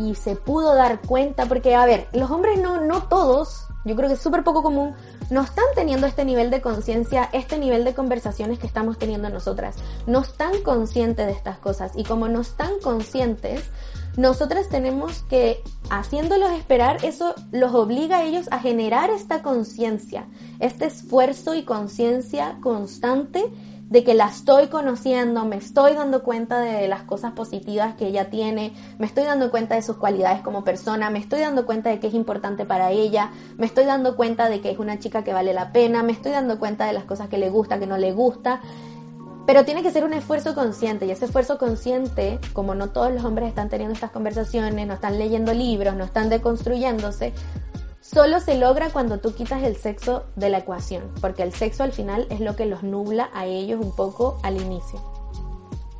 y 0.00 0.14
se 0.14 0.34
pudo 0.34 0.74
dar 0.74 1.00
cuenta, 1.02 1.46
porque 1.46 1.74
a 1.74 1.84
ver, 1.84 2.08
los 2.12 2.30
hombres 2.30 2.58
no, 2.60 2.80
no 2.80 3.04
todos, 3.04 3.66
yo 3.84 3.94
creo 3.96 4.08
que 4.08 4.14
es 4.14 4.20
súper 4.20 4.42
poco 4.44 4.62
común, 4.62 4.94
no 5.30 5.42
están 5.42 5.66
teniendo 5.74 6.06
este 6.06 6.24
nivel 6.24 6.50
de 6.50 6.60
conciencia, 6.60 7.28
este 7.32 7.58
nivel 7.58 7.84
de 7.84 7.94
conversaciones 7.94 8.58
que 8.58 8.66
estamos 8.66 8.98
teniendo 8.98 9.28
nosotras. 9.28 9.76
No 10.06 10.20
están 10.20 10.62
conscientes 10.62 11.26
de 11.26 11.32
estas 11.32 11.58
cosas 11.58 11.92
y 11.94 12.04
como 12.04 12.28
no 12.28 12.40
están 12.40 12.80
conscientes, 12.82 13.70
nosotras 14.16 14.68
tenemos 14.68 15.22
que, 15.28 15.62
haciéndolos 15.88 16.50
esperar, 16.52 17.04
eso 17.04 17.34
los 17.52 17.74
obliga 17.74 18.18
a 18.18 18.24
ellos 18.24 18.48
a 18.50 18.58
generar 18.58 19.10
esta 19.10 19.42
conciencia, 19.42 20.26
este 20.58 20.86
esfuerzo 20.86 21.54
y 21.54 21.64
conciencia 21.64 22.58
constante 22.60 23.44
de 23.90 24.04
que 24.04 24.14
la 24.14 24.28
estoy 24.28 24.68
conociendo, 24.68 25.44
me 25.44 25.56
estoy 25.56 25.94
dando 25.94 26.22
cuenta 26.22 26.60
de 26.60 26.86
las 26.86 27.02
cosas 27.02 27.32
positivas 27.32 27.96
que 27.96 28.06
ella 28.06 28.30
tiene, 28.30 28.72
me 28.98 29.06
estoy 29.06 29.24
dando 29.24 29.50
cuenta 29.50 29.74
de 29.74 29.82
sus 29.82 29.96
cualidades 29.96 30.42
como 30.42 30.62
persona, 30.62 31.10
me 31.10 31.18
estoy 31.18 31.40
dando 31.40 31.66
cuenta 31.66 31.90
de 31.90 31.98
que 31.98 32.06
es 32.06 32.14
importante 32.14 32.64
para 32.64 32.92
ella, 32.92 33.32
me 33.58 33.66
estoy 33.66 33.84
dando 33.84 34.14
cuenta 34.14 34.48
de 34.48 34.60
que 34.60 34.70
es 34.70 34.78
una 34.78 35.00
chica 35.00 35.24
que 35.24 35.32
vale 35.32 35.52
la 35.52 35.72
pena, 35.72 36.04
me 36.04 36.12
estoy 36.12 36.30
dando 36.30 36.60
cuenta 36.60 36.86
de 36.86 36.92
las 36.92 37.02
cosas 37.02 37.28
que 37.28 37.36
le 37.36 37.50
gusta, 37.50 37.80
que 37.80 37.88
no 37.88 37.98
le 37.98 38.12
gusta. 38.12 38.60
Pero 39.44 39.64
tiene 39.64 39.82
que 39.82 39.90
ser 39.90 40.04
un 40.04 40.12
esfuerzo 40.12 40.54
consciente 40.54 41.06
y 41.06 41.10
ese 41.10 41.24
esfuerzo 41.24 41.58
consciente, 41.58 42.38
como 42.52 42.76
no 42.76 42.90
todos 42.90 43.12
los 43.12 43.24
hombres 43.24 43.48
están 43.48 43.68
teniendo 43.68 43.94
estas 43.94 44.12
conversaciones, 44.12 44.86
no 44.86 44.94
están 44.94 45.18
leyendo 45.18 45.52
libros, 45.52 45.96
no 45.96 46.04
están 46.04 46.28
deconstruyéndose, 46.28 47.32
solo 48.00 48.40
se 48.40 48.56
logra 48.56 48.90
cuando 48.90 49.18
tú 49.18 49.34
quitas 49.34 49.62
el 49.62 49.76
sexo 49.76 50.24
de 50.36 50.50
la 50.50 50.58
ecuación, 50.58 51.12
porque 51.20 51.42
el 51.42 51.52
sexo 51.52 51.82
al 51.82 51.92
final 51.92 52.26
es 52.30 52.40
lo 52.40 52.56
que 52.56 52.66
los 52.66 52.82
nubla 52.82 53.30
a 53.34 53.46
ellos 53.46 53.80
un 53.80 53.94
poco 53.94 54.38
al 54.42 54.60
inicio. 54.60 55.00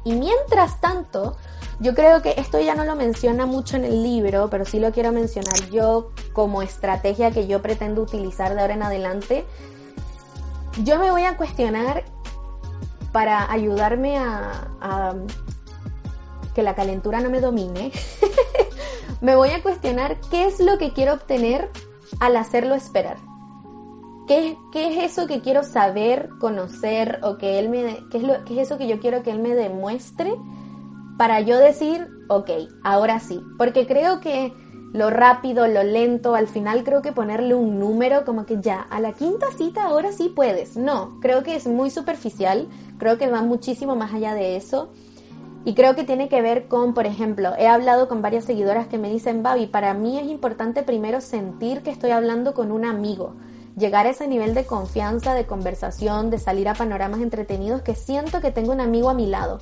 Y 0.05 0.15
mientras 0.15 0.81
tanto, 0.81 1.37
yo 1.79 1.95
creo 1.95 2.23
que 2.23 2.35
esto 2.39 2.59
ya 2.59 2.75
no 2.75 2.85
lo 2.85 2.97
menciona 2.97 3.45
mucho 3.45 3.77
en 3.77 3.85
el 3.85 4.03
libro, 4.03 4.49
pero 4.49 4.65
sí 4.65 4.81
lo 4.81 4.93
quiero 4.93 5.13
mencionar 5.13 5.69
yo 5.71 6.11
como 6.33 6.63
estrategia 6.63 7.31
que 7.31 7.47
yo 7.47 7.61
pretendo 7.61 8.03
utilizar 8.03 8.55
de 8.55 8.63
ahora 8.63 8.75
en 8.75 8.83
adelante. 8.83 9.45
Yo 10.83 10.99
me 10.99 11.11
voy 11.11 11.25
a 11.25 11.37
cuestionar 11.37 12.05
para 13.13 13.51
ayudarme 13.53 14.17
a, 14.17 14.69
a 14.81 15.15
que 16.55 16.63
la 16.63 16.75
calentura 16.75 17.21
no 17.21 17.29
me 17.29 17.41
domine. 17.41 17.93
me 19.21 19.37
voy 19.37 19.51
a 19.51 19.63
cuestionar 19.63 20.19
qué 20.31 20.47
es 20.47 20.61
lo 20.61 20.79
que 20.79 20.93
quiero 20.93 21.15
obtener 21.15 21.71
al 22.21 22.37
hacerlo 22.37 22.75
esperar. 22.75 23.17
¿Qué, 24.29 24.57
¿Qué, 24.71 24.89
es 24.89 25.13
eso 25.13 25.27
que 25.27 25.41
quiero 25.41 25.65
saber, 25.65 26.29
conocer 26.39 27.19
o 27.23 27.37
que 27.37 27.59
él 27.59 27.69
me... 27.69 27.99
Qué 28.11 28.19
es, 28.19 28.23
lo, 28.23 28.45
qué 28.45 28.55
es 28.55 28.69
eso 28.69 28.79
que 28.79 28.87
yo 28.87 29.01
quiero 29.01 29.25
que 29.25 29.33
él 29.33 29.41
me 29.41 29.55
demuestre 29.55 30.33
para 31.19 31.41
yo 31.41 31.59
decir, 31.59 32.07
ok, 32.29 32.51
ahora 32.85 33.19
sí? 33.19 33.43
Porque 33.59 33.87
creo 33.87 34.21
que 34.21 34.55
lo 34.93 35.11
rápido, 35.11 35.69
lo 35.69 35.83
lento, 35.83 36.35
al 36.35 36.49
final 36.49 36.83
creo 36.83 37.03
que 37.03 37.13
ponerle 37.13 37.55
un 37.55 37.79
número 37.79 38.25
como 38.25 38.47
que 38.47 38.61
ya, 38.61 38.81
a 38.81 39.01
la 39.01 39.13
quinta 39.13 39.47
cita 39.57 39.85
ahora 39.85 40.13
sí 40.13 40.33
puedes. 40.35 40.77
No, 40.77 41.19
creo 41.21 41.43
que 41.43 41.55
es 41.55 41.67
muy 41.67 41.91
superficial, 41.91 42.69
creo 42.99 43.19
que 43.19 43.31
va 43.31 43.43
muchísimo 43.43 43.97
más 43.97 44.13
allá 44.13 44.35
de 44.35 44.57
eso. 44.57 44.91
Y 45.65 45.75
creo 45.75 45.95
que 45.95 46.05
tiene 46.05 46.29
que 46.29 46.41
ver 46.41 46.69
con, 46.69 46.95
por 46.95 47.07
ejemplo, 47.07 47.53
he 47.59 47.69
hablado 47.69 48.09
con 48.09 48.23
varias 48.23 48.45
seguidoras 48.45 48.87
que 48.87 48.99
me 48.99 49.11
dicen, 49.11 49.43
Babi, 49.43 49.67
para 49.67 49.93
mí 49.93 50.19
es 50.19 50.27
importante 50.27 50.83
primero 50.83 51.21
sentir 51.21 51.83
que 51.83 51.91
estoy 51.91 52.13
hablando 52.13 52.55
con 52.55 52.73
un 52.73 52.87
amigo, 52.87 53.35
llegar 53.77 54.07
a 54.07 54.11
ese 54.11 54.27
nivel 54.27 54.55
de 54.55 54.65
confianza, 54.65 55.35
de 55.35 55.45
conversación, 55.45 56.31
de 56.31 56.39
salir 56.39 56.69
a 56.69 56.75
panoramas 56.75 57.21
entretenidos, 57.21 57.83
que 57.83 57.95
siento 57.95 58.41
que 58.41 58.51
tengo 58.51 58.73
un 58.73 58.81
amigo 58.81 59.11
a 59.11 59.15
mi 59.15 59.27
lado. 59.27 59.61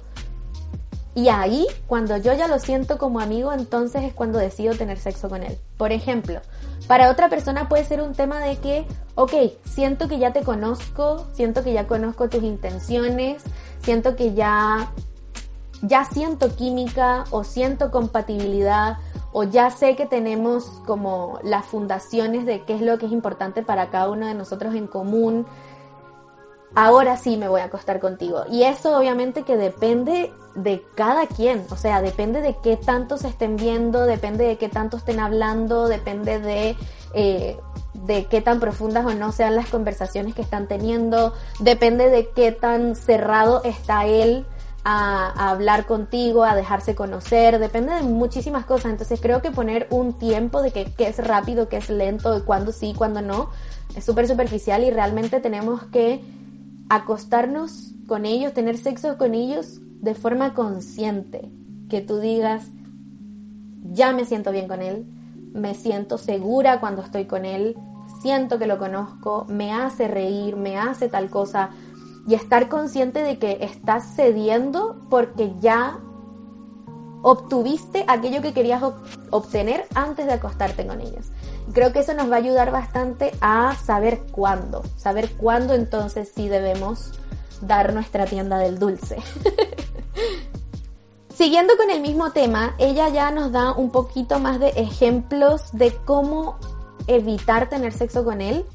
Y 1.17 1.31
ahí, 1.31 1.67
cuando 1.89 2.17
yo 2.17 2.33
ya 2.33 2.47
lo 2.47 2.61
siento 2.61 2.97
como 2.97 3.19
amigo, 3.19 3.53
entonces 3.53 4.05
es 4.05 4.15
cuando 4.15 4.39
decido 4.39 4.77
tener 4.77 4.99
sexo 4.99 5.29
con 5.29 5.43
él. 5.43 5.59
Por 5.77 5.91
ejemplo, 5.91 6.41
para 6.87 7.11
otra 7.11 7.29
persona 7.29 7.69
puede 7.69 7.85
ser 7.85 8.03
un 8.03 8.15
tema 8.15 8.39
de 8.39 8.57
que, 8.59 8.87
ok, 9.17 9.33
siento 9.65 10.07
que 10.07 10.21
ya 10.21 10.33
te 10.33 10.43
conozco, 10.43 11.27
siento 11.33 11.65
que 11.65 11.73
ya 11.73 11.89
conozco 11.89 12.29
tus 12.29 12.45
intenciones, 12.45 13.43
siento 13.83 14.15
que 14.15 14.35
ya 14.35 14.93
ya 15.83 16.05
siento 16.05 16.55
química 16.57 17.25
o 17.31 17.45
siento 17.45 17.91
compatibilidad 17.91 18.99
o 19.33 19.45
ya 19.45 19.71
sé 19.71 19.95
que 19.95 20.07
tenemos 20.07 20.65
como 20.87 21.39
las 21.43 21.67
fundaciones 21.67 22.47
de 22.47 22.65
qué 22.65 22.75
es 22.75 22.81
lo 22.81 22.99
que 22.99 23.07
es 23.07 23.13
importante 23.13 23.63
para 23.63 23.91
cada 23.91 24.11
uno 24.11 24.27
de 24.27 24.35
nosotros 24.35 24.75
en 24.75 24.87
común, 24.87 25.47
ahora 26.75 27.17
sí 27.17 27.37
me 27.37 27.49
voy 27.49 27.61
a 27.61 27.65
acostar 27.65 28.01
contigo. 28.01 28.45
Y 28.51 28.63
eso 28.65 28.97
obviamente 28.97 29.43
que 29.43 29.57
depende 29.57 30.33
de 30.55 30.85
cada 30.95 31.27
quien, 31.27 31.65
o 31.71 31.77
sea, 31.77 32.03
depende 32.03 32.41
de 32.41 32.57
qué 32.63 32.77
tanto 32.77 33.17
se 33.17 33.29
estén 33.29 33.57
viendo, 33.57 34.07
depende 34.07 34.45
de 34.45 34.57
qué 34.57 34.69
tanto 34.69 34.97
estén 34.97 35.21
hablando, 35.21 35.89
depende 35.89 36.41
de... 36.41 36.77
Eh, 37.15 37.59
de 37.95 38.27
qué 38.27 38.41
tan 38.41 38.61
profundas 38.61 39.05
o 39.05 39.13
no 39.13 39.33
sean 39.33 39.57
las 39.57 39.69
conversaciones 39.71 40.33
que 40.33 40.43
están 40.43 40.69
teniendo, 40.69 41.35
depende 41.59 42.11
de 42.11 42.29
qué 42.31 42.53
tan 42.53 42.95
cerrado 42.95 43.61
está 43.65 44.07
él 44.07 44.47
a, 44.85 45.51
hablar 45.51 45.87
contigo, 45.87 46.45
a 46.45 46.55
dejarse 46.55 46.95
conocer, 46.95 47.59
depende 47.59 47.95
de 47.95 48.03
muchísimas 48.03 48.65
cosas. 48.65 48.93
Entonces 48.93 49.21
creo 49.21 49.43
que 49.43 49.51
poner 49.51 49.87
un 49.91 50.19
tiempo 50.19 50.63
de 50.63 50.73
que, 50.73 50.93
es 50.99 51.19
rápido, 51.19 51.69
que 51.69 51.79
es 51.79 51.91
lento, 51.91 52.33
de 52.33 52.45
cuándo 52.45 52.73
sí, 52.73 52.95
cuándo 52.97 53.23
no, 53.23 53.51
es 53.97 54.05
súper 54.05 54.29
superficial 54.29 54.85
y 54.85 54.91
realmente 54.91 55.41
tenemos 55.41 55.85
que 55.85 56.23
acostarnos 56.89 57.93
con 58.07 58.25
ellos, 58.25 58.55
tener 58.55 58.79
sexo 58.79 59.19
con 59.19 59.35
ellos 59.35 59.81
de 60.01 60.15
forma 60.15 60.55
consciente. 60.55 61.51
Que 61.89 62.01
tú 62.01 62.19
digas, 62.19 62.67
ya 63.93 64.13
me 64.13 64.25
siento 64.25 64.53
bien 64.53 64.69
con 64.69 64.83
él, 64.83 65.07
me 65.53 65.75
siento 65.75 66.19
segura 66.19 66.81
cuando 66.81 67.03
estoy 67.03 67.25
con 67.25 67.45
él, 67.45 67.77
siento 68.21 68.59
que 68.59 68.67
lo 68.67 68.79
conozco, 68.79 69.47
me 69.49 69.73
hace 69.73 70.09
reír, 70.09 70.57
me 70.57 70.79
hace 70.79 71.09
tal 71.09 71.31
cosa, 71.31 71.71
y 72.29 72.35
estar 72.35 72.69
consciente 72.69 73.23
de 73.23 73.39
que 73.39 73.59
estás 73.63 74.15
cediendo 74.15 75.01
porque 75.09 75.55
ya 75.61 75.99
obtuviste 77.23 78.05
aquello 78.07 78.43
que 78.43 78.53
querías 78.53 78.83
obtener 79.31 79.87
antes 79.95 80.27
de 80.27 80.35
acostarte 80.35 80.87
con 80.87 81.01
ellos. 81.01 81.33
Creo 81.73 81.91
que 81.91 82.01
eso 82.01 82.13
nos 82.13 82.31
va 82.31 82.35
a 82.35 82.39
ayudar 82.41 82.71
bastante 82.71 83.33
a 83.41 83.75
saber 83.77 84.21
cuándo, 84.31 84.83
saber 84.97 85.31
cuándo 85.39 85.73
entonces 85.73 86.31
sí 86.35 86.49
debemos 86.49 87.13
dar 87.63 87.95
nuestra 87.95 88.27
tienda 88.27 88.59
del 88.59 88.79
dulce. 88.79 89.17
Siguiendo 91.35 91.79
con 91.79 91.89
el 91.89 92.03
mismo 92.03 92.33
tema, 92.33 92.75
ella 92.79 93.09
ya 93.09 93.31
nos 93.31 93.53
da 93.53 93.73
un 93.73 93.91
poquito 93.91 94.39
más 94.39 94.61
de 94.61 94.69
ejemplos 94.71 95.63
de 95.73 95.93
cómo 96.05 96.59
evitar 97.07 97.71
tener 97.71 97.95
sexo 97.95 98.23
con 98.23 98.43
él 98.43 98.67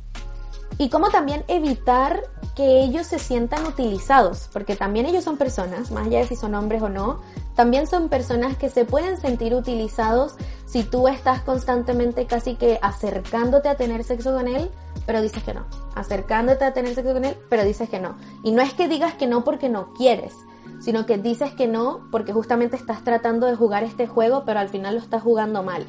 y 0.77 0.89
cómo 0.89 1.09
también 1.09 1.43
evitar 1.47 2.23
que 2.55 2.83
ellos 2.83 3.07
se 3.07 3.19
sientan 3.19 3.65
utilizados, 3.65 4.49
porque 4.53 4.75
también 4.75 5.05
ellos 5.05 5.23
son 5.23 5.37
personas, 5.37 5.91
más 5.91 6.07
allá 6.07 6.19
de 6.19 6.27
si 6.27 6.35
son 6.35 6.53
hombres 6.55 6.81
o 6.81 6.89
no, 6.89 7.21
también 7.55 7.87
son 7.87 8.09
personas 8.09 8.57
que 8.57 8.69
se 8.69 8.85
pueden 8.85 9.19
sentir 9.19 9.53
utilizados 9.55 10.35
si 10.65 10.83
tú 10.83 11.07
estás 11.07 11.41
constantemente 11.41 12.25
casi 12.25 12.55
que 12.55 12.79
acercándote 12.81 13.69
a 13.69 13.75
tener 13.75 14.03
sexo 14.03 14.33
con 14.33 14.47
él, 14.47 14.69
pero 15.05 15.21
dices 15.21 15.43
que 15.43 15.53
no, 15.53 15.65
acercándote 15.95 16.65
a 16.65 16.73
tener 16.73 16.93
sexo 16.95 17.13
con 17.13 17.25
él, 17.25 17.37
pero 17.49 17.63
dices 17.63 17.89
que 17.89 17.99
no. 17.99 18.15
Y 18.43 18.51
no 18.51 18.61
es 18.61 18.73
que 18.73 18.87
digas 18.87 19.13
que 19.15 19.27
no 19.27 19.43
porque 19.43 19.69
no 19.69 19.93
quieres, 19.93 20.33
sino 20.79 21.05
que 21.05 21.17
dices 21.17 21.53
que 21.53 21.67
no 21.67 22.07
porque 22.11 22.33
justamente 22.33 22.75
estás 22.75 23.03
tratando 23.03 23.47
de 23.47 23.55
jugar 23.55 23.83
este 23.83 24.07
juego, 24.07 24.43
pero 24.45 24.59
al 24.59 24.69
final 24.69 24.95
lo 24.95 25.01
estás 25.01 25.23
jugando 25.23 25.63
mal. 25.63 25.85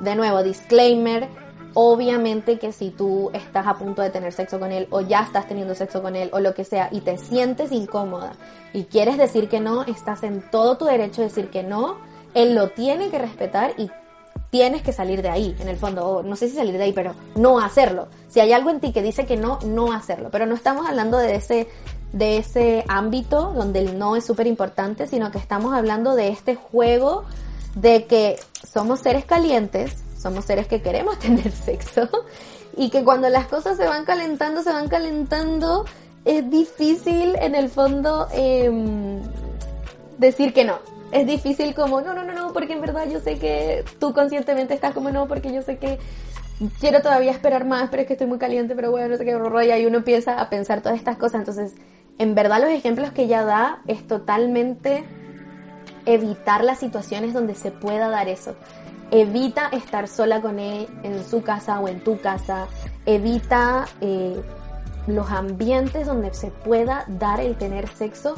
De 0.00 0.14
nuevo, 0.14 0.42
disclaimer, 0.42 1.28
Obviamente 1.78 2.58
que 2.58 2.72
si 2.72 2.88
tú 2.88 3.30
estás 3.34 3.66
a 3.66 3.74
punto 3.74 4.00
de 4.00 4.08
tener 4.08 4.32
sexo 4.32 4.58
con 4.58 4.72
él 4.72 4.86
o 4.88 5.02
ya 5.02 5.20
estás 5.20 5.46
teniendo 5.46 5.74
sexo 5.74 6.00
con 6.00 6.16
él 6.16 6.30
o 6.32 6.40
lo 6.40 6.54
que 6.54 6.64
sea 6.64 6.88
y 6.90 7.02
te 7.02 7.18
sientes 7.18 7.70
incómoda 7.70 8.32
y 8.72 8.84
quieres 8.84 9.18
decir 9.18 9.50
que 9.50 9.60
no, 9.60 9.82
estás 9.82 10.22
en 10.22 10.40
todo 10.50 10.78
tu 10.78 10.86
derecho 10.86 11.20
de 11.20 11.28
decir 11.28 11.50
que 11.50 11.62
no. 11.62 11.98
Él 12.32 12.54
lo 12.54 12.70
tiene 12.70 13.10
que 13.10 13.18
respetar 13.18 13.74
y 13.76 13.90
tienes 14.48 14.80
que 14.80 14.94
salir 14.94 15.20
de 15.20 15.28
ahí, 15.28 15.54
en 15.60 15.68
el 15.68 15.76
fondo, 15.76 16.22
no 16.22 16.34
sé 16.34 16.48
si 16.48 16.56
salir 16.56 16.78
de 16.78 16.84
ahí, 16.84 16.94
pero 16.94 17.14
no 17.34 17.58
hacerlo. 17.58 18.08
Si 18.28 18.40
hay 18.40 18.54
algo 18.54 18.70
en 18.70 18.80
ti 18.80 18.94
que 18.94 19.02
dice 19.02 19.26
que 19.26 19.36
no, 19.36 19.58
no 19.66 19.92
hacerlo. 19.92 20.30
Pero 20.32 20.46
no 20.46 20.54
estamos 20.54 20.86
hablando 20.88 21.18
de 21.18 21.34
ese, 21.34 21.68
de 22.14 22.38
ese 22.38 22.86
ámbito 22.88 23.52
donde 23.54 23.80
el 23.80 23.98
no 23.98 24.16
es 24.16 24.24
súper 24.24 24.46
importante, 24.46 25.06
sino 25.06 25.30
que 25.30 25.36
estamos 25.36 25.74
hablando 25.74 26.14
de 26.14 26.28
este 26.28 26.54
juego 26.54 27.24
de 27.74 28.06
que 28.06 28.38
somos 28.66 29.00
seres 29.00 29.26
calientes, 29.26 30.05
somos 30.26 30.44
seres 30.44 30.66
que 30.66 30.82
queremos 30.82 31.18
tener 31.20 31.52
sexo 31.52 32.08
y 32.76 32.90
que 32.90 33.04
cuando 33.04 33.28
las 33.28 33.46
cosas 33.46 33.76
se 33.76 33.86
van 33.86 34.04
calentando, 34.04 34.60
se 34.62 34.72
van 34.72 34.88
calentando, 34.88 35.84
es 36.24 36.50
difícil 36.50 37.36
en 37.36 37.54
el 37.54 37.68
fondo 37.68 38.26
em, 38.32 39.20
decir 40.18 40.52
que 40.52 40.64
no. 40.64 40.78
Es 41.12 41.24
difícil 41.26 41.74
como, 41.74 42.00
no, 42.00 42.12
no, 42.12 42.24
no, 42.24 42.32
no, 42.32 42.52
porque 42.52 42.72
en 42.72 42.80
verdad 42.80 43.08
yo 43.08 43.20
sé 43.20 43.38
que 43.38 43.84
tú 44.00 44.12
conscientemente 44.12 44.74
estás 44.74 44.92
como 44.92 45.10
no, 45.10 45.28
porque 45.28 45.52
yo 45.52 45.62
sé 45.62 45.78
que 45.78 46.00
quiero 46.80 47.00
todavía 47.00 47.30
esperar 47.30 47.64
más, 47.64 47.88
pero 47.88 48.02
es 48.02 48.08
que 48.08 48.14
estoy 48.14 48.26
muy 48.26 48.38
caliente, 48.38 48.74
pero 48.74 48.90
bueno, 48.90 49.06
no 49.06 49.16
sé 49.16 49.24
qué, 49.24 49.30
y 49.30 49.70
ahí 49.70 49.86
uno 49.86 49.98
empieza 49.98 50.40
a 50.40 50.50
pensar 50.50 50.82
todas 50.82 50.98
estas 50.98 51.16
cosas. 51.16 51.38
Entonces, 51.38 51.74
en 52.18 52.34
verdad 52.34 52.60
los 52.60 52.70
ejemplos 52.70 53.12
que 53.12 53.22
ella 53.22 53.44
da 53.44 53.82
es 53.86 54.04
totalmente 54.08 55.04
evitar 56.04 56.64
las 56.64 56.80
situaciones 56.80 57.32
donde 57.32 57.54
se 57.54 57.70
pueda 57.70 58.08
dar 58.08 58.28
eso. 58.28 58.56
Evita 59.10 59.68
estar 59.68 60.08
sola 60.08 60.40
con 60.40 60.58
él 60.58 60.88
en 61.02 61.24
su 61.24 61.42
casa 61.42 61.80
o 61.80 61.88
en 61.88 62.02
tu 62.02 62.20
casa. 62.20 62.66
Evita 63.04 63.86
eh, 64.00 64.40
los 65.06 65.30
ambientes 65.30 66.06
donde 66.06 66.34
se 66.34 66.50
pueda 66.50 67.04
dar 67.06 67.40
el 67.40 67.56
tener 67.56 67.88
sexo 67.88 68.34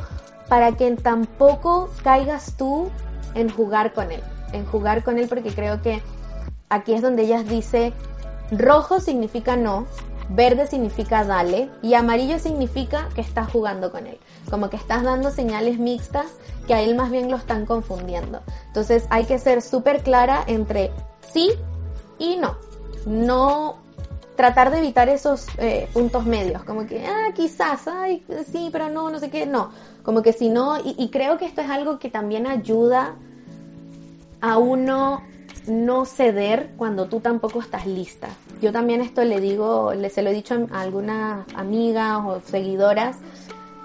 para 0.49 0.73
que 0.73 0.91
tampoco 0.97 1.91
caigas 2.03 2.55
tú 2.57 2.91
en 3.35 3.49
jugar 3.49 3.93
con 3.93 4.11
él. 4.13 4.23
En 4.53 4.67
jugar 4.67 5.05
con 5.05 5.19
él 5.19 5.29
porque 5.29 5.51
creo 5.51 5.81
que 5.83 6.03
aquí 6.69 6.93
es 6.95 7.03
donde 7.03 7.23
ella 7.23 7.43
dice, 7.43 7.93
rojo 8.51 9.01
significa 9.01 9.57
no, 9.57 9.87
verde 10.29 10.67
significa 10.67 11.25
dale 11.25 11.71
y 11.83 11.95
amarillo 11.95 12.39
significa 12.39 13.09
que 13.15 13.21
estás 13.21 13.51
jugando 13.51 13.91
con 13.91 14.07
él. 14.07 14.19
Como 14.51 14.71
que 14.71 14.77
estás 14.77 15.03
dando 15.03 15.31
señales 15.31 15.79
mixtas 15.79 16.27
que 16.67 16.75
a 16.75 16.83
él 16.83 16.95
más 16.95 17.11
bien 17.11 17.31
lo 17.31 17.37
están 17.37 17.67
confundiendo. 17.67 18.43
Entonces 18.67 19.07
hay 19.11 19.25
que 19.25 19.39
ser 19.39 19.63
súper 19.63 20.03
clara 20.03 20.45
entre 20.47 20.91
sí 21.33 21.51
y 22.19 22.37
no. 22.37 22.57
No 23.07 23.77
tratar 24.37 24.71
de 24.71 24.79
evitar 24.79 25.09
esos 25.09 25.47
eh, 25.59 25.89
puntos 25.93 26.25
medios, 26.25 26.63
como 26.63 26.87
que, 26.87 27.05
ah, 27.05 27.33
quizás, 27.35 27.89
ay, 27.89 28.25
sí, 28.53 28.69
pero 28.71 28.89
no, 28.89 29.11
no 29.11 29.19
sé 29.19 29.31
qué, 29.31 29.47
no. 29.47 29.73
Como 30.05 30.23
que 30.23 30.33
si 30.33 30.49
no, 30.49 30.79
y, 30.79 30.95
y 30.97 31.11
creo 31.11 31.39
que 31.39 31.45
esto 31.45 31.61
es 31.61 31.69
algo 31.69 31.99
que 31.99 32.09
también 32.09 32.47
ayuda 32.47 33.17
a 34.41 34.59
uno 34.59 35.23
no 35.67 36.05
ceder 36.05 36.71
cuando 36.77 37.07
tú 37.07 37.21
tampoco 37.21 37.61
estás 37.61 37.87
lista. 37.87 38.29
Yo 38.61 38.73
también 38.73 39.01
esto 39.01 39.25
le 39.25 39.41
digo, 39.41 39.93
se 40.11 40.23
lo 40.23 40.31
he 40.31 40.33
dicho 40.33 40.67
a 40.73 40.81
algunas 40.81 41.47
amigas 41.55 42.21
o 42.25 42.41
seguidoras 42.41 43.17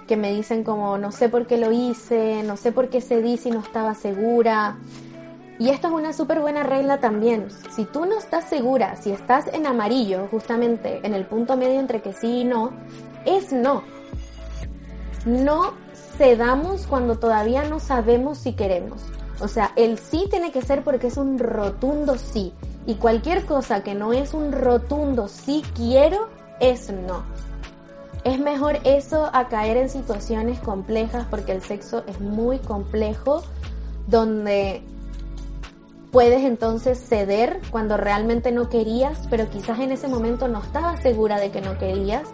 que 0.07 0.17
me 0.17 0.33
dicen 0.33 0.63
como 0.63 0.97
no 0.97 1.11
sé 1.11 1.29
por 1.29 1.47
qué 1.47 1.57
lo 1.57 1.71
hice, 1.71 2.43
no 2.43 2.57
sé 2.57 2.71
por 2.71 2.89
qué 2.89 3.01
cedí 3.01 3.37
si 3.37 3.51
no 3.51 3.59
estaba 3.59 3.95
segura. 3.95 4.77
Y 5.59 5.69
esto 5.69 5.87
es 5.87 5.93
una 5.93 6.13
súper 6.13 6.39
buena 6.39 6.63
regla 6.63 6.99
también. 6.99 7.47
Si 7.75 7.85
tú 7.85 8.05
no 8.05 8.17
estás 8.17 8.49
segura, 8.49 8.95
si 8.95 9.11
estás 9.11 9.47
en 9.53 9.67
amarillo, 9.67 10.27
justamente 10.29 10.99
en 11.03 11.13
el 11.13 11.25
punto 11.25 11.55
medio 11.55 11.79
entre 11.79 12.01
que 12.01 12.13
sí 12.13 12.41
y 12.41 12.43
no, 12.43 12.71
es 13.25 13.53
no. 13.53 13.83
No 15.25 15.73
cedamos 16.17 16.87
cuando 16.87 17.17
todavía 17.17 17.63
no 17.63 17.79
sabemos 17.79 18.39
si 18.39 18.53
queremos. 18.53 19.01
O 19.43 19.49
sea, 19.49 19.73
el 19.75 19.99
sí 19.99 20.27
tiene 20.29 20.53
que 20.53 20.61
ser 20.61 20.83
porque 20.83 21.07
es 21.07 21.17
un 21.17 21.37
rotundo 21.37 22.17
sí. 22.17 22.53
Y 22.85 22.95
cualquier 22.95 23.45
cosa 23.45 23.83
que 23.83 23.93
no 23.93 24.13
es 24.13 24.33
un 24.33 24.53
rotundo 24.53 25.27
sí 25.27 25.63
quiero, 25.75 26.29
es 26.61 26.89
no. 26.89 27.23
Es 28.23 28.39
mejor 28.39 28.79
eso 28.85 29.29
a 29.33 29.49
caer 29.49 29.75
en 29.75 29.89
situaciones 29.89 30.59
complejas 30.59 31.27
porque 31.29 31.51
el 31.51 31.61
sexo 31.61 32.05
es 32.07 32.21
muy 32.21 32.59
complejo 32.59 33.43
donde 34.07 34.81
puedes 36.13 36.43
entonces 36.45 36.97
ceder 36.97 37.59
cuando 37.69 37.97
realmente 37.97 38.53
no 38.53 38.69
querías, 38.69 39.27
pero 39.29 39.49
quizás 39.49 39.79
en 39.79 39.91
ese 39.91 40.07
momento 40.07 40.47
no 40.47 40.61
estabas 40.61 41.01
segura 41.01 41.37
de 41.37 41.51
que 41.51 41.59
no 41.59 41.77
querías. 41.77 42.29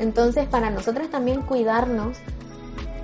Entonces 0.00 0.48
para 0.48 0.70
nosotras 0.70 1.08
también 1.08 1.42
cuidarnos 1.42 2.18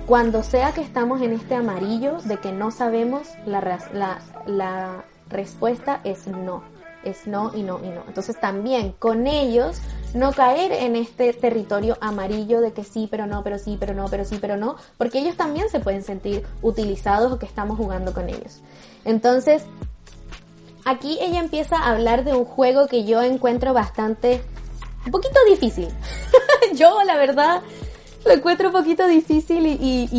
cuando 0.05 0.43
sea 0.43 0.71
que 0.71 0.81
estamos 0.81 1.21
en 1.21 1.33
este 1.33 1.55
amarillo 1.55 2.19
de 2.23 2.37
que 2.37 2.51
no 2.51 2.69
sabemos, 2.71 3.27
la, 3.45 5.03
respuesta 5.29 6.01
es 6.03 6.27
no. 6.27 6.63
Es 7.03 7.27
no 7.27 7.51
y 7.55 7.61
no 7.61 7.79
y 7.83 7.89
no. 7.89 8.03
Entonces 8.07 8.39
también 8.39 8.93
con 8.97 9.27
ellos 9.27 9.79
no 10.13 10.31
caer 10.31 10.71
en 10.71 10.95
este 10.95 11.33
territorio 11.33 11.97
amarillo 12.01 12.61
de 12.61 12.73
que 12.73 12.83
sí, 12.83 13.07
pero 13.09 13.27
no, 13.27 13.43
pero 13.43 13.59
sí, 13.59 13.77
pero 13.79 13.93
no, 13.93 14.05
pero 14.09 14.25
sí, 14.25 14.37
pero 14.41 14.57
no, 14.57 14.75
porque 14.97 15.19
ellos 15.19 15.35
también 15.35 15.69
se 15.69 15.79
pueden 15.79 16.03
sentir 16.03 16.43
utilizados 16.63 17.31
o 17.31 17.37
que 17.37 17.45
estamos 17.45 17.77
jugando 17.77 18.13
con 18.13 18.29
ellos. 18.29 18.61
Entonces, 19.03 19.63
aquí 20.83 21.19
ella 21.21 21.39
empieza 21.39 21.77
a 21.77 21.91
hablar 21.91 22.23
de 22.23 22.33
un 22.33 22.45
juego 22.45 22.87
que 22.87 23.05
yo 23.05 23.21
encuentro 23.21 23.73
bastante, 23.73 24.41
un 25.05 25.11
poquito 25.11 25.39
difícil. 25.47 25.89
yo, 26.75 27.03
la 27.03 27.17
verdad, 27.17 27.61
lo 28.25 28.33
encuentro 28.33 28.67
un 28.69 28.73
poquito 28.73 29.07
difícil 29.07 29.65
y, 29.67 30.09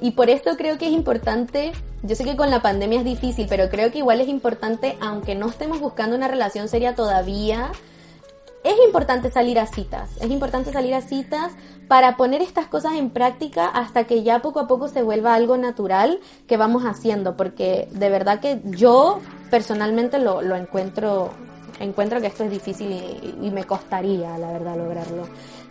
y, 0.00 0.10
por 0.12 0.30
esto 0.30 0.56
creo 0.56 0.78
que 0.78 0.86
es 0.86 0.92
importante, 0.92 1.72
yo 2.02 2.14
sé 2.14 2.24
que 2.24 2.36
con 2.36 2.50
la 2.50 2.62
pandemia 2.62 3.00
es 3.00 3.04
difícil, 3.04 3.46
pero 3.48 3.68
creo 3.68 3.90
que 3.90 3.98
igual 3.98 4.20
es 4.20 4.28
importante, 4.28 4.96
aunque 5.00 5.34
no 5.34 5.48
estemos 5.48 5.80
buscando 5.80 6.16
una 6.16 6.28
relación 6.28 6.68
seria 6.68 6.94
todavía, 6.94 7.72
es 8.62 8.74
importante 8.84 9.30
salir 9.30 9.58
a 9.58 9.66
citas, 9.66 10.10
es 10.20 10.30
importante 10.30 10.72
salir 10.72 10.94
a 10.94 11.00
citas 11.00 11.52
para 11.88 12.16
poner 12.16 12.40
estas 12.40 12.66
cosas 12.66 12.94
en 12.94 13.10
práctica 13.10 13.66
hasta 13.66 14.04
que 14.04 14.22
ya 14.22 14.42
poco 14.42 14.60
a 14.60 14.66
poco 14.66 14.88
se 14.88 15.02
vuelva 15.02 15.34
algo 15.34 15.56
natural 15.56 16.20
que 16.46 16.56
vamos 16.56 16.84
haciendo, 16.84 17.36
porque 17.36 17.88
de 17.90 18.10
verdad 18.10 18.40
que 18.40 18.60
yo 18.64 19.20
personalmente 19.50 20.18
lo, 20.18 20.40
encuentro, 20.54 21.30
encuentro 21.80 22.20
que 22.20 22.28
esto 22.28 22.44
es 22.44 22.50
difícil 22.50 22.90
y, 22.90 23.46
y 23.46 23.50
me 23.50 23.64
costaría, 23.64 24.38
la 24.38 24.52
verdad, 24.52 24.76
lograrlo. 24.76 25.26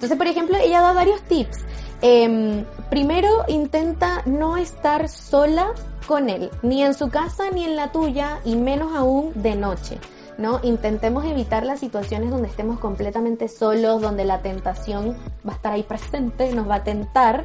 Entonces, 0.05 0.19
por 0.19 0.27
ejemplo, 0.27 0.57
ella 0.57 0.81
da 0.81 0.93
varios 0.93 1.19
tips. 1.23 1.57
Em, 2.03 2.63
primero, 2.91 3.43
intenta 3.47 4.21
no 4.27 4.55
estar 4.55 5.09
sola 5.09 5.71
con 6.05 6.29
él, 6.29 6.51
ni 6.61 6.83
en 6.83 6.93
su 6.93 7.09
casa 7.09 7.45
ni 7.51 7.65
en 7.65 7.75
la 7.75 7.91
tuya, 7.91 8.39
y 8.45 8.55
menos 8.55 8.95
aún 8.95 9.31
de 9.33 9.55
noche. 9.55 9.97
¿no? 10.37 10.59
Intentemos 10.61 11.25
evitar 11.25 11.65
las 11.65 11.79
situaciones 11.79 12.29
donde 12.29 12.49
estemos 12.49 12.77
completamente 12.77 13.47
solos, 13.47 13.99
donde 13.99 14.25
la 14.25 14.43
tentación 14.43 15.17
va 15.43 15.53
a 15.53 15.55
estar 15.55 15.73
ahí 15.73 15.81
presente, 15.81 16.53
nos 16.53 16.69
va 16.69 16.75
a 16.75 16.83
tentar. 16.83 17.43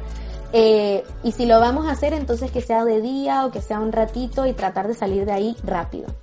Eh, 0.53 1.03
y 1.23 1.31
si 1.31 1.47
lo 1.47 1.59
vamos 1.59 1.87
a 1.87 1.93
hacer, 1.93 2.13
entonces 2.13 2.51
que 2.51 2.61
sea 2.61 2.85
de 2.85 3.01
día 3.01 3.43
o 3.43 3.51
que 3.51 3.63
sea 3.63 3.79
un 3.79 3.91
ratito 3.91 4.45
y 4.45 4.53
tratar 4.53 4.87
de 4.87 4.93
salir 4.93 5.25
de 5.25 5.31
ahí 5.31 5.57
rápido. 5.63 6.13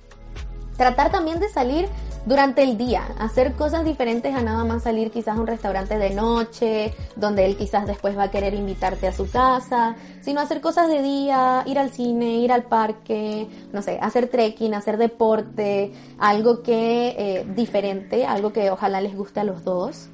Tratar 0.79 1.11
también 1.11 1.41
de 1.41 1.49
salir 1.49 1.89
durante 2.25 2.63
el 2.63 2.77
día, 2.77 3.03
hacer 3.19 3.51
cosas 3.51 3.83
diferentes 3.83 4.33
a 4.33 4.39
nada 4.39 4.63
más 4.63 4.83
salir 4.83 5.11
quizás 5.11 5.37
a 5.37 5.41
un 5.41 5.45
restaurante 5.45 5.97
de 5.97 6.11
noche, 6.11 6.93
donde 7.17 7.45
él 7.45 7.57
quizás 7.57 7.85
después 7.85 8.17
va 8.17 8.23
a 8.23 8.31
querer 8.31 8.53
invitarte 8.53 9.05
a 9.05 9.11
su 9.11 9.29
casa, 9.29 9.97
sino 10.21 10.39
hacer 10.39 10.61
cosas 10.61 10.87
de 10.87 11.01
día, 11.01 11.63
ir 11.65 11.77
al 11.79 11.91
cine, 11.91 12.37
ir 12.37 12.53
al 12.53 12.63
parque, 12.63 13.49
no 13.73 13.81
sé, 13.81 13.99
hacer 14.01 14.29
trekking, 14.29 14.73
hacer 14.73 14.95
deporte, 14.95 15.91
algo 16.17 16.63
que 16.63 17.09
eh, 17.09 17.45
diferente, 17.53 18.25
algo 18.25 18.53
que 18.53 18.71
ojalá 18.71 19.01
les 19.01 19.17
guste 19.17 19.41
a 19.41 19.43
los 19.43 19.65
dos. 19.65 20.07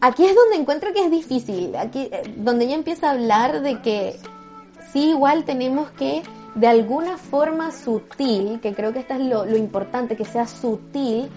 Aquí 0.00 0.26
es 0.26 0.34
donde 0.34 0.56
encuentro 0.56 0.92
que 0.92 1.04
es 1.04 1.10
difícil, 1.12 1.76
aquí 1.76 2.08
eh, 2.10 2.34
donde 2.36 2.64
ella 2.64 2.74
empieza 2.74 3.06
a 3.06 3.12
hablar 3.12 3.60
de 3.60 3.80
que 3.80 4.18
sí 4.92 5.10
igual 5.10 5.44
tenemos 5.44 5.88
que 5.92 6.24
de 6.56 6.66
alguna 6.66 7.18
forma 7.18 7.70
sutil, 7.70 8.60
que 8.60 8.74
creo 8.74 8.92
que 8.92 9.00
esto 9.00 9.14
es 9.14 9.20
lo, 9.20 9.56
importante, 9.56 10.16
que 10.16 10.24
sea 10.24 10.46
sutil, 10.46 11.28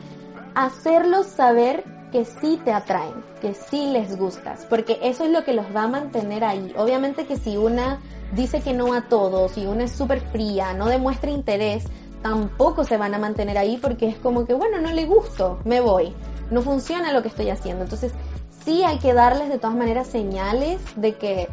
hacerlos 0.55 1.27
saber 1.27 1.83
que 2.13 2.23
sí 2.23 2.59
te 2.63 2.71
atraen, 2.71 3.13
que 3.41 3.53
sí 3.53 3.87
les 3.91 4.17
gustas, 4.17 4.65
porque 4.69 4.97
eso 5.03 5.25
es 5.25 5.31
lo 5.31 5.43
que 5.43 5.53
los 5.53 5.65
va 5.75 5.83
a 5.83 5.87
mantener 5.87 6.45
ahí. 6.45 6.73
Obviamente 6.77 7.25
que 7.25 7.35
si 7.35 7.57
una 7.57 7.99
dice 8.33 8.61
que 8.61 8.73
no 8.73 8.93
a 8.93 9.01
todos, 9.09 9.51
si 9.51 9.65
una 9.65 9.83
es 9.83 9.91
súper 9.91 10.21
fría, 10.21 10.73
no 10.73 10.87
demuestra 10.87 11.29
interés, 11.29 11.83
tampoco 12.21 12.85
se 12.85 12.97
van 12.97 13.13
a 13.13 13.19
mantener 13.19 13.57
ahí 13.57 13.77
porque 13.77 14.07
es 14.07 14.17
como 14.17 14.45
que, 14.45 14.53
bueno, 14.53 14.79
no 14.79 14.93
le 14.93 15.05
gusto, 15.05 15.59
me 15.65 15.81
voy, 15.81 16.13
no 16.49 16.61
funciona 16.61 17.11
lo 17.11 17.21
que 17.21 17.27
estoy 17.27 17.49
haciendo. 17.49 17.83
Entonces, 17.83 18.13
sí 18.63 18.83
hay 18.83 18.99
que 18.99 19.13
darles 19.13 19.49
de 19.49 19.59
todas 19.59 19.75
maneras 19.75 20.07
señales 20.07 20.79
de 20.95 21.15
que 21.15 21.49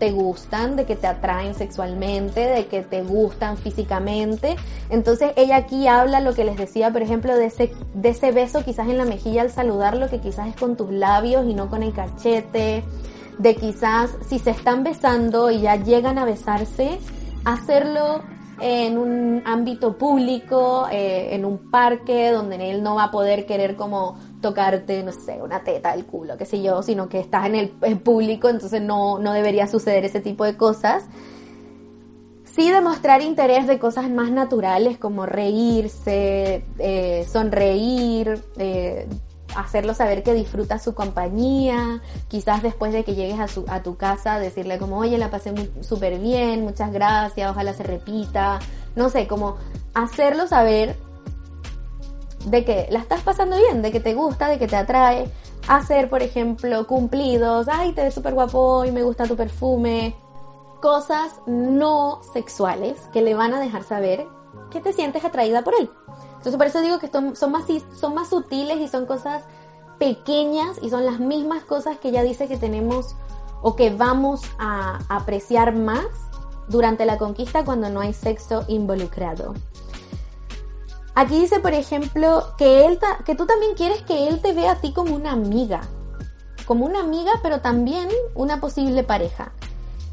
te 0.00 0.10
gustan, 0.12 0.76
de 0.76 0.86
que 0.86 0.96
te 0.96 1.06
atraen 1.06 1.54
sexualmente, 1.54 2.40
de 2.40 2.66
que 2.66 2.82
te 2.82 3.02
gustan 3.02 3.58
físicamente. 3.58 4.56
Entonces 4.88 5.32
ella 5.36 5.56
aquí 5.56 5.86
habla 5.86 6.20
lo 6.20 6.34
que 6.34 6.44
les 6.44 6.56
decía, 6.56 6.90
por 6.90 7.02
ejemplo, 7.02 7.36
de 7.36 7.44
ese, 7.44 7.70
de 7.94 8.08
ese 8.08 8.32
beso 8.32 8.64
quizás 8.64 8.88
en 8.88 8.96
la 8.96 9.04
mejilla 9.04 9.42
al 9.42 9.50
saludarlo, 9.50 10.08
que 10.08 10.18
quizás 10.18 10.48
es 10.48 10.56
con 10.56 10.76
tus 10.76 10.90
labios 10.90 11.46
y 11.46 11.54
no 11.54 11.68
con 11.68 11.82
el 11.82 11.92
cachete, 11.92 12.82
de 13.38 13.54
quizás 13.54 14.10
si 14.26 14.38
se 14.38 14.50
están 14.50 14.82
besando 14.84 15.50
y 15.50 15.60
ya 15.60 15.76
llegan 15.76 16.18
a 16.18 16.24
besarse, 16.24 16.98
hacerlo 17.44 18.22
en 18.58 18.96
un 18.96 19.42
ámbito 19.44 19.98
público, 19.98 20.86
eh, 20.90 21.34
en 21.34 21.44
un 21.44 21.70
parque 21.70 22.30
donde 22.30 22.70
él 22.70 22.82
no 22.82 22.94
va 22.94 23.04
a 23.04 23.10
poder 23.10 23.44
querer 23.44 23.76
como 23.76 24.16
tocarte, 24.40 25.02
no 25.02 25.12
sé, 25.12 25.40
una 25.42 25.62
teta 25.62 25.92
del 25.92 26.06
culo, 26.06 26.36
qué 26.36 26.44
sé 26.46 26.62
yo, 26.62 26.82
sino 26.82 27.08
que 27.08 27.20
estás 27.20 27.46
en 27.46 27.54
el 27.54 27.98
público, 28.00 28.48
entonces 28.48 28.80
no, 28.82 29.18
no 29.18 29.32
debería 29.32 29.66
suceder 29.66 30.04
ese 30.04 30.20
tipo 30.20 30.44
de 30.44 30.56
cosas. 30.56 31.04
Sí 32.44 32.70
demostrar 32.70 33.22
interés 33.22 33.66
de 33.66 33.78
cosas 33.78 34.10
más 34.10 34.30
naturales 34.30 34.98
como 34.98 35.24
reírse, 35.24 36.64
eh, 36.78 37.26
sonreír, 37.30 38.42
eh, 38.56 39.08
hacerlo 39.54 39.94
saber 39.94 40.22
que 40.22 40.34
disfruta 40.34 40.78
su 40.78 40.94
compañía, 40.94 42.02
quizás 42.28 42.62
después 42.62 42.92
de 42.92 43.04
que 43.04 43.14
llegues 43.14 43.38
a, 43.38 43.48
su, 43.48 43.64
a 43.68 43.82
tu 43.82 43.96
casa 43.96 44.38
decirle 44.38 44.78
como, 44.78 44.98
oye, 44.98 45.18
la 45.18 45.30
pasé 45.30 45.52
súper 45.80 46.18
bien, 46.18 46.62
muchas 46.62 46.92
gracias, 46.92 47.50
ojalá 47.50 47.72
se 47.72 47.82
repita, 47.82 48.58
no 48.96 49.10
sé, 49.10 49.26
como 49.26 49.56
hacerlo 49.94 50.46
saber 50.46 50.96
de 52.46 52.64
que 52.64 52.88
la 52.90 53.00
estás 53.00 53.22
pasando 53.22 53.56
bien, 53.56 53.82
de 53.82 53.92
que 53.92 54.00
te 54.00 54.14
gusta, 54.14 54.48
de 54.48 54.58
que 54.58 54.66
te 54.66 54.76
atrae, 54.76 55.30
hacer, 55.68 56.08
por 56.08 56.22
ejemplo, 56.22 56.86
cumplidos, 56.86 57.68
ay, 57.70 57.92
te 57.92 58.02
ves 58.02 58.14
súper 58.14 58.34
guapo 58.34 58.84
y 58.84 58.92
me 58.92 59.02
gusta 59.02 59.26
tu 59.26 59.36
perfume, 59.36 60.16
cosas 60.80 61.40
no 61.46 62.20
sexuales 62.32 63.00
que 63.12 63.22
le 63.22 63.34
van 63.34 63.52
a 63.54 63.60
dejar 63.60 63.84
saber 63.84 64.26
que 64.70 64.80
te 64.80 64.92
sientes 64.92 65.24
atraída 65.24 65.62
por 65.62 65.74
él. 65.78 65.90
Entonces 66.28 66.56
por 66.56 66.66
eso 66.66 66.80
digo 66.80 66.98
que 66.98 67.08
son, 67.08 67.52
más, 67.52 67.64
son 67.98 68.14
más 68.14 68.28
sutiles 68.30 68.78
y 68.78 68.88
son 68.88 69.06
cosas 69.06 69.44
pequeñas 69.98 70.78
y 70.80 70.88
son 70.88 71.04
las 71.04 71.20
mismas 71.20 71.64
cosas 71.64 71.98
que 71.98 72.08
ella 72.08 72.22
dice 72.22 72.48
que 72.48 72.56
tenemos 72.56 73.14
o 73.62 73.76
que 73.76 73.90
vamos 73.90 74.40
a 74.58 74.98
apreciar 75.08 75.74
más 75.74 76.06
durante 76.68 77.04
la 77.04 77.18
conquista 77.18 77.64
cuando 77.64 77.90
no 77.90 78.00
hay 78.00 78.14
sexo 78.14 78.64
involucrado. 78.68 79.54
Aquí 81.20 81.38
dice, 81.38 81.60
por 81.60 81.74
ejemplo, 81.74 82.54
que, 82.56 82.86
él 82.86 82.98
que 83.26 83.34
tú 83.34 83.44
también 83.44 83.74
quieres 83.74 84.00
que 84.04 84.28
él 84.28 84.40
te 84.40 84.54
vea 84.54 84.72
a 84.72 84.80
ti 84.80 84.94
como 84.94 85.14
una 85.14 85.32
amiga. 85.32 85.82
Como 86.64 86.86
una 86.86 87.00
amiga, 87.00 87.32
pero 87.42 87.60
también 87.60 88.08
una 88.34 88.58
posible 88.58 89.02
pareja. 89.02 89.52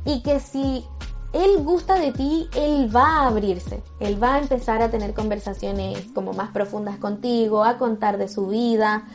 Y 0.03 0.21
que 0.21 0.41
si 0.41 0.83
él 1.31 1.63
gusta 1.63 1.97
de 1.97 2.11
ti, 2.11 2.49
él 2.57 2.93
va 2.93 3.21
a 3.21 3.27
abrirse, 3.27 3.81
él 4.01 4.21
va 4.21 4.35
a 4.35 4.39
empezar 4.39 4.81
a 4.81 4.91
tener 4.91 5.13
conversaciones 5.13 6.07
como 6.13 6.33
más 6.33 6.51
profundas 6.51 6.97
contigo, 6.97 7.63
a 7.63 7.77
contar 7.77 8.17
de 8.17 8.27
su 8.27 8.47
vida. 8.47 9.05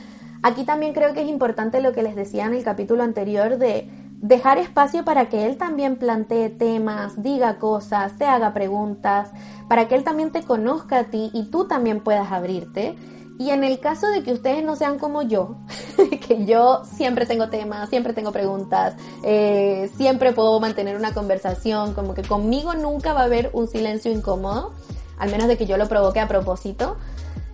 Aquí 0.42 0.64
también 0.64 0.94
creo 0.94 1.12
que 1.12 1.20
es 1.20 1.28
importante 1.28 1.82
lo 1.82 1.92
que 1.92 2.02
les 2.02 2.16
decía 2.16 2.46
en 2.46 2.54
el 2.54 2.64
capítulo 2.64 3.02
anterior 3.02 3.58
de 3.58 3.90
dejar 4.22 4.58
espacio 4.58 5.04
para 5.04 5.28
que 5.28 5.46
él 5.46 5.58
también 5.58 5.96
plantee 5.96 6.48
temas, 6.48 7.20
diga 7.22 7.58
cosas, 7.58 8.16
te 8.16 8.24
haga 8.24 8.54
preguntas, 8.54 9.30
para 9.68 9.88
que 9.88 9.96
él 9.96 10.04
también 10.04 10.30
te 10.30 10.44
conozca 10.44 11.00
a 11.00 11.04
ti 11.04 11.30
y 11.34 11.50
tú 11.50 11.66
también 11.66 12.00
puedas 12.00 12.30
abrirte. 12.30 12.96
Y 13.38 13.50
en 13.50 13.64
el 13.64 13.80
caso 13.80 14.08
de 14.08 14.22
que 14.22 14.32
ustedes 14.32 14.64
no 14.64 14.76
sean 14.76 14.98
como 15.00 15.22
yo, 15.22 15.56
que 16.28 16.46
yo 16.46 16.84
siempre 16.84 17.26
tengo 17.26 17.48
temas, 17.48 17.88
siempre 17.88 18.12
tengo 18.12 18.30
preguntas, 18.30 18.94
eh, 19.24 19.90
siempre 19.96 20.32
puedo 20.32 20.60
mantener 20.60 20.96
una 20.96 21.12
conversación, 21.12 21.92
como 21.92 22.14
que 22.14 22.22
conmigo 22.22 22.74
nunca 22.74 23.14
va 23.14 23.22
a 23.22 23.24
haber 23.24 23.50
un 23.52 23.66
silencio 23.66 24.12
incómodo, 24.12 24.72
al 25.18 25.30
menos 25.32 25.48
de 25.48 25.56
que 25.56 25.66
yo 25.66 25.76
lo 25.76 25.88
provoque 25.88 26.20
a 26.20 26.28
propósito. 26.28 26.96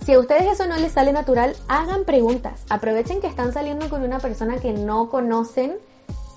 Si 0.05 0.13
a 0.13 0.19
ustedes 0.19 0.53
eso 0.53 0.67
no 0.67 0.77
les 0.77 0.93
sale 0.93 1.13
natural, 1.13 1.57
hagan 1.69 2.05
preguntas. 2.05 2.65
Aprovechen 2.69 3.21
que 3.23 3.27
están 3.27 3.55
saliendo 3.55 3.89
con 3.89 4.03
una 4.03 4.19
persona 4.19 4.59
que 4.59 4.73
no 4.73 5.09
conocen 5.09 5.79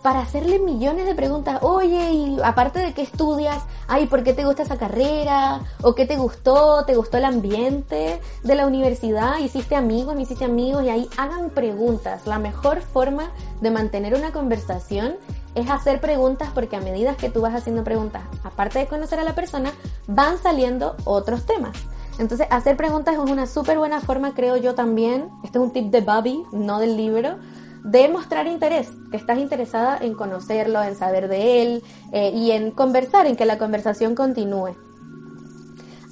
para 0.02 0.22
hacerle 0.22 0.60
millones 0.60 1.06
de 1.06 1.16
preguntas. 1.16 1.60
Oye, 1.62 2.12
y 2.12 2.38
aparte 2.43 2.80
de 2.80 2.93
qué 2.93 3.04
estudias, 3.04 3.64
ay, 3.88 4.08
¿por 4.08 4.24
qué 4.24 4.34
te 4.34 4.45
gusta 4.45 4.64
esa 4.64 4.78
carrera? 4.78 5.62
¿O 5.82 5.93
qué 5.93 6.06
te 6.06 6.18
gustó? 6.18 6.86
¿Te 6.86 6.95
gustó 6.95 7.18
el 7.18 7.26
ambiente 7.26 8.20
de 8.43 8.56
la 8.56 8.66
universidad? 8.66 9.39
¿Hiciste 9.39 9.76
amigos? 9.76 10.16
¿No 10.16 10.22
hiciste 10.22 10.45
amigos? 10.45 10.84
Y 10.84 10.89
ahí 10.89 11.10
hagan 11.18 11.52
preguntas. 11.52 12.26
La 12.26 12.39
mejor 12.39 12.82
forma 12.82 13.32
de 13.62 13.72
mantener 13.72 14.16
una 14.16 14.32
conversación 14.32 15.18
es 15.54 15.70
hacer 15.70 16.02
preguntas 16.02 16.49
porque 16.54 16.78
a 16.78 16.82
medida 16.82 17.16
que 17.16 17.30
tú 17.30 17.41
vas 17.41 17.54
haciendo 17.54 17.84
preguntas, 17.84 18.24
aparte 18.43 18.80
de 18.80 18.88
conocer 18.88 19.20
a 19.20 19.24
la 19.24 19.36
persona, 19.36 19.72
van 20.08 20.38
saliendo 20.38 20.95
otros 21.04 21.45
temas. 21.45 21.78
Entonces, 22.18 22.47
hacer 22.49 22.78
preguntas 22.78 23.16
es 23.16 23.20
una 23.20 23.47
súper 23.47 23.78
buena 23.78 23.99
forma, 23.99 24.34
creo 24.34 24.58
yo 24.58 24.76
también. 24.76 25.30
Este 25.43 25.58
es 25.58 25.64
un 25.64 25.72
tip 25.72 25.91
de 25.91 26.02
Bobby, 26.02 26.43
no 26.52 26.80
del 26.80 26.97
libro 26.97 27.38
de 27.84 28.07
mostrar 28.09 28.47
interés, 28.47 28.89
que 29.09 29.17
estás 29.17 29.39
interesada 29.39 29.97
en 29.97 30.13
conocerlo, 30.13 30.82
en 30.84 30.95
saber 30.95 31.27
de 31.27 31.61
él 31.61 31.84
eh, 32.11 32.32
y 32.34 32.51
en 32.51 32.71
conversar, 32.71 33.25
en 33.25 33.36
que 33.36 33.45
la 33.45 33.57
conversación 33.57 34.15
continúe. 34.15 34.75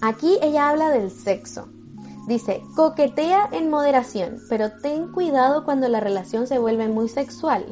Aquí 0.01 0.37
ella 0.41 0.69
habla 0.69 0.89
del 0.89 1.11
sexo. 1.11 1.67
Dice, 2.27 2.61
coquetea 2.75 3.49
en 3.51 3.69
moderación, 3.69 4.37
pero 4.49 4.71
ten 4.81 5.11
cuidado 5.11 5.65
cuando 5.65 5.87
la 5.87 5.99
relación 5.99 6.47
se 6.47 6.59
vuelve 6.59 6.87
muy 6.87 7.09
sexual. 7.09 7.65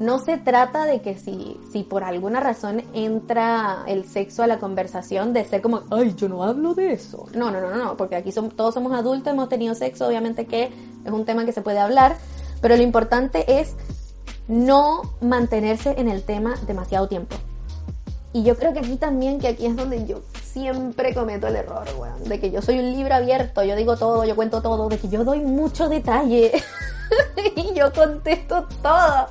No 0.00 0.18
se 0.18 0.38
trata 0.38 0.84
de 0.84 1.02
que 1.02 1.18
si, 1.18 1.60
si 1.72 1.82
por 1.82 2.04
alguna 2.04 2.40
razón 2.40 2.84
entra 2.94 3.82
el 3.86 4.04
sexo 4.04 4.42
a 4.42 4.46
la 4.46 4.58
conversación, 4.58 5.32
de 5.32 5.44
ser 5.44 5.60
como, 5.60 5.82
ay, 5.90 6.14
yo 6.14 6.28
no 6.28 6.44
hablo 6.44 6.72
de 6.74 6.92
eso. 6.92 7.26
No, 7.34 7.50
no, 7.50 7.60
no, 7.60 7.74
no, 7.74 7.96
porque 7.96 8.16
aquí 8.16 8.32
todos 8.56 8.74
somos 8.74 8.92
adultos, 8.92 9.32
hemos 9.32 9.48
tenido 9.48 9.74
sexo, 9.74 10.06
obviamente 10.06 10.46
que 10.46 10.70
es 11.04 11.12
un 11.12 11.24
tema 11.24 11.44
que 11.44 11.52
se 11.52 11.62
puede 11.62 11.80
hablar, 11.80 12.16
pero 12.60 12.76
lo 12.76 12.82
importante 12.82 13.60
es 13.60 13.74
no 14.48 15.02
mantenerse 15.20 15.94
en 15.98 16.08
el 16.08 16.22
tema 16.22 16.56
demasiado 16.66 17.08
tiempo. 17.08 17.36
Y 18.32 18.42
yo 18.42 18.56
creo 18.56 18.72
que 18.72 18.80
aquí 18.80 18.96
también, 18.96 19.40
que 19.40 19.48
aquí 19.48 19.66
es 19.66 19.76
donde 19.76 20.06
yo 20.06 20.20
siempre 20.42 21.14
cometo 21.14 21.46
el 21.46 21.56
error, 21.56 21.86
weón. 21.98 22.24
De 22.24 22.38
que 22.38 22.50
yo 22.50 22.60
soy 22.60 22.78
un 22.78 22.92
libro 22.92 23.14
abierto, 23.14 23.62
yo 23.64 23.74
digo 23.74 23.96
todo, 23.96 24.24
yo 24.24 24.36
cuento 24.36 24.60
todo, 24.60 24.88
de 24.88 24.98
que 24.98 25.08
yo 25.08 25.24
doy 25.24 25.40
mucho 25.40 25.88
detalle. 25.88 26.52
y 27.56 27.74
yo 27.74 27.92
contesto 27.92 28.66
todo. 28.82 29.28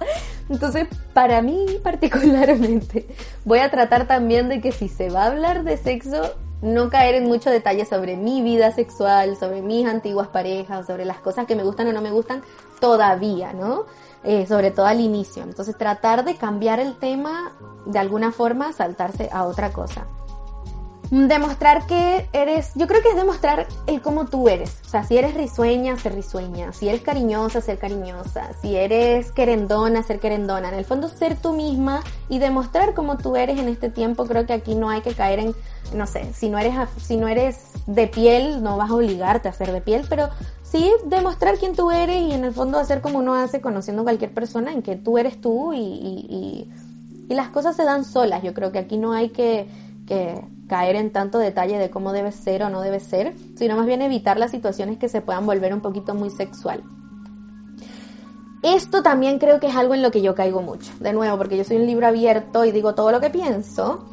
Entonces, 0.50 0.88
para 1.14 1.42
mí 1.42 1.66
particularmente, 1.84 3.08
voy 3.46 3.60
a 3.60 3.70
tratar 3.70 4.08
también 4.08 4.50
de 4.50 4.62
que 4.62 4.72
si 4.72 4.88
se 4.88 5.10
va 5.10 5.24
a 5.24 5.28
hablar 5.28 5.64
de 5.64 5.78
sexo, 5.78 6.36
no 6.62 6.90
caer 6.90 7.16
en 7.16 7.26
mucho 7.26 7.50
detalle 7.50 7.86
sobre 7.86 8.18
mi 8.18 8.42
vida 8.42 8.72
sexual, 8.72 9.38
sobre 9.38 9.62
mis 9.62 9.86
antiguas 9.86 10.28
parejas, 10.28 10.88
sobre 10.88 11.06
las 11.06 11.20
cosas 11.20 11.46
que 11.46 11.56
me 11.56 11.64
gustan 11.64 11.88
o 11.88 11.94
no 11.94 12.02
me 12.02 12.12
gustan 12.12 12.42
todavía, 12.80 13.54
¿no? 13.54 13.86
Eh, 14.24 14.46
sobre 14.48 14.72
todo 14.72 14.88
al 14.88 15.00
inicio. 15.00 15.44
Entonces 15.44 15.78
tratar 15.78 16.26
de 16.26 16.36
cambiar 16.36 16.80
el 16.80 16.98
tema 16.98 17.54
de 17.86 18.00
alguna 18.00 18.32
forma, 18.32 18.74
saltarse 18.74 19.30
a 19.32 19.46
otra 19.46 19.72
cosa. 19.72 20.08
Demostrar 21.10 21.86
que 21.88 22.28
eres, 22.34 22.72
yo 22.76 22.86
creo 22.86 23.02
que 23.02 23.10
es 23.10 23.16
demostrar 23.16 23.66
el 23.88 24.02
cómo 24.02 24.26
tú 24.26 24.50
eres. 24.50 24.82
O 24.86 24.90
sea, 24.90 25.06
si 25.06 25.18
eres 25.18 25.36
risueña, 25.36 25.96
ser 25.98 26.14
risueña. 26.14 26.74
Si 26.74 26.90
eres 26.90 27.02
cariñosa, 27.02 27.62
ser 27.62 27.78
cariñosa. 27.78 28.50
Si 28.62 28.76
eres 28.76 29.32
querendona, 29.32 30.04
ser 30.04 30.20
querendona. 30.20 30.68
En 30.68 30.76
el 30.76 30.84
fondo, 30.84 31.08
ser 31.08 31.38
tú 31.38 31.54
misma 31.54 32.02
y 32.28 32.40
demostrar 32.40 32.94
cómo 32.94 33.18
tú 33.18 33.38
eres 33.38 33.58
en 33.58 33.70
este 33.70 33.90
tiempo. 33.90 34.26
Creo 34.26 34.46
que 34.46 34.52
aquí 34.52 34.76
no 34.76 34.90
hay 34.90 35.00
que 35.02 35.14
caer 35.14 35.40
en, 35.40 35.56
no 35.94 36.08
sé, 36.08 36.34
si 36.34 36.50
no 36.50 36.60
eres, 36.60 36.76
si 37.02 37.16
no 37.16 37.30
eres 37.30 37.72
de 37.86 38.08
piel, 38.08 38.62
no 38.62 38.76
vas 38.76 38.92
a 38.92 38.96
obligarte 38.96 39.48
a 39.48 39.54
ser 39.54 39.72
de 39.72 39.80
piel, 39.80 40.06
pero 40.10 40.30
sí 40.62 40.92
demostrar 41.06 41.58
quién 41.58 41.74
tú 41.74 41.90
eres 41.90 42.22
y 42.22 42.34
en 42.34 42.44
el 42.44 42.54
fondo 42.54 42.80
hacer 42.80 43.00
como 43.00 43.20
uno 43.20 43.34
hace 43.34 43.62
conociendo 43.62 44.02
a 44.02 44.06
cualquier 44.06 44.34
persona 44.34 44.74
en 44.74 44.82
que 44.82 44.98
tú 44.98 45.18
eres 45.18 45.40
tú 45.40 45.72
y, 45.72 45.78
y, 45.80 46.68
y, 47.30 47.34
las 47.34 47.50
cosas 47.50 47.78
se 47.78 47.86
dan 47.86 48.04
solas. 48.04 48.44
Yo 48.44 48.54
creo 48.54 48.74
que 48.74 48.80
aquí 48.80 48.98
no 48.98 49.14
hay 49.14 49.30
que, 49.30 49.68
que 50.06 50.44
caer 50.68 50.96
en 50.96 51.12
tanto 51.12 51.40
detalle 51.40 51.78
de 51.78 51.90
cómo 51.90 52.12
debe 52.12 52.32
ser 52.32 52.64
o 52.64 52.70
no 52.70 52.82
debe 52.82 53.00
ser, 53.00 53.36
sino 53.56 53.76
más 53.76 53.86
bien 53.86 54.02
evitar 54.02 54.38
las 54.38 54.52
situaciones 54.52 54.98
que 54.98 55.10
se 55.10 55.22
puedan 55.22 55.46
volver 55.46 55.74
un 55.74 55.82
poquito 55.82 56.14
muy 56.14 56.30
sexual. 56.30 56.84
Esto 58.64 59.04
también 59.04 59.40
creo 59.40 59.60
que 59.60 59.68
es 59.68 59.76
algo 59.76 59.94
en 59.94 60.02
lo 60.02 60.12
que 60.12 60.22
yo 60.22 60.36
caigo 60.36 60.62
mucho. 60.62 60.92
De 61.00 61.14
nuevo, 61.14 61.38
porque 61.38 61.58
yo 61.58 61.64
soy 61.64 61.78
un 61.78 61.86
libro 61.86 62.08
abierto 62.08 62.66
y 62.66 62.72
digo 62.72 62.96
todo 62.96 63.12
lo 63.12 63.22
que 63.22 63.30
pienso. 63.30 64.06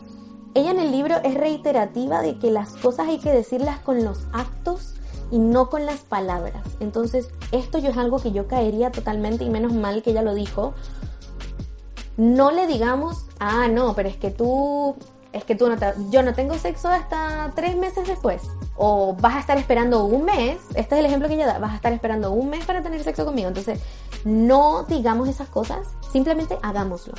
Ella 0.55 0.71
en 0.71 0.79
el 0.79 0.93
libro 0.93 1.17
es 1.25 1.35
reiterativa 1.35 2.23
de 2.23 2.39
que 2.39 2.51
las 2.51 2.75
cosas 2.75 3.09
hay 3.09 3.19
que 3.19 3.33
decirlas 3.33 3.81
con 3.81 4.05
los 4.05 4.27
actos 4.33 4.95
y 5.31 5.39
no 5.39 5.71
con 5.71 5.87
las 5.87 6.01
palabras. 6.01 6.63
Entonces, 6.79 7.31
esto 7.51 7.79
yo 7.79 7.91
es 7.91 7.97
algo 7.97 8.21
que 8.21 8.31
yo 8.31 8.47
caería 8.47 8.93
totalmente 8.93 9.43
y 9.45 9.51
menos 9.51 9.73
mal 9.73 10.03
que 10.03 10.11
ella 10.11 10.23
lo 10.23 10.35
dijo. 10.35 10.75
No 12.17 12.53
le 12.53 12.69
digamos, 12.69 13.27
ah, 13.41 13.67
no, 13.67 13.95
pero 13.95 14.09
es 14.09 14.17
que 14.17 14.31
tú 14.31 14.95
es 15.35 15.45
que 15.45 15.57
tú 15.57 15.69
no 15.69 15.77
te, 15.77 15.93
yo 16.11 16.23
no 16.23 16.33
tengo 16.33 16.57
sexo 16.57 16.89
hasta 16.89 17.53
tres 17.57 17.77
meses 17.77 18.07
después. 18.07 18.43
O 18.77 19.15
vas 19.21 19.35
a 19.35 19.41
estar 19.41 19.59
esperando 19.59 20.05
un 20.05 20.25
mes, 20.25 20.59
este 20.75 20.95
es 20.95 21.01
el 21.01 21.07
ejemplo 21.07 21.29
que 21.29 21.35
ella 21.35 21.47
da, 21.47 21.59
vas 21.59 21.73
a 21.73 21.77
estar 21.77 21.93
esperando 21.93 22.31
un 22.31 22.51
mes 22.51 22.65
para 22.65 22.83
tener 22.83 23.03
sexo 23.03 23.25
conmigo. 23.25 23.49
Entonces, 23.49 23.81
no 24.25 24.85
digamos 24.85 25.29
esas 25.29 25.49
cosas, 25.49 25.89
simplemente 26.13 26.57
hagámoslo. 26.63 27.15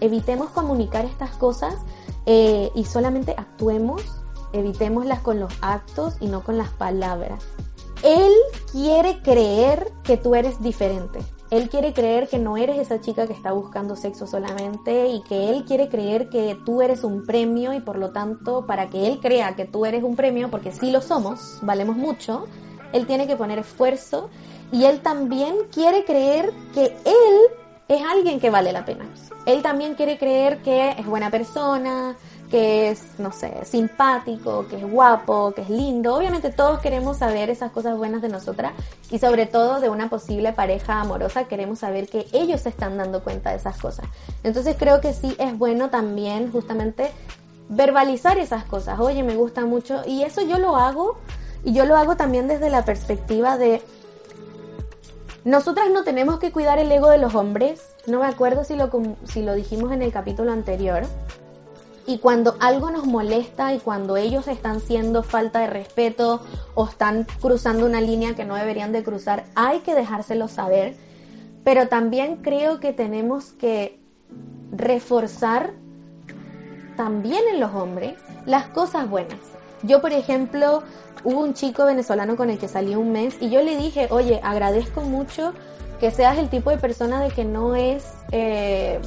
Evitemos 0.00 0.48
comunicar 0.50 1.04
estas 1.04 1.30
cosas 1.32 1.74
eh, 2.24 2.70
y 2.74 2.86
solamente 2.86 3.34
actuemos, 3.36 4.02
evitémoslas 4.54 5.20
con 5.20 5.38
los 5.38 5.52
actos 5.60 6.16
y 6.18 6.28
no 6.28 6.42
con 6.42 6.56
las 6.56 6.70
palabras. 6.70 7.44
Él 8.02 8.32
quiere 8.72 9.20
creer 9.20 9.92
que 10.02 10.16
tú 10.16 10.34
eres 10.34 10.62
diferente. 10.62 11.20
Él 11.50 11.68
quiere 11.68 11.92
creer 11.92 12.28
que 12.28 12.38
no 12.38 12.56
eres 12.56 12.78
esa 12.78 13.00
chica 13.00 13.26
que 13.26 13.32
está 13.32 13.50
buscando 13.50 13.96
sexo 13.96 14.26
solamente 14.28 15.08
y 15.08 15.20
que 15.22 15.50
él 15.50 15.64
quiere 15.64 15.88
creer 15.88 16.28
que 16.28 16.56
tú 16.64 16.80
eres 16.80 17.02
un 17.02 17.26
premio 17.26 17.72
y 17.72 17.80
por 17.80 17.98
lo 17.98 18.10
tanto 18.10 18.66
para 18.66 18.88
que 18.88 19.08
él 19.08 19.18
crea 19.20 19.56
que 19.56 19.64
tú 19.64 19.84
eres 19.84 20.04
un 20.04 20.14
premio, 20.14 20.48
porque 20.48 20.70
sí 20.70 20.92
lo 20.92 21.00
somos, 21.00 21.58
valemos 21.62 21.96
mucho, 21.96 22.46
él 22.92 23.04
tiene 23.06 23.26
que 23.26 23.34
poner 23.34 23.58
esfuerzo 23.58 24.30
y 24.70 24.84
él 24.84 25.00
también 25.00 25.56
quiere 25.72 26.04
creer 26.04 26.52
que 26.72 26.84
él 27.04 27.36
es 27.88 28.00
alguien 28.02 28.38
que 28.38 28.50
vale 28.50 28.72
la 28.72 28.84
pena. 28.84 29.04
Él 29.44 29.62
también 29.62 29.96
quiere 29.96 30.18
creer 30.18 30.62
que 30.62 30.90
es 30.90 31.06
buena 31.06 31.30
persona, 31.30 32.14
que 32.50 32.90
es, 32.90 33.18
no 33.18 33.30
sé, 33.32 33.64
simpático, 33.64 34.66
que 34.68 34.76
es 34.76 34.90
guapo, 34.90 35.52
que 35.54 35.62
es 35.62 35.70
lindo. 35.70 36.16
Obviamente 36.16 36.50
todos 36.50 36.80
queremos 36.80 37.18
saber 37.18 37.48
esas 37.48 37.70
cosas 37.70 37.96
buenas 37.96 38.22
de 38.22 38.28
nosotras 38.28 38.72
y 39.10 39.18
sobre 39.18 39.46
todo 39.46 39.80
de 39.80 39.88
una 39.88 40.10
posible 40.10 40.52
pareja 40.52 41.00
amorosa 41.00 41.44
queremos 41.44 41.78
saber 41.78 42.08
que 42.08 42.26
ellos 42.32 42.62
se 42.62 42.70
están 42.70 42.98
dando 42.98 43.22
cuenta 43.22 43.50
de 43.50 43.56
esas 43.56 43.78
cosas. 43.78 44.06
Entonces 44.42 44.76
creo 44.78 45.00
que 45.00 45.12
sí 45.12 45.36
es 45.38 45.56
bueno 45.56 45.90
también 45.90 46.50
justamente 46.50 47.12
verbalizar 47.68 48.36
esas 48.38 48.64
cosas. 48.64 48.98
Oye, 48.98 49.22
me 49.22 49.36
gusta 49.36 49.64
mucho 49.64 50.02
y 50.04 50.24
eso 50.24 50.42
yo 50.42 50.58
lo 50.58 50.76
hago 50.76 51.18
y 51.62 51.72
yo 51.72 51.84
lo 51.84 51.96
hago 51.96 52.16
también 52.16 52.48
desde 52.48 52.68
la 52.68 52.84
perspectiva 52.84 53.56
de 53.58 53.80
nosotras 55.44 55.88
no 55.90 56.04
tenemos 56.04 56.38
que 56.38 56.52
cuidar 56.52 56.78
el 56.78 56.92
ego 56.92 57.08
de 57.08 57.18
los 57.18 57.34
hombres. 57.34 57.94
No 58.06 58.20
me 58.20 58.26
acuerdo 58.26 58.64
si 58.64 58.74
lo, 58.74 58.90
si 59.24 59.42
lo 59.42 59.54
dijimos 59.54 59.92
en 59.92 60.02
el 60.02 60.12
capítulo 60.12 60.52
anterior, 60.52 61.04
y 62.06 62.18
cuando 62.18 62.56
algo 62.60 62.90
nos 62.90 63.06
molesta 63.06 63.74
y 63.74 63.78
cuando 63.78 64.16
ellos 64.16 64.48
están 64.48 64.80
siendo 64.80 65.22
falta 65.22 65.60
de 65.60 65.66
respeto 65.66 66.40
o 66.74 66.86
están 66.86 67.26
cruzando 67.40 67.86
una 67.86 68.00
línea 68.00 68.34
que 68.34 68.44
no 68.44 68.54
deberían 68.56 68.92
de 68.92 69.02
cruzar, 69.02 69.44
hay 69.54 69.80
que 69.80 69.94
dejárselo 69.94 70.48
saber. 70.48 70.96
Pero 71.64 71.88
también 71.88 72.36
creo 72.36 72.80
que 72.80 72.92
tenemos 72.92 73.52
que 73.52 74.00
reforzar 74.72 75.72
también 76.96 77.42
en 77.52 77.60
los 77.60 77.74
hombres 77.74 78.14
las 78.46 78.66
cosas 78.68 79.08
buenas. 79.08 79.38
Yo, 79.82 80.00
por 80.00 80.12
ejemplo, 80.12 80.82
hubo 81.24 81.40
un 81.40 81.54
chico 81.54 81.84
venezolano 81.84 82.36
con 82.36 82.50
el 82.50 82.58
que 82.58 82.68
salí 82.68 82.94
un 82.94 83.12
mes 83.12 83.36
y 83.40 83.50
yo 83.50 83.62
le 83.62 83.76
dije, 83.76 84.08
oye, 84.10 84.40
agradezco 84.42 85.02
mucho 85.02 85.52
que 85.98 86.10
seas 86.10 86.38
el 86.38 86.48
tipo 86.48 86.70
de 86.70 86.78
persona 86.78 87.22
de 87.22 87.30
que 87.30 87.44
no 87.44 87.76
es 87.76 88.04
eh, 88.32 88.98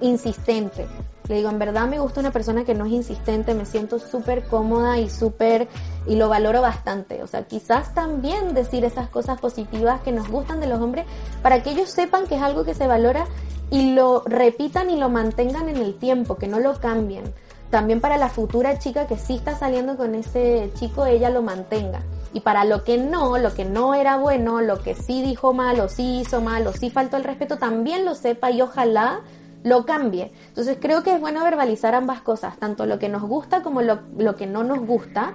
insistente. 0.00 0.86
Le 1.28 1.36
digo, 1.36 1.50
en 1.50 1.58
verdad 1.58 1.88
me 1.88 1.98
gusta 1.98 2.20
una 2.20 2.30
persona 2.30 2.64
que 2.64 2.74
no 2.74 2.86
es 2.86 2.92
insistente, 2.92 3.54
me 3.54 3.66
siento 3.66 3.98
súper 3.98 4.44
cómoda 4.44 4.98
y 4.98 5.10
súper, 5.10 5.68
y 6.06 6.16
lo 6.16 6.28
valoro 6.28 6.60
bastante. 6.62 7.22
O 7.22 7.26
sea, 7.26 7.44
quizás 7.44 7.94
también 7.94 8.54
decir 8.54 8.84
esas 8.84 9.08
cosas 9.08 9.40
positivas 9.40 10.00
que 10.02 10.12
nos 10.12 10.28
gustan 10.28 10.60
de 10.60 10.68
los 10.68 10.80
hombres 10.80 11.06
para 11.42 11.62
que 11.62 11.70
ellos 11.70 11.90
sepan 11.90 12.26
que 12.26 12.36
es 12.36 12.42
algo 12.42 12.64
que 12.64 12.74
se 12.74 12.86
valora 12.86 13.26
y 13.70 13.94
lo 13.94 14.22
repitan 14.26 14.90
y 14.90 14.96
lo 14.96 15.08
mantengan 15.08 15.68
en 15.68 15.78
el 15.78 15.94
tiempo, 15.98 16.36
que 16.36 16.46
no 16.46 16.60
lo 16.60 16.78
cambien. 16.80 17.34
También 17.70 18.00
para 18.00 18.16
la 18.16 18.28
futura 18.28 18.78
chica 18.78 19.08
que 19.08 19.18
sí 19.18 19.34
está 19.34 19.56
saliendo 19.56 19.96
con 19.96 20.14
ese 20.14 20.70
chico, 20.74 21.04
ella 21.04 21.30
lo 21.30 21.42
mantenga. 21.42 22.00
Y 22.32 22.40
para 22.40 22.64
lo 22.64 22.84
que 22.84 22.98
no, 22.98 23.38
lo 23.38 23.54
que 23.54 23.64
no 23.64 23.94
era 23.94 24.18
bueno, 24.18 24.60
lo 24.60 24.80
que 24.80 24.94
sí 24.94 25.22
dijo 25.22 25.52
mal, 25.52 25.80
o 25.80 25.88
sí 25.88 26.20
hizo 26.20 26.40
mal, 26.40 26.66
o 26.66 26.72
sí 26.72 26.90
faltó 26.90 27.16
el 27.16 27.24
respeto, 27.24 27.56
también 27.56 28.04
lo 28.04 28.14
sepa 28.14 28.50
y 28.52 28.62
ojalá 28.62 29.22
lo 29.66 29.84
cambie. 29.84 30.30
Entonces 30.46 30.78
creo 30.80 31.02
que 31.02 31.12
es 31.12 31.20
bueno 31.20 31.42
verbalizar 31.42 31.96
ambas 31.96 32.20
cosas, 32.20 32.56
tanto 32.56 32.86
lo 32.86 33.00
que 33.00 33.08
nos 33.08 33.22
gusta 33.22 33.64
como 33.64 33.82
lo, 33.82 33.98
lo 34.16 34.36
que 34.36 34.46
no 34.46 34.62
nos 34.62 34.78
gusta, 34.78 35.34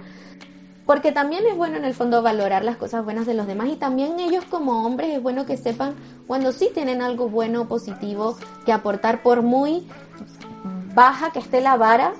porque 0.86 1.12
también 1.12 1.46
es 1.46 1.58
bueno 1.58 1.76
en 1.76 1.84
el 1.84 1.94
fondo 1.94 2.22
valorar 2.22 2.64
las 2.64 2.78
cosas 2.78 3.04
buenas 3.04 3.26
de 3.26 3.34
los 3.34 3.46
demás 3.46 3.68
y 3.68 3.76
también 3.76 4.20
ellos 4.22 4.46
como 4.46 4.86
hombres 4.86 5.14
es 5.14 5.22
bueno 5.22 5.46
que 5.46 5.58
sepan 5.58 5.96
cuando 6.28 6.54
sí 6.54 6.70
tienen 6.74 7.02
algo 7.02 7.28
bueno 7.28 7.68
positivo 7.68 8.38
que 8.66 8.72
aportar 8.72 9.22
por 9.22 9.42
muy 9.42 9.86
baja 10.96 11.32
que 11.32 11.40
esté 11.40 11.60
la 11.60 11.76
vara, 11.76 12.14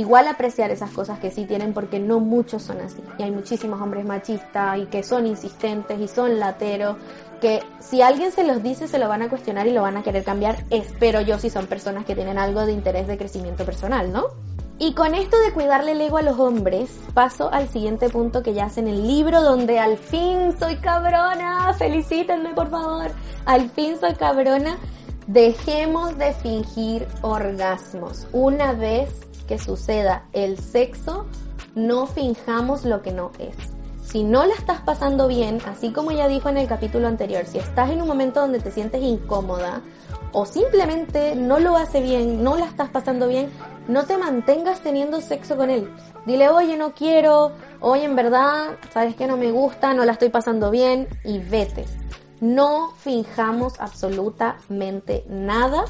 igual 0.00 0.26
apreciar 0.28 0.70
esas 0.70 0.90
cosas 0.90 1.18
que 1.18 1.30
sí 1.30 1.44
tienen 1.44 1.72
porque 1.72 1.98
no 1.98 2.20
muchos 2.20 2.62
son 2.62 2.80
así. 2.80 3.02
Y 3.18 3.22
hay 3.22 3.30
muchísimos 3.30 3.80
hombres 3.80 4.04
machistas 4.04 4.78
y 4.78 4.86
que 4.86 5.02
son 5.02 5.26
insistentes 5.26 6.00
y 6.00 6.08
son 6.08 6.40
lateros 6.40 6.96
que 7.40 7.62
si 7.78 8.02
alguien 8.02 8.32
se 8.32 8.44
los 8.44 8.62
dice 8.62 8.86
se 8.88 8.98
lo 8.98 9.08
van 9.08 9.22
a 9.22 9.28
cuestionar 9.28 9.66
y 9.66 9.72
lo 9.72 9.82
van 9.82 9.96
a 9.96 10.02
querer 10.02 10.24
cambiar, 10.24 10.64
espero 10.70 11.20
yo 11.20 11.38
si 11.38 11.50
son 11.50 11.66
personas 11.66 12.04
que 12.04 12.14
tienen 12.14 12.38
algo 12.38 12.66
de 12.66 12.72
interés 12.72 13.06
de 13.06 13.16
crecimiento 13.16 13.64
personal, 13.64 14.12
¿no? 14.12 14.26
Y 14.78 14.94
con 14.94 15.14
esto 15.14 15.38
de 15.38 15.52
cuidarle 15.52 15.92
el 15.92 16.00
ego 16.00 16.16
a 16.16 16.22
los 16.22 16.38
hombres, 16.38 16.90
paso 17.12 17.52
al 17.52 17.68
siguiente 17.68 18.08
punto 18.08 18.42
que 18.42 18.54
ya 18.54 18.64
hace 18.64 18.80
en 18.80 18.88
el 18.88 19.06
libro 19.06 19.42
donde 19.42 19.78
al 19.78 19.98
fin 19.98 20.54
soy 20.58 20.76
cabrona, 20.76 21.74
felicítenme 21.74 22.54
por 22.54 22.70
favor, 22.70 23.10
al 23.44 23.68
fin 23.68 23.98
soy 24.00 24.14
cabrona, 24.14 24.78
dejemos 25.26 26.16
de 26.16 26.32
fingir 26.32 27.06
orgasmos. 27.20 28.26
Una 28.32 28.72
vez 28.72 29.29
que 29.50 29.58
suceda 29.58 30.28
el 30.32 30.58
sexo, 30.58 31.26
no 31.74 32.06
finjamos 32.06 32.84
lo 32.84 33.02
que 33.02 33.10
no 33.10 33.32
es 33.40 33.56
si 34.10 34.24
no 34.24 34.44
la 34.44 34.54
estás 34.54 34.80
pasando 34.80 35.28
bien, 35.28 35.58
así 35.66 35.92
como 35.92 36.10
ya 36.10 36.26
dijo 36.26 36.48
en 36.48 36.56
el 36.56 36.66
capítulo 36.66 37.06
anterior, 37.06 37.44
si 37.46 37.58
estás 37.58 37.90
en 37.90 38.02
un 38.02 38.08
momento 38.08 38.40
donde 38.40 38.58
te 38.58 38.72
sientes 38.72 39.00
incómoda 39.02 39.82
o 40.32 40.46
simplemente 40.46 41.36
no 41.36 41.60
lo 41.60 41.76
hace 41.76 42.00
bien, 42.00 42.42
no 42.42 42.56
la 42.56 42.66
estás 42.66 42.88
pasando 42.88 43.28
bien, 43.28 43.50
no 43.86 44.06
te 44.06 44.18
mantengas 44.18 44.80
teniendo 44.80 45.20
sexo 45.20 45.56
con 45.56 45.70
él. 45.70 45.88
Dile, 46.26 46.48
oye, 46.48 46.76
no 46.76 46.92
quiero, 46.92 47.52
oye, 47.80 48.04
en 48.04 48.16
verdad, 48.16 48.78
sabes 48.92 49.14
que 49.14 49.28
no 49.28 49.36
me 49.36 49.52
gusta, 49.52 49.94
no 49.94 50.04
la 50.04 50.12
estoy 50.12 50.30
pasando 50.30 50.72
bien 50.72 51.08
y 51.24 51.38
vete. 51.38 51.84
No 52.40 52.92
finjamos 52.98 53.78
absolutamente 53.78 55.24
nada 55.28 55.84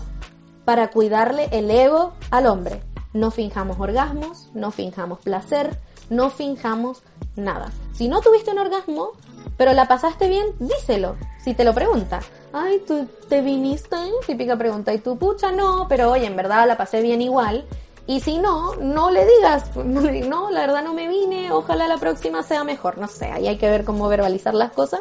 para 0.67 0.91
cuidarle 0.91 1.49
el 1.53 1.71
ego 1.71 2.13
al 2.31 2.47
hombre. 2.47 2.83
No 3.13 3.31
finjamos 3.31 3.81
orgasmos, 3.81 4.49
no 4.55 4.71
finjamos 4.71 5.19
placer, 5.21 5.77
no 6.11 6.31
finjamos 6.31 7.03
nada. 7.37 7.73
Si 7.93 8.09
no 8.09 8.21
tuviste 8.21 8.51
un 8.51 8.59
orgasmo, 8.59 9.13
pero 9.57 9.73
la 9.73 9.89
pasaste 9.89 10.29
bien, 10.29 10.47
díselo. 10.59 11.17
Si 11.43 11.55
te 11.55 11.65
lo 11.65 11.75
pregunta. 11.75 12.21
Ay, 12.53 12.83
tú 12.87 13.07
te 13.29 13.43
viniste, 13.43 13.97
típica 14.27 14.57
pregunta. 14.57 14.93
Y 14.93 14.99
tú, 14.99 15.17
pucha, 15.19 15.53
no, 15.53 15.87
pero 15.89 16.11
oye, 16.11 16.27
en 16.27 16.37
verdad 16.37 16.67
la 16.67 16.77
pasé 16.77 17.01
bien 17.01 17.23
igual. 17.23 17.67
Y 18.07 18.21
si 18.21 18.39
no, 18.39 18.75
no 18.77 19.11
le 19.11 19.25
digas, 19.25 19.77
no, 19.77 20.51
la 20.51 20.61
verdad 20.61 20.83
no 20.83 20.95
me 20.95 21.07
vine, 21.07 21.53
ojalá 21.53 21.87
la 21.87 21.99
próxima 21.99 22.43
sea 22.43 22.65
mejor, 22.65 22.99
no 22.99 23.07
sé, 23.07 23.27
ahí 23.27 23.47
hay 23.47 23.57
que 23.57 23.71
ver 23.71 23.85
cómo 23.85 24.09
verbalizar 24.09 24.53
las 24.53 24.73
cosas, 24.73 25.01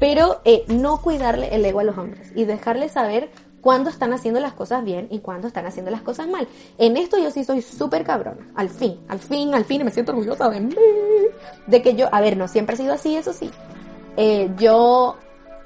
pero 0.00 0.40
eh, 0.44 0.64
no 0.66 1.00
cuidarle 1.00 1.54
el 1.54 1.64
ego 1.64 1.80
a 1.80 1.84
los 1.84 1.96
hombres 1.96 2.32
y 2.34 2.46
dejarles 2.46 2.92
saber 2.92 3.30
cuándo 3.60 3.90
están 3.90 4.12
haciendo 4.12 4.40
las 4.40 4.52
cosas 4.52 4.84
bien 4.84 5.08
y 5.10 5.20
cuándo 5.20 5.48
están 5.48 5.66
haciendo 5.66 5.90
las 5.90 6.02
cosas 6.02 6.28
mal. 6.28 6.46
En 6.78 6.96
esto 6.96 7.18
yo 7.18 7.30
sí 7.30 7.44
soy 7.44 7.62
súper 7.62 8.04
cabrona. 8.04 8.46
Al 8.54 8.68
fin, 8.68 8.98
al 9.08 9.18
fin, 9.18 9.54
al 9.54 9.64
fin, 9.64 9.84
me 9.84 9.90
siento 9.90 10.12
orgullosa 10.12 10.48
de 10.48 10.60
mí. 10.60 10.74
De 11.66 11.82
que 11.82 11.94
yo, 11.94 12.08
a 12.12 12.20
ver, 12.20 12.36
no 12.36 12.48
siempre 12.48 12.74
he 12.74 12.78
sido 12.78 12.94
así, 12.94 13.16
eso 13.16 13.32
sí. 13.32 13.50
Eh, 14.16 14.50
yo 14.58 15.16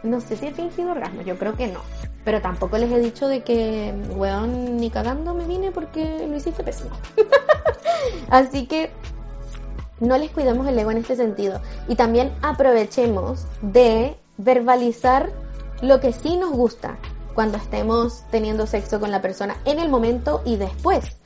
no 0.03 0.21
sé 0.21 0.37
si 0.37 0.47
he 0.47 0.53
fingido 0.53 0.91
orgasmo, 0.91 1.23
yo 1.23 1.39
creo 1.39 1.57
que 1.57 1.69
no. 1.69 1.81
Pero 2.25 2.41
tampoco 2.41 2.79
les 2.79 2.91
he 2.91 3.01
dicho 3.01 3.29
de 3.29 3.43
que, 3.43 3.93
weón, 4.15 4.77
ni 4.77 4.91
cagando 4.91 5.35
me 5.35 5.47
vine 5.47 5.73
porque 5.73 6.27
lo 6.29 6.37
hiciste 6.37 6.63
pésimo. 6.63 6.91
Así 8.31 8.67
que 8.67 8.91
no 10.01 10.19
les 10.19 10.31
cuidemos 10.31 10.67
el 10.67 10.79
ego 10.79 10.91
en 10.91 10.99
este 10.99 11.17
sentido. 11.17 11.61
Y 11.89 11.97
también 11.97 12.33
aprovechemos 12.43 13.47
de 13.61 14.17
verbalizar 14.39 15.31
lo 15.81 16.01
que 16.01 16.13
sí 16.13 16.37
nos 16.37 16.53
gusta 16.53 16.97
cuando 17.35 17.59
estemos 17.59 18.25
teniendo 18.31 18.67
sexo 18.67 19.01
con 19.01 19.11
la 19.11 19.23
persona 19.23 19.57
en 19.65 19.79
el 19.79 19.89
momento 19.89 20.43
y 20.45 20.57
después. 20.57 21.17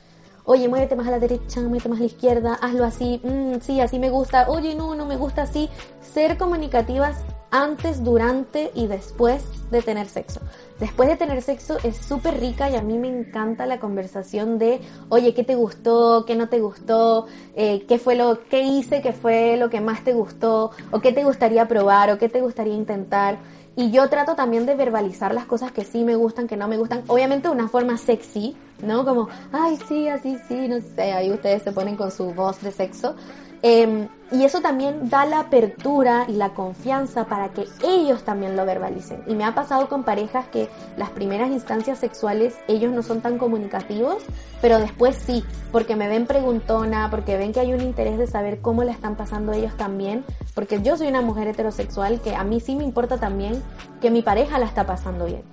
Oye, 0.49 0.69
muévete 0.69 0.95
más 0.95 1.07
a 1.07 1.11
la 1.11 1.19
derecha, 1.19 1.59
muévete 1.59 1.89
más 1.89 1.97
a 1.97 2.01
la 2.01 2.07
izquierda, 2.07 2.53
hazlo 2.61 2.85
así, 2.85 3.19
mm, 3.21 3.59
sí, 3.59 3.81
así 3.81 3.99
me 3.99 4.09
gusta, 4.09 4.49
oye, 4.49 4.75
no, 4.75 4.95
no 4.95 5.05
me 5.05 5.17
gusta 5.17 5.41
así. 5.41 5.69
Ser 5.99 6.37
comunicativas 6.37 7.17
antes, 7.51 8.03
durante 8.03 8.71
y 8.73 8.87
después 8.87 9.43
de 9.71 9.81
tener 9.81 10.07
sexo. 10.07 10.39
Después 10.79 11.09
de 11.09 11.15
tener 11.15 11.41
sexo 11.41 11.77
es 11.83 11.97
súper 11.97 12.39
rica 12.39 12.69
y 12.69 12.75
a 12.75 12.81
mí 12.81 12.97
me 12.97 13.07
encanta 13.07 13.65
la 13.65 13.79
conversación 13.79 14.57
de, 14.57 14.81
oye, 15.09 15.33
¿qué 15.33 15.43
te 15.43 15.55
gustó? 15.55 16.23
¿Qué 16.25 16.35
no 16.35 16.49
te 16.49 16.59
gustó? 16.59 17.25
Eh, 17.55 17.85
¿Qué 17.87 17.99
fue 17.99 18.15
lo 18.15 18.43
que 18.47 18.61
hice? 18.61 19.01
¿Qué 19.01 19.13
fue 19.13 19.57
lo 19.57 19.69
que 19.69 19.81
más 19.81 20.03
te 20.03 20.13
gustó? 20.13 20.71
¿O 20.91 20.99
qué 20.99 21.11
te 21.11 21.23
gustaría 21.23 21.67
probar? 21.67 22.11
¿O 22.11 22.17
qué 22.17 22.29
te 22.29 22.41
gustaría 22.41 22.75
intentar? 22.75 23.37
Y 23.79 23.91
yo 23.91 24.09
trato 24.09 24.33
también 24.33 24.65
de 24.65 24.73
verbalizar 24.73 25.35
las 25.35 25.45
cosas 25.45 25.71
que 25.71 25.85
sí 25.85 26.03
me 26.03 26.15
gustan, 26.15 26.47
que 26.47 26.57
no 26.57 26.67
me 26.67 26.77
gustan. 26.77 27.03
Obviamente 27.05 27.47
de 27.47 27.53
una 27.53 27.69
forma 27.69 27.95
sexy, 27.99 28.57
¿no? 28.81 29.05
Como, 29.05 29.29
ay, 29.51 29.77
sí, 29.87 30.07
así, 30.07 30.35
sí, 30.47 30.67
no 30.67 30.77
sé. 30.95 31.11
Ahí 31.11 31.31
ustedes 31.31 31.61
se 31.61 31.71
ponen 31.71 31.95
con 31.95 32.09
su 32.09 32.33
voz 32.33 32.59
de 32.63 32.71
sexo. 32.71 33.15
Em, 33.61 34.07
y 34.29 34.43
eso 34.43 34.59
también 34.59 35.09
da 35.09 35.25
la 35.25 35.39
apertura 35.39 36.25
y 36.27 36.33
la 36.33 36.49
confianza 36.49 37.25
para 37.25 37.49
que 37.49 37.65
ellos 37.81 38.23
también 38.23 38.57
lo 38.57 38.65
verbalicen. 38.65 39.23
Y 39.25 39.35
me 39.35 39.45
ha 39.45 39.55
pasado 39.55 39.87
con 39.87 40.03
parejas 40.03 40.47
que 40.47 40.69
las 40.97 41.09
primeras 41.11 41.49
instancias 41.49 41.97
sexuales 41.97 42.55
ellos 42.67 42.93
no 42.93 43.03
son 43.03 43.21
tan 43.21 43.37
comunicativos, 43.37 44.17
pero 44.61 44.79
después 44.79 45.15
sí, 45.15 45.45
porque 45.71 45.95
me 45.95 46.09
ven 46.09 46.27
preguntona, 46.27 47.09
porque 47.09 47.37
ven 47.37 47.53
que 47.53 47.61
hay 47.61 47.73
un 47.73 47.81
interés 47.81 48.17
de 48.17 48.27
saber 48.27 48.59
cómo 48.59 48.83
la 48.83 48.91
están 48.91 49.15
pasando 49.15 49.53
ellos 49.53 49.75
también, 49.77 50.25
porque 50.53 50.81
yo 50.81 50.97
soy 50.97 51.07
una 51.07 51.21
mujer 51.21 51.47
heterosexual 51.47 52.19
que 52.19 52.35
a 52.35 52.43
mí 52.43 52.59
sí 52.59 52.75
me 52.75 52.83
importa 52.83 53.17
también 53.17 53.63
que 54.01 54.11
mi 54.11 54.21
pareja 54.21 54.59
la 54.59 54.65
está 54.65 54.85
pasando 54.85 55.25
bien. 55.25 55.43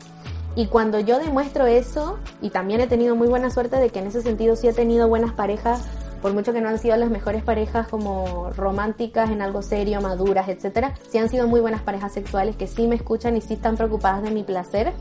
Y 0.57 0.67
cuando 0.67 1.01
yo 1.01 1.19
demuestro 1.19 1.67
eso, 1.67 2.19
y 2.41 2.51
también 2.51 2.81
he 2.81 2.87
tenido 2.87 3.17
muy 3.17 3.29
buena 3.29 3.51
suerte 3.51 3.77
de 3.77 3.91
que 3.91 4.01
en 4.01 4.09
ese 4.09 4.23
sentido 4.23 4.57
sí 4.57 4.69
he 4.69 4.73
tenido 4.73 5.09
buenas 5.09 5.33
parejas 5.33 5.83
por 6.25 6.33
mucho 6.33 6.55
que 6.55 6.63
no 6.63 6.71
han 6.71 6.79
sido 6.79 6.97
las 6.97 7.11
mejores 7.11 7.43
parejas 7.43 7.87
como 7.87 8.49
románticas 8.57 9.31
en 9.31 9.43
algo 9.43 9.61
serio, 9.61 10.01
maduras, 10.01 10.49
etcétera, 10.49 10.95
sí 11.11 11.19
han 11.19 11.29
sido 11.29 11.47
muy 11.47 11.61
buenas 11.61 11.83
parejas 11.83 12.15
sexuales 12.15 12.57
que 12.57 12.67
sí 12.67 12.89
me 12.89 12.95
escuchan 12.95 13.37
y 13.37 13.43
sí 13.43 13.53
están 13.53 13.77
preocupadas 13.77 14.23
de 14.23 14.31
mi 14.31 14.43
placer. 14.43 14.95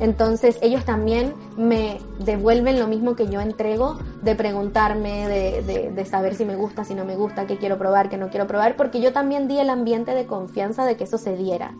Entonces 0.00 0.58
ellos 0.62 0.84
también 0.84 1.32
me 1.56 2.00
devuelven 2.18 2.80
lo 2.80 2.88
mismo 2.88 3.14
que 3.14 3.28
yo 3.28 3.40
entrego, 3.40 4.00
de 4.22 4.34
preguntarme, 4.34 5.28
de, 5.28 6.06
saber 6.06 6.34
si 6.34 6.44
me 6.44 6.56
gusta, 6.56 6.84
si 6.84 6.96
no 6.96 7.04
me 7.04 7.14
gusta, 7.14 7.46
qué 7.46 7.56
quiero 7.56 7.78
probar, 7.78 8.10
qué 8.10 8.16
no 8.16 8.28
quiero 8.30 8.48
probar, 8.48 8.74
porque 8.74 9.00
yo 9.00 9.12
también 9.12 9.46
di 9.46 9.60
el 9.60 9.70
ambiente 9.70 10.12
de 10.12 10.26
confianza 10.26 10.84
de 10.84 10.96
que 10.96 11.04
eso 11.04 11.18
se 11.18 11.36
diera. 11.36 11.70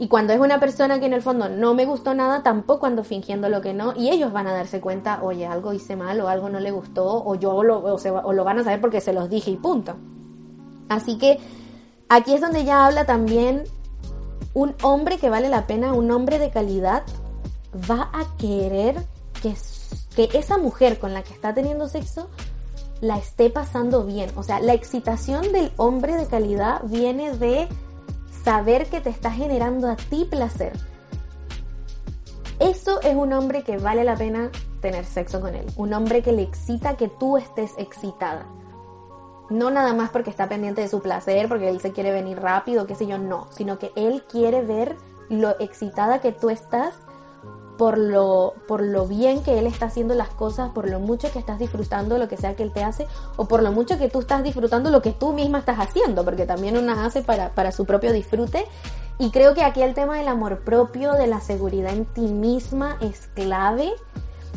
Y 0.00 0.06
cuando 0.06 0.32
es 0.32 0.38
una 0.38 0.60
persona 0.60 1.00
que 1.00 1.06
en 1.06 1.12
el 1.12 1.22
fondo 1.22 1.48
no 1.48 1.74
me 1.74 1.84
gustó 1.84 2.14
nada, 2.14 2.44
tampoco 2.44 2.86
ando 2.86 3.02
fingiendo 3.02 3.48
lo 3.48 3.60
que 3.60 3.74
no. 3.74 3.94
Y 3.96 4.10
ellos 4.10 4.32
van 4.32 4.46
a 4.46 4.52
darse 4.52 4.80
cuenta, 4.80 5.20
oye, 5.24 5.44
algo 5.44 5.72
hice 5.72 5.96
mal 5.96 6.20
o 6.20 6.28
algo 6.28 6.48
no 6.48 6.60
le 6.60 6.70
gustó, 6.70 7.04
o 7.24 7.34
yo 7.34 7.64
lo, 7.64 7.80
o, 7.80 8.32
lo 8.32 8.44
van 8.44 8.60
a 8.60 8.64
saber 8.64 8.80
porque 8.80 9.00
se 9.00 9.12
los 9.12 9.28
dije 9.28 9.50
y 9.50 9.56
punto. 9.56 9.96
Así 10.88 11.18
que 11.18 11.40
aquí 12.08 12.32
es 12.32 12.40
donde 12.40 12.64
ya 12.64 12.86
habla 12.86 13.06
también 13.06 13.64
un 14.54 14.76
hombre 14.82 15.18
que 15.18 15.30
vale 15.30 15.48
la 15.48 15.66
pena, 15.66 15.92
un 15.92 16.12
hombre 16.12 16.38
de 16.38 16.50
calidad, 16.50 17.02
va 17.90 18.08
a 18.12 18.36
querer 18.36 19.04
que, 19.42 19.56
que 20.14 20.38
esa 20.38 20.58
mujer 20.58 21.00
con 21.00 21.12
la 21.12 21.24
que 21.24 21.34
está 21.34 21.54
teniendo 21.54 21.88
sexo 21.88 22.28
la 23.00 23.18
esté 23.18 23.50
pasando 23.50 24.04
bien. 24.04 24.30
O 24.36 24.44
sea, 24.44 24.60
la 24.60 24.74
excitación 24.74 25.50
del 25.52 25.72
hombre 25.76 26.16
de 26.16 26.26
calidad 26.26 26.82
viene 26.84 27.36
de 27.36 27.68
saber 28.48 28.86
que 28.86 29.02
te 29.02 29.10
está 29.10 29.30
generando 29.30 29.90
a 29.90 29.96
ti 29.96 30.24
placer. 30.24 30.72
Eso 32.58 32.98
es 33.02 33.14
un 33.14 33.34
hombre 33.34 33.62
que 33.62 33.76
vale 33.76 34.04
la 34.04 34.16
pena 34.16 34.50
tener 34.80 35.04
sexo 35.04 35.42
con 35.42 35.54
él. 35.54 35.66
Un 35.76 35.92
hombre 35.92 36.22
que 36.22 36.32
le 36.32 36.44
excita 36.44 36.96
que 36.96 37.08
tú 37.08 37.36
estés 37.36 37.72
excitada. 37.76 38.46
No 39.50 39.70
nada 39.70 39.92
más 39.92 40.08
porque 40.08 40.30
está 40.30 40.48
pendiente 40.48 40.80
de 40.80 40.88
su 40.88 41.02
placer, 41.02 41.46
porque 41.46 41.68
él 41.68 41.78
se 41.78 41.92
quiere 41.92 42.10
venir 42.10 42.40
rápido, 42.40 42.86
qué 42.86 42.94
sé 42.94 43.06
yo, 43.06 43.18
no. 43.18 43.48
Sino 43.50 43.78
que 43.78 43.92
él 43.96 44.24
quiere 44.26 44.62
ver 44.62 44.96
lo 45.28 45.50
excitada 45.60 46.22
que 46.22 46.32
tú 46.32 46.48
estás 46.48 46.94
por 47.78 47.96
lo, 47.96 48.54
por 48.66 48.82
lo 48.82 49.06
bien 49.06 49.42
que 49.42 49.58
él 49.58 49.66
está 49.66 49.86
haciendo 49.86 50.14
las 50.14 50.28
cosas, 50.28 50.70
por 50.70 50.90
lo 50.90 50.98
mucho 50.98 51.32
que 51.32 51.38
estás 51.38 51.58
disfrutando 51.58 52.18
lo 52.18 52.28
que 52.28 52.36
sea 52.36 52.54
que 52.54 52.64
él 52.64 52.72
te 52.72 52.84
hace, 52.84 53.06
o 53.36 53.46
por 53.46 53.62
lo 53.62 53.72
mucho 53.72 53.96
que 53.96 54.10
tú 54.10 54.18
estás 54.18 54.42
disfrutando 54.42 54.90
lo 54.90 55.00
que 55.00 55.12
tú 55.12 55.32
misma 55.32 55.60
estás 55.60 55.78
haciendo, 55.78 56.24
porque 56.24 56.44
también 56.44 56.76
una 56.76 57.06
hace 57.06 57.22
para, 57.22 57.54
para 57.54 57.72
su 57.72 57.86
propio 57.86 58.12
disfrute. 58.12 58.66
Y 59.20 59.30
creo 59.30 59.54
que 59.54 59.64
aquí 59.64 59.82
el 59.82 59.94
tema 59.94 60.18
del 60.18 60.28
amor 60.28 60.60
propio, 60.60 61.12
de 61.14 61.26
la 61.26 61.40
seguridad 61.40 61.92
en 61.92 62.04
ti 62.04 62.28
misma 62.28 62.98
es 63.00 63.28
clave 63.34 63.92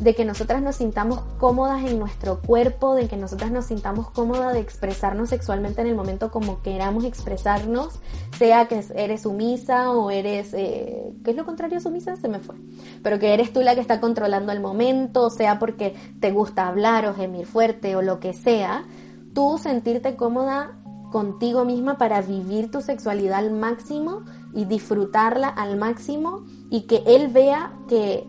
de 0.02 0.16
que 0.16 0.26
nosotras 0.26 0.64
nos 0.64 0.78
sintamos 0.78 1.22
cómodas 1.38 1.86
en 1.86 2.00
nuestro 2.00 2.42
cuerpo, 2.42 2.96
de 2.96 3.08
que 3.08 3.18
nosotras 3.18 3.52
nos 3.52 3.66
sintamos 3.66 4.10
cómodas 4.10 4.54
de 4.54 4.60
expresarnos 4.60 5.30
sexualmente 5.30 5.82
en 5.82 5.88
el 5.88 5.96
momento 5.96 6.32
como 6.32 6.64
queramos 6.64 7.06
expresarnos, 7.06 8.00
sea 8.36 8.68
que 8.68 8.84
eres 8.96 9.22
sumisa 9.22 9.92
o 9.92 10.10
eres, 10.10 10.56
eh, 10.56 11.14
¿qué 11.24 11.32
es 11.32 11.38
lo 11.38 11.46
contrario 11.46 11.78
a 11.78 11.82
sumisa? 11.82 12.16
Se 12.16 12.28
me 12.28 12.40
fue. 12.40 12.56
Pero 13.04 13.20
que 13.20 13.36
eres 13.36 13.54
tú 13.54 13.62
la 13.62 13.76
que 13.76 13.82
está 13.82 14.02
controlando 14.02 14.52
el 14.52 14.60
momento, 14.60 15.30
sea 15.30 15.60
porque 15.60 15.96
te 16.20 16.32
gusta 16.32 16.68
hablar 16.68 17.06
o 17.06 17.14
gemir 17.14 17.46
fuerte 17.46 17.96
o 17.96 18.02
lo 18.02 18.20
que 18.20 18.34
sea, 18.34 18.86
tú 19.36 19.60
sentirte 19.60 20.16
cómoda 20.16 20.80
contigo 21.12 21.64
misma 21.64 22.00
para 22.00 22.22
vivir 22.22 22.72
tu 22.72 22.82
sexualidad 22.82 23.38
al 23.38 23.52
máximo 23.52 24.24
y 24.56 24.66
disfrutarla 24.66 25.48
al 25.48 25.78
máximo 25.78 26.44
y 26.72 26.88
que 26.88 27.04
él 27.06 27.28
vea 27.28 27.74
que 27.88 28.28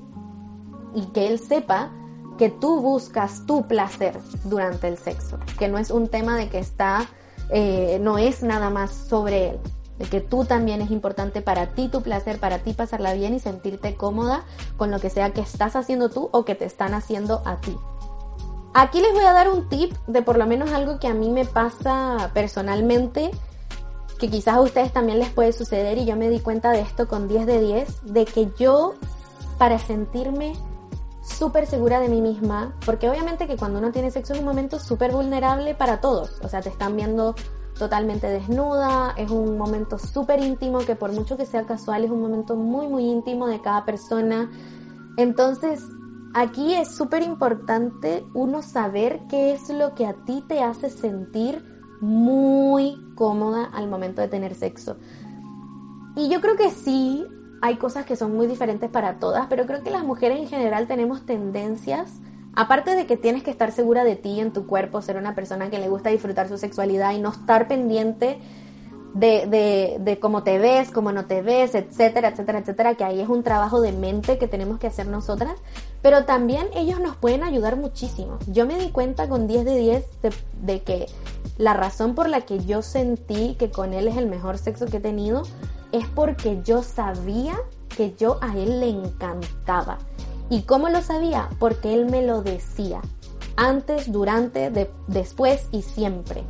y 0.94 1.06
que 1.06 1.28
él 1.28 1.38
sepa 1.38 1.90
que 2.38 2.50
tú 2.50 2.80
buscas 2.80 3.46
tu 3.46 3.66
placer 3.66 4.18
durante 4.44 4.88
el 4.88 4.98
sexo, 4.98 5.38
que 5.58 5.68
no 5.68 5.78
es 5.78 5.90
un 5.90 6.08
tema 6.08 6.36
de 6.36 6.48
que 6.48 6.58
está, 6.58 7.06
eh, 7.50 7.98
no 8.00 8.18
es 8.18 8.42
nada 8.42 8.70
más 8.70 8.90
sobre 8.90 9.50
él, 9.50 9.60
de 9.98 10.06
que 10.06 10.20
tú 10.20 10.44
también 10.44 10.80
es 10.80 10.90
importante 10.90 11.42
para 11.42 11.74
ti 11.74 11.88
tu 11.88 12.02
placer, 12.02 12.38
para 12.38 12.58
ti 12.58 12.72
pasarla 12.72 13.12
bien 13.14 13.34
y 13.34 13.40
sentirte 13.40 13.94
cómoda 13.94 14.44
con 14.76 14.90
lo 14.90 14.98
que 14.98 15.10
sea 15.10 15.32
que 15.32 15.40
estás 15.40 15.76
haciendo 15.76 16.08
tú 16.08 16.30
o 16.32 16.44
que 16.44 16.54
te 16.54 16.64
están 16.64 16.94
haciendo 16.94 17.42
a 17.44 17.60
ti. 17.60 17.76
Aquí 18.74 19.02
les 19.02 19.12
voy 19.12 19.24
a 19.24 19.32
dar 19.32 19.50
un 19.50 19.68
tip 19.68 19.92
de 20.06 20.22
por 20.22 20.38
lo 20.38 20.46
menos 20.46 20.72
algo 20.72 20.98
que 20.98 21.06
a 21.06 21.14
mí 21.14 21.30
me 21.30 21.44
pasa 21.44 22.30
personalmente, 22.32 23.30
que 24.18 24.30
quizás 24.30 24.54
a 24.54 24.60
ustedes 24.62 24.92
también 24.92 25.18
les 25.18 25.28
puede 25.28 25.52
suceder 25.52 25.98
y 25.98 26.06
yo 26.06 26.16
me 26.16 26.30
di 26.30 26.40
cuenta 26.40 26.70
de 26.70 26.80
esto 26.80 27.06
con 27.06 27.28
10 27.28 27.44
de 27.44 27.60
10, 27.60 28.14
de 28.14 28.24
que 28.24 28.48
yo 28.58 28.94
para 29.58 29.78
sentirme 29.78 30.54
súper 31.22 31.66
segura 31.66 32.00
de 32.00 32.08
mí 32.08 32.20
misma, 32.20 32.74
porque 32.84 33.08
obviamente 33.08 33.46
que 33.46 33.56
cuando 33.56 33.78
uno 33.78 33.92
tiene 33.92 34.10
sexo 34.10 34.32
es 34.32 34.40
un 34.40 34.44
momento 34.44 34.78
súper 34.78 35.12
vulnerable 35.12 35.74
para 35.74 36.00
todos, 36.00 36.40
o 36.42 36.48
sea, 36.48 36.60
te 36.60 36.68
están 36.68 36.96
viendo 36.96 37.34
totalmente 37.78 38.26
desnuda, 38.26 39.14
es 39.16 39.30
un 39.30 39.56
momento 39.56 39.98
súper 39.98 40.40
íntimo 40.40 40.80
que 40.80 40.96
por 40.96 41.12
mucho 41.12 41.36
que 41.36 41.46
sea 41.46 41.64
casual 41.64 42.04
es 42.04 42.10
un 42.10 42.20
momento 42.20 42.56
muy 42.56 42.86
muy 42.88 43.04
íntimo 43.04 43.46
de 43.46 43.60
cada 43.60 43.84
persona. 43.84 44.50
Entonces, 45.16 45.82
aquí 46.34 46.74
es 46.74 46.94
súper 46.94 47.22
importante 47.22 48.24
uno 48.34 48.62
saber 48.62 49.20
qué 49.28 49.52
es 49.52 49.68
lo 49.68 49.94
que 49.94 50.06
a 50.06 50.14
ti 50.24 50.44
te 50.46 50.62
hace 50.62 50.90
sentir 50.90 51.64
muy 52.00 52.96
cómoda 53.14 53.64
al 53.72 53.88
momento 53.88 54.20
de 54.20 54.28
tener 54.28 54.54
sexo. 54.54 54.96
Y 56.16 56.28
yo 56.28 56.40
creo 56.40 56.56
que 56.56 56.70
sí, 56.70 57.24
hay 57.62 57.76
cosas 57.76 58.04
que 58.04 58.16
son 58.16 58.34
muy 58.34 58.48
diferentes 58.48 58.90
para 58.90 59.20
todas, 59.20 59.46
pero 59.46 59.66
creo 59.66 59.82
que 59.82 59.90
las 59.90 60.02
mujeres 60.02 60.40
en 60.40 60.48
general 60.48 60.88
tenemos 60.88 61.24
tendencias, 61.24 62.10
aparte 62.54 62.96
de 62.96 63.06
que 63.06 63.16
tienes 63.16 63.44
que 63.44 63.52
estar 63.52 63.70
segura 63.70 64.02
de 64.02 64.16
ti 64.16 64.40
en 64.40 64.52
tu 64.52 64.66
cuerpo, 64.66 65.00
ser 65.00 65.16
una 65.16 65.36
persona 65.36 65.70
que 65.70 65.78
le 65.78 65.88
gusta 65.88 66.10
disfrutar 66.10 66.48
su 66.48 66.58
sexualidad 66.58 67.12
y 67.12 67.20
no 67.20 67.30
estar 67.30 67.68
pendiente 67.68 68.40
de 69.14 70.18
cómo 70.20 70.42
te 70.42 70.58
ves, 70.58 70.90
cómo 70.90 71.12
no 71.12 71.26
te 71.26 71.40
ves, 71.42 71.76
etcétera, 71.76 72.28
etcétera, 72.28 72.58
etcétera, 72.58 72.94
que 72.96 73.04
ahí 73.04 73.20
es 73.20 73.28
un 73.28 73.44
trabajo 73.44 73.80
de 73.80 73.92
mente 73.92 74.38
que 74.38 74.48
tenemos 74.48 74.78
que 74.78 74.88
hacer 74.88 75.06
nosotras, 75.06 75.54
pero 76.00 76.24
también 76.24 76.66
ellos 76.74 76.98
nos 76.98 77.16
pueden 77.16 77.44
ayudar 77.44 77.76
muchísimo. 77.76 78.38
Yo 78.48 78.66
me 78.66 78.76
di 78.76 78.90
cuenta 78.90 79.28
con 79.28 79.46
10 79.46 79.64
de 79.64 79.76
10 79.76 80.04
de, 80.62 80.82
que 80.82 81.06
la 81.58 81.74
razón 81.74 82.16
por 82.16 82.28
la 82.28 82.40
que 82.40 82.64
yo 82.64 82.82
sentí 82.82 83.54
que 83.56 83.70
con 83.70 83.92
él 83.92 84.08
es 84.08 84.16
el 84.16 84.26
mejor 84.26 84.58
sexo 84.58 84.86
que 84.86 84.96
he 84.96 85.00
tenido 85.00 85.42
es 85.92 86.06
porque 86.08 86.60
yo 86.64 86.82
sabía 86.82 87.56
que 87.88 88.14
yo 88.14 88.38
a 88.40 88.56
él 88.56 88.80
le 88.80 88.88
encantaba. 88.88 89.98
¿Y 90.50 90.62
cómo 90.62 90.88
lo 90.88 91.02
sabía? 91.02 91.48
Porque 91.58 91.94
él 91.94 92.06
me 92.06 92.22
lo 92.22 92.42
decía. 92.42 93.00
Antes, 93.56 94.10
durante, 94.10 94.70
después 95.06 95.68
y 95.72 95.82
siempre 95.82 96.44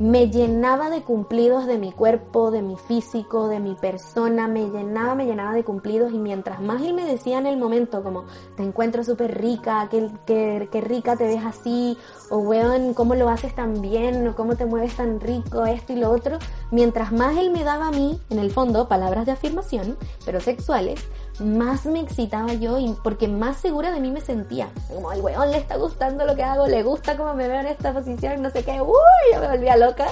me 0.00 0.30
llenaba 0.30 0.88
de 0.88 1.02
cumplidos 1.02 1.66
de 1.66 1.76
mi 1.76 1.92
cuerpo, 1.92 2.50
de 2.50 2.62
mi 2.62 2.76
físico, 2.76 3.48
de 3.48 3.60
mi 3.60 3.74
persona, 3.74 4.48
me 4.48 4.70
llenaba, 4.70 5.14
me 5.14 5.26
llenaba 5.26 5.52
de 5.52 5.62
cumplidos 5.62 6.10
y 6.14 6.18
mientras 6.18 6.62
más 6.62 6.80
él 6.80 6.94
me 6.94 7.04
decía 7.04 7.36
en 7.36 7.46
el 7.46 7.58
momento 7.58 8.02
como 8.02 8.24
te 8.56 8.62
encuentro 8.62 9.04
súper 9.04 9.38
rica, 9.38 9.90
qué, 9.90 10.68
rica 10.80 11.16
te 11.16 11.24
ves 11.24 11.44
así, 11.44 11.98
o 12.30 12.38
weón, 12.38 12.94
cómo 12.94 13.14
lo 13.14 13.28
haces 13.28 13.54
tan 13.54 13.82
bien, 13.82 14.26
o 14.26 14.34
cómo 14.34 14.56
te 14.56 14.64
mueves 14.64 14.96
tan 14.96 15.20
rico, 15.20 15.66
esto 15.66 15.92
y 15.92 15.96
lo 15.96 16.10
otro, 16.10 16.38
mientras 16.70 17.12
más 17.12 17.36
él 17.36 17.50
me 17.50 17.62
daba 17.62 17.88
a 17.88 17.92
mí, 17.92 18.18
en 18.30 18.38
el 18.38 18.50
fondo, 18.50 18.88
palabras 18.88 19.26
de 19.26 19.32
afirmación, 19.32 19.98
pero 20.24 20.40
sexuales, 20.40 21.04
más 21.40 21.86
me 21.86 22.00
excitaba 22.00 22.52
yo 22.54 22.78
y 22.78 22.94
porque 23.02 23.28
más 23.28 23.56
segura 23.56 23.92
de 23.92 24.00
mí 24.00 24.10
me 24.10 24.20
sentía. 24.20 24.70
Como 24.88 25.10
al 25.10 25.20
weón 25.20 25.50
le 25.50 25.58
está 25.58 25.76
gustando 25.76 26.24
lo 26.26 26.36
que 26.36 26.42
hago, 26.42 26.66
le 26.66 26.82
gusta 26.82 27.16
cómo 27.16 27.34
me 27.34 27.48
veo 27.48 27.60
en 27.60 27.66
esta 27.66 27.92
posición, 27.92 28.42
no 28.42 28.50
sé 28.50 28.62
qué, 28.62 28.80
uy, 28.80 28.94
yo 29.32 29.40
me 29.40 29.48
volvía 29.48 29.76
loca. 29.76 30.06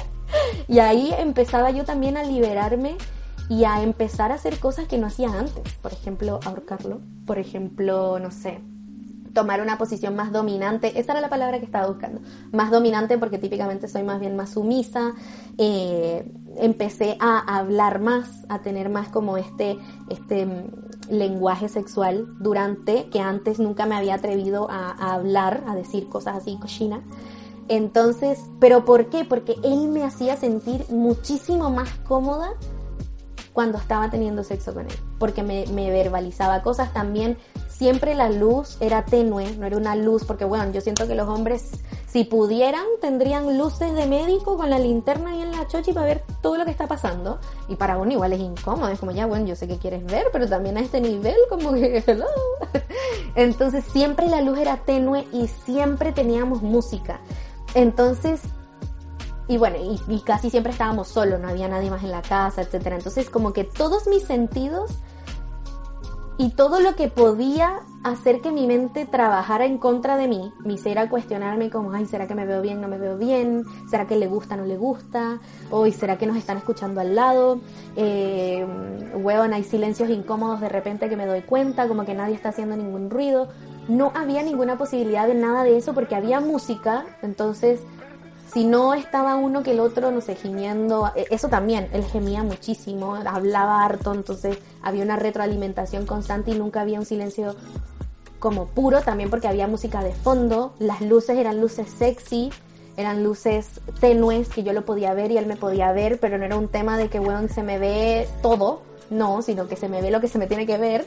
Y 0.67 0.79
ahí 0.79 1.15
empezaba 1.19 1.71
yo 1.71 1.85
también 1.85 2.17
a 2.17 2.23
liberarme 2.23 2.97
y 3.49 3.65
a 3.65 3.83
empezar 3.83 4.33
a 4.33 4.35
hacer 4.35 4.59
cosas 4.59 4.87
que 4.87 4.99
no 4.99 5.07
hacía 5.07 5.29
antes. 5.29 5.75
Por 5.75 5.93
ejemplo, 5.93 6.41
ahorcarlo. 6.45 7.01
Por 7.27 7.39
ejemplo, 7.39 8.19
no 8.19 8.31
sé, 8.31 8.61
tomar 9.33 9.61
una 9.61 9.79
posición 9.79 10.17
más 10.17 10.33
dominante. 10.33 10.99
Esa 10.99 11.13
era 11.13 11.21
la 11.21 11.29
palabra 11.29 11.59
que 11.59 11.65
estaba 11.65 11.87
buscando. 11.87 12.21
Más 12.53 12.71
dominante 12.71 13.19
porque 13.19 13.39
típicamente 13.39 13.89
soy 13.89 14.03
más 14.03 14.21
bien 14.21 14.37
más 14.37 14.51
sumisa. 14.51 15.15
Eh, 15.57 16.31
empecé 16.57 17.17
a 17.21 17.39
hablar 17.59 18.01
más, 18.01 18.45
a 18.49 18.61
tener 18.61 18.89
más 18.89 19.09
como 19.09 19.37
este, 19.37 19.79
este 20.09 20.47
lenguaje 21.11 21.69
sexual 21.69 22.27
durante 22.39 23.09
que 23.11 23.21
antes 23.21 23.59
nunca 23.59 23.87
me 23.87 23.97
había 23.97 24.15
atrevido 24.15 24.69
a, 24.71 25.15
hablar, 25.15 25.65
a 25.67 25.75
decir 25.75 26.09
cosas 26.09 26.37
así 26.37 26.57
cochina. 26.59 27.03
Entonces, 27.69 28.41
¿pero 28.61 28.85
por 28.85 29.07
qué? 29.07 29.25
Porque 29.25 29.57
él 29.63 29.89
me 29.89 30.05
hacía 30.05 30.37
sentir 30.37 30.85
muchísimo 30.89 31.71
más 31.71 31.91
cómoda 32.07 32.51
cuando 33.59 33.77
estaba 33.77 34.09
teniendo 34.09 34.45
sexo 34.45 34.73
con 34.73 34.87
él, 34.87 34.97
porque 35.19 35.43
me, 35.43 35.67
me 35.73 35.91
verbalizaba 35.91 36.63
cosas 36.63 36.93
también 36.93 37.37
siempre 37.67 38.15
la 38.15 38.31
luz 38.31 38.77
era 38.79 39.05
tenue, 39.05 39.51
no 39.57 39.67
era 39.67 39.77
una 39.77 39.97
luz, 39.97 40.23
porque 40.25 40.45
bueno, 40.45 40.71
yo 40.71 40.81
siento 40.81 41.09
que 41.09 41.17
los 41.17 41.29
hombres, 41.29 41.73
si 42.07 42.23
pudieran, 42.23 42.85
tendrían 43.01 43.59
luces 43.59 43.93
de 43.97 44.07
médico 44.07 44.57
con 44.57 44.71
la 44.71 44.79
linterna 44.79 45.31
ahí 45.31 45.43
en 45.43 45.51
la 45.51 45.67
chochi 45.67 45.93
para 45.93 46.07
ver 46.07 46.23
todo 46.41 46.57
lo 46.57 46.65
que 46.65 46.71
está 46.71 46.87
pasando. 46.87 47.41
Y 47.69 47.75
para 47.75 47.99
uno 47.99 48.13
igual 48.13 48.33
es 48.33 48.39
incómodo, 48.39 48.91
es 48.91 49.01
como 49.01 49.11
ya, 49.11 49.27
bueno, 49.27 49.45
yo 49.45 49.57
sé 49.57 49.67
que 49.67 49.79
quieres 49.79 50.07
ver, 50.07 50.27
pero 50.33 50.49
también 50.49 50.77
a 50.77 50.81
este 50.83 51.01
nivel, 51.01 51.35
como 51.49 51.73
que, 51.73 51.99
hello. 52.07 52.27
Entonces 53.35 53.85
siempre 53.93 54.29
la 54.29 54.41
luz 54.41 54.57
era 54.57 54.77
tenue 54.85 55.27
y 55.33 55.49
siempre 55.49 56.13
teníamos 56.13 56.63
música. 56.63 57.19
Entonces, 57.75 58.41
y 59.49 59.57
bueno, 59.57 59.77
y, 60.09 60.21
casi 60.21 60.51
siempre 60.51 60.73
estábamos 60.73 61.09
solos, 61.09 61.41
no 61.41 61.49
había 61.49 61.69
nadie 61.69 61.91
más 61.91 62.05
en 62.05 62.11
la 62.11 62.21
casa, 62.21 62.61
etcétera. 62.61 62.97
Entonces, 62.97 63.31
como 63.31 63.55
que 63.55 63.65
todos 63.65 64.07
mis 64.07 64.23
sentidos 64.23 64.99
y 66.37 66.51
todo 66.51 66.81
lo 66.81 66.95
que 66.95 67.09
podía 67.09 67.81
hacer 68.05 68.43
que 68.43 68.53
mi 68.53 68.67
mente 68.67 69.07
trabajara 69.07 69.65
en 69.65 69.79
contra 69.79 70.19
de 70.19 70.29
mí, 70.29 70.53
me 70.61 70.75
hiciera 70.75 71.09
cuestionarme 71.09 71.71
como, 71.71 71.93
ay, 71.93 72.05
¿será 72.05 72.29
que 72.29 72.35
me 72.35 72.45
veo 72.45 72.61
bien, 72.61 72.81
no 72.81 72.89
me 72.89 72.99
veo 72.99 73.17
bien? 73.17 73.65
¿Será 73.91 74.07
que 74.07 74.17
le 74.17 74.27
gusta, 74.27 74.55
no 74.55 74.67
le 74.67 74.77
gusta? 74.77 75.41
¿O 75.71 75.91
será 75.91 76.19
que 76.19 76.27
nos 76.27 76.37
están 76.37 76.59
escuchando 76.59 77.01
al 77.01 77.15
lado? 77.15 77.59
Eh, 77.97 78.67
hay 79.53 79.65
silencios 79.65 80.11
incómodos 80.11 80.61
de 80.61 80.69
repente 80.69 81.09
que 81.09 81.17
me 81.17 81.27
doy 81.27 81.41
cuenta, 81.41 81.89
como 81.89 82.05
que 82.05 82.15
nadie 82.15 82.35
está 82.35 82.51
haciendo 82.51 82.77
ningún 82.77 83.09
ruido. 83.09 83.49
No 83.89 84.13
había 84.15 84.43
ninguna 84.43 84.77
posibilidad 84.77 85.27
de 85.27 85.35
nada 85.35 85.65
de 85.65 85.79
eso 85.79 85.95
porque 85.95 86.15
había 86.15 86.39
música, 86.39 87.07
entonces 87.23 87.81
si 88.53 88.65
no 88.65 88.95
estaba 88.95 89.37
uno 89.37 89.63
que 89.63 89.73
el 89.73 89.81
otro, 89.81 90.11
no 90.11 90.21
sé, 90.21 90.35
gimiendo, 90.35 91.11
e, 91.15 91.27
eso 91.31 91.49
también, 91.49 91.89
él 91.93 92.05
gemía 92.05 92.43
muchísimo, 92.43 93.15
hablaba 93.15 93.85
harto, 93.85 94.15
entonces 94.15 94.59
había 94.83 95.05
una 95.05 95.17
retroalimentación 95.17 96.07
constante 96.07 96.53
y 96.53 96.59
nunca 96.59 96.81
había 96.81 96.99
un 96.99 97.07
silencio 97.07 97.55
como 98.39 98.67
puro, 98.67 99.03
también 99.03 99.31
porque 99.31 99.49
había 99.49 99.67
música 99.67 100.03
de 100.03 100.13
fondo, 100.13 100.73
las 100.79 101.01
luces 101.01 101.37
eran 101.37 101.61
luces 101.61 101.89
sexy, 101.91 102.51
eran 102.97 103.23
luces 103.23 103.81
tenues 104.01 104.49
que 104.49 104.63
yo 104.63 104.73
lo 104.73 104.85
podía 104.85 105.13
ver 105.15 105.31
y 105.31 105.39
él 105.39 105.47
me 105.47 105.57
podía 105.57 105.93
ver, 105.93 106.19
pero 106.19 106.39
no 106.39 106.45
era 106.45 106.57
un 106.57 106.69
tema 106.69 106.97
de 106.97 107.09
que, 107.09 107.19
bueno, 107.19 107.49
se 107.49 107.63
me 107.63 107.79
ve 107.79 108.29
todo, 108.43 108.83
no, 109.11 109.43
sino 109.43 109.69
que 109.69 109.77
se 109.77 109.89
me 109.89 110.01
ve 110.03 110.11
lo 110.11 110.21
que 110.21 110.29
se 110.29 110.39
me 110.39 110.47
tiene 110.47 110.67
que 110.67 110.79
ver. 110.79 111.07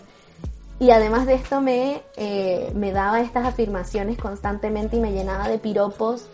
Y 0.80 0.92
además 0.92 1.28
de 1.28 1.36
esto 1.36 1.62
me, 1.62 2.02
eh, 2.16 2.72
me 2.74 2.92
daba 2.92 3.22
estas 3.22 3.46
afirmaciones 3.46 4.18
constantemente 4.18 4.98
y 4.98 5.00
me 5.00 5.12
llenaba 5.12 5.48
de 5.48 5.60
piropos 5.60 6.26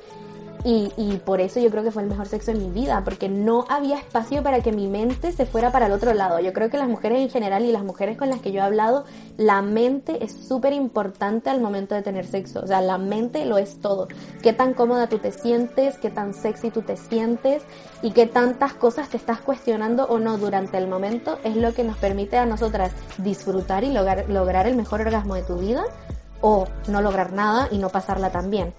y, 0.63 0.91
y, 0.97 1.17
por 1.17 1.39
eso 1.39 1.59
yo 1.59 1.69
creo 1.69 1.83
que 1.83 1.91
fue 1.91 2.01
el 2.01 2.09
mejor 2.09 2.27
sexo 2.27 2.51
en 2.51 2.59
mi 2.59 2.69
vida, 2.69 3.01
porque 3.03 3.29
no 3.29 3.65
había 3.69 3.97
espacio 3.97 4.43
para 4.43 4.61
que 4.61 4.71
mi 4.71 4.87
mente 4.87 5.31
se 5.31 5.45
fuera 5.45 5.71
para 5.71 5.85
el 5.85 5.91
otro 5.91 6.13
lado. 6.13 6.39
Yo 6.39 6.51
creo 6.51 6.69
que 6.69 6.77
las 6.77 6.87
mujeres 6.87 7.19
en 7.19 7.29
general 7.29 7.63
y 7.63 7.71
las 7.71 7.83
mujeres 7.83 8.17
con 8.17 8.29
las 8.29 8.41
que 8.41 8.51
yo 8.51 8.59
he 8.59 8.63
hablado, 8.63 9.05
la 9.37 9.61
mente 9.61 10.23
es 10.23 10.47
súper 10.47 10.73
importante 10.73 11.49
al 11.49 11.61
momento 11.61 11.95
de 11.95 12.01
tener 12.01 12.25
sexo. 12.25 12.61
O 12.61 12.67
sea, 12.67 12.81
la 12.81 12.97
mente 12.97 13.45
lo 13.45 13.57
es 13.57 13.79
todo. 13.81 14.07
Qué 14.41 14.51
tan 14.51 14.73
cómoda 14.73 15.07
tú 15.07 15.19
te 15.19 15.31
sientes, 15.31 15.97
qué 15.97 16.09
tan 16.09 16.33
sexy 16.33 16.71
tú 16.71 16.81
te 16.81 16.97
sientes 16.97 17.63
y 18.01 18.11
qué 18.11 18.25
tantas 18.25 18.73
cosas 18.73 19.09
te 19.09 19.17
estás 19.17 19.39
cuestionando 19.39 20.05
o 20.05 20.19
no 20.19 20.37
durante 20.37 20.77
el 20.77 20.87
momento 20.87 21.37
es 21.43 21.55
lo 21.55 21.73
que 21.73 21.83
nos 21.83 21.97
permite 21.97 22.37
a 22.37 22.45
nosotras 22.45 22.91
disfrutar 23.17 23.83
y 23.83 23.91
lograr, 23.91 24.29
lograr 24.29 24.67
el 24.67 24.75
mejor 24.75 25.01
orgasmo 25.01 25.35
de 25.35 25.43
tu 25.43 25.57
vida 25.57 25.83
o 26.41 26.67
no 26.87 27.01
lograr 27.01 27.33
nada 27.33 27.67
y 27.71 27.77
no 27.77 27.89
pasarla 27.89 28.31
tan 28.31 28.49
bien. 28.49 28.73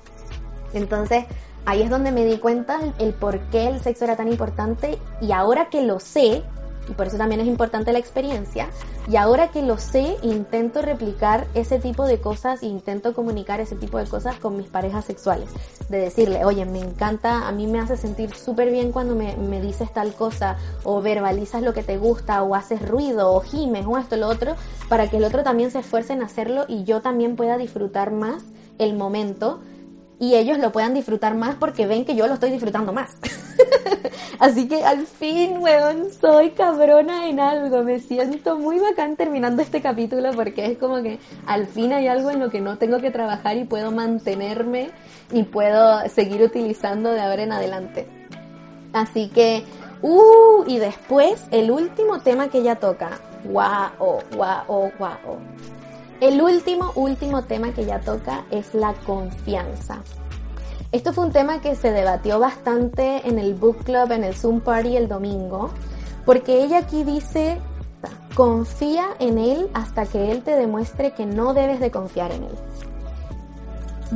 Entonces, 0.72 1.24
ahí 1.68 1.82
es 1.82 1.90
donde 1.90 2.12
me 2.12 2.24
di 2.24 2.38
cuenta 2.38 2.80
el, 2.98 3.12
por 3.12 3.40
qué 3.50 3.68
el 3.68 3.78
sexo 3.80 4.04
era 4.04 4.16
tan 4.16 4.28
importante 4.28 4.98
y 5.20 5.32
ahora 5.32 5.68
que 5.68 5.82
lo 5.82 6.00
sé, 6.00 6.42
y 6.88 6.92
por 6.92 7.08
eso 7.08 7.18
también 7.18 7.42
es 7.42 7.46
importante 7.46 7.92
la 7.92 7.98
experiencia, 7.98 8.70
y 9.06 9.16
ahora 9.16 9.48
que 9.48 9.60
lo 9.60 9.76
sé, 9.76 10.16
intento 10.22 10.80
replicar 10.80 11.46
ese 11.52 11.78
tipo 11.78 12.06
de 12.06 12.22
cosas, 12.22 12.62
intento 12.62 13.12
comunicar 13.12 13.60
ese 13.60 13.76
tipo 13.76 13.98
de 13.98 14.06
cosas 14.06 14.38
con 14.38 14.56
mis 14.56 14.68
parejas 14.68 15.04
sexuales. 15.04 15.50
De 15.90 15.98
decirle, 15.98 16.42
oye, 16.46 16.64
me 16.64 16.78
encanta, 16.78 17.46
a 17.46 17.52
mí 17.52 17.66
me 17.66 17.80
hace 17.80 17.98
sentir 17.98 18.34
súper 18.34 18.70
bien 18.70 18.90
cuando 18.90 19.14
me, 19.14 19.36
me 19.36 19.60
dices 19.60 19.92
tal 19.92 20.14
cosa, 20.14 20.56
o 20.84 21.02
verbalizas 21.02 21.62
lo 21.62 21.74
que 21.74 21.82
te 21.82 21.98
gusta, 21.98 22.42
o 22.44 22.54
haces 22.54 22.88
ruido, 22.88 23.34
o 23.34 23.42
gimes, 23.42 23.84
o 23.86 23.98
esto, 23.98 24.16
lo 24.16 24.28
otro, 24.28 24.56
para 24.88 25.10
que 25.10 25.18
el 25.18 25.24
otro 25.24 25.42
también 25.42 25.70
se 25.70 25.80
esfuerce 25.80 26.14
en 26.14 26.22
hacerlo 26.22 26.64
y 26.66 26.84
yo 26.84 27.02
también 27.02 27.36
pueda 27.36 27.58
disfrutar 27.58 28.10
más 28.10 28.42
el 28.78 28.94
momento 28.94 29.60
y 30.20 30.34
ellos 30.34 30.58
lo 30.58 30.72
puedan 30.72 30.94
disfrutar 30.94 31.34
más 31.34 31.56
porque 31.56 31.86
ven 31.86 32.04
que 32.04 32.16
yo 32.16 32.26
lo 32.26 32.34
estoy 32.34 32.50
disfrutando 32.50 32.92
más. 32.92 33.16
Así 34.38 34.68
que 34.68 34.84
al 34.84 35.06
fin, 35.06 35.58
weón, 35.58 36.12
soy 36.12 36.50
cabrona 36.50 37.28
en 37.28 37.40
algo. 37.40 37.82
Me 37.82 37.98
siento 37.98 38.56
muy 38.56 38.78
bacán 38.78 39.16
terminando 39.16 39.62
este 39.62 39.80
capítulo 39.80 40.30
porque 40.32 40.66
es 40.66 40.78
como 40.78 41.02
que 41.02 41.18
al 41.46 41.66
fin 41.66 41.92
hay 41.92 42.08
algo 42.08 42.30
en 42.30 42.40
lo 42.40 42.50
que 42.50 42.60
no 42.60 42.78
tengo 42.78 43.00
que 43.00 43.10
trabajar 43.10 43.56
y 43.56 43.64
puedo 43.64 43.90
mantenerme 43.90 44.90
y 45.32 45.42
puedo 45.44 46.08
seguir 46.08 46.42
utilizando 46.42 47.10
de 47.10 47.20
ahora 47.20 47.42
en 47.42 47.52
adelante. 47.52 48.06
Así 48.92 49.28
que, 49.28 49.64
uh, 50.02 50.64
y 50.66 50.78
después 50.78 51.46
el 51.50 51.70
último 51.70 52.20
tema 52.20 52.48
que 52.48 52.58
ella 52.58 52.76
toca. 52.76 53.20
Guau, 53.44 54.20
guau, 54.32 54.92
guau. 54.98 55.38
El 56.20 56.42
último, 56.42 56.90
último 56.96 57.44
tema 57.44 57.72
que 57.72 57.82
ella 57.82 58.00
toca 58.00 58.44
es 58.50 58.74
la 58.74 58.92
confianza. 59.06 60.02
Esto 60.90 61.12
fue 61.12 61.26
un 61.26 61.32
tema 61.32 61.60
que 61.60 61.76
se 61.76 61.92
debatió 61.92 62.40
bastante 62.40 63.28
en 63.28 63.38
el 63.38 63.54
book 63.54 63.84
club, 63.84 64.10
en 64.10 64.24
el 64.24 64.34
Zoom 64.34 64.60
party 64.60 64.96
el 64.96 65.06
domingo, 65.06 65.70
porque 66.26 66.64
ella 66.64 66.78
aquí 66.78 67.04
dice, 67.04 67.58
confía 68.34 69.10
en 69.20 69.38
él 69.38 69.70
hasta 69.74 70.06
que 70.06 70.32
él 70.32 70.42
te 70.42 70.56
demuestre 70.56 71.12
que 71.12 71.24
no 71.24 71.54
debes 71.54 71.78
de 71.78 71.92
confiar 71.92 72.32
en 72.32 72.44
él. 72.44 72.54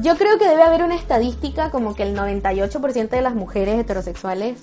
Yo 0.03 0.17
creo 0.17 0.39
que 0.39 0.49
debe 0.49 0.63
haber 0.63 0.83
una 0.83 0.97
estadística 0.97 1.71
como 1.71 1.95
que 1.95 2.03
el 2.03 2.17
98% 2.17 3.11
de 3.11 3.23
las 3.23 3.37
mujeres 3.37 3.79
heterosexuales 3.79 4.59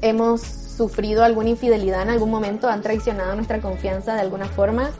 hemos 0.00 0.42
sufrido 0.42 1.24
alguna 1.24 1.48
infidelidad 1.48 2.02
en 2.02 2.10
algún 2.10 2.30
momento, 2.30 2.68
han 2.68 2.82
traicionado 2.82 3.34
nuestra 3.34 3.60
confianza 3.60 4.14
de 4.14 4.20
alguna 4.20 4.46
forma 4.46 4.90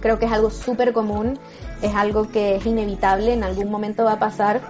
Creo 0.00 0.18
que 0.18 0.26
es 0.26 0.32
algo 0.32 0.50
súper 0.50 0.92
común, 0.92 1.38
es 1.82 1.94
algo 1.94 2.28
que 2.30 2.56
es 2.56 2.66
inevitable, 2.66 3.32
en 3.32 3.44
algún 3.44 3.70
momento 3.70 4.04
va 4.04 4.12
a 4.12 4.18
pasar 4.18 4.60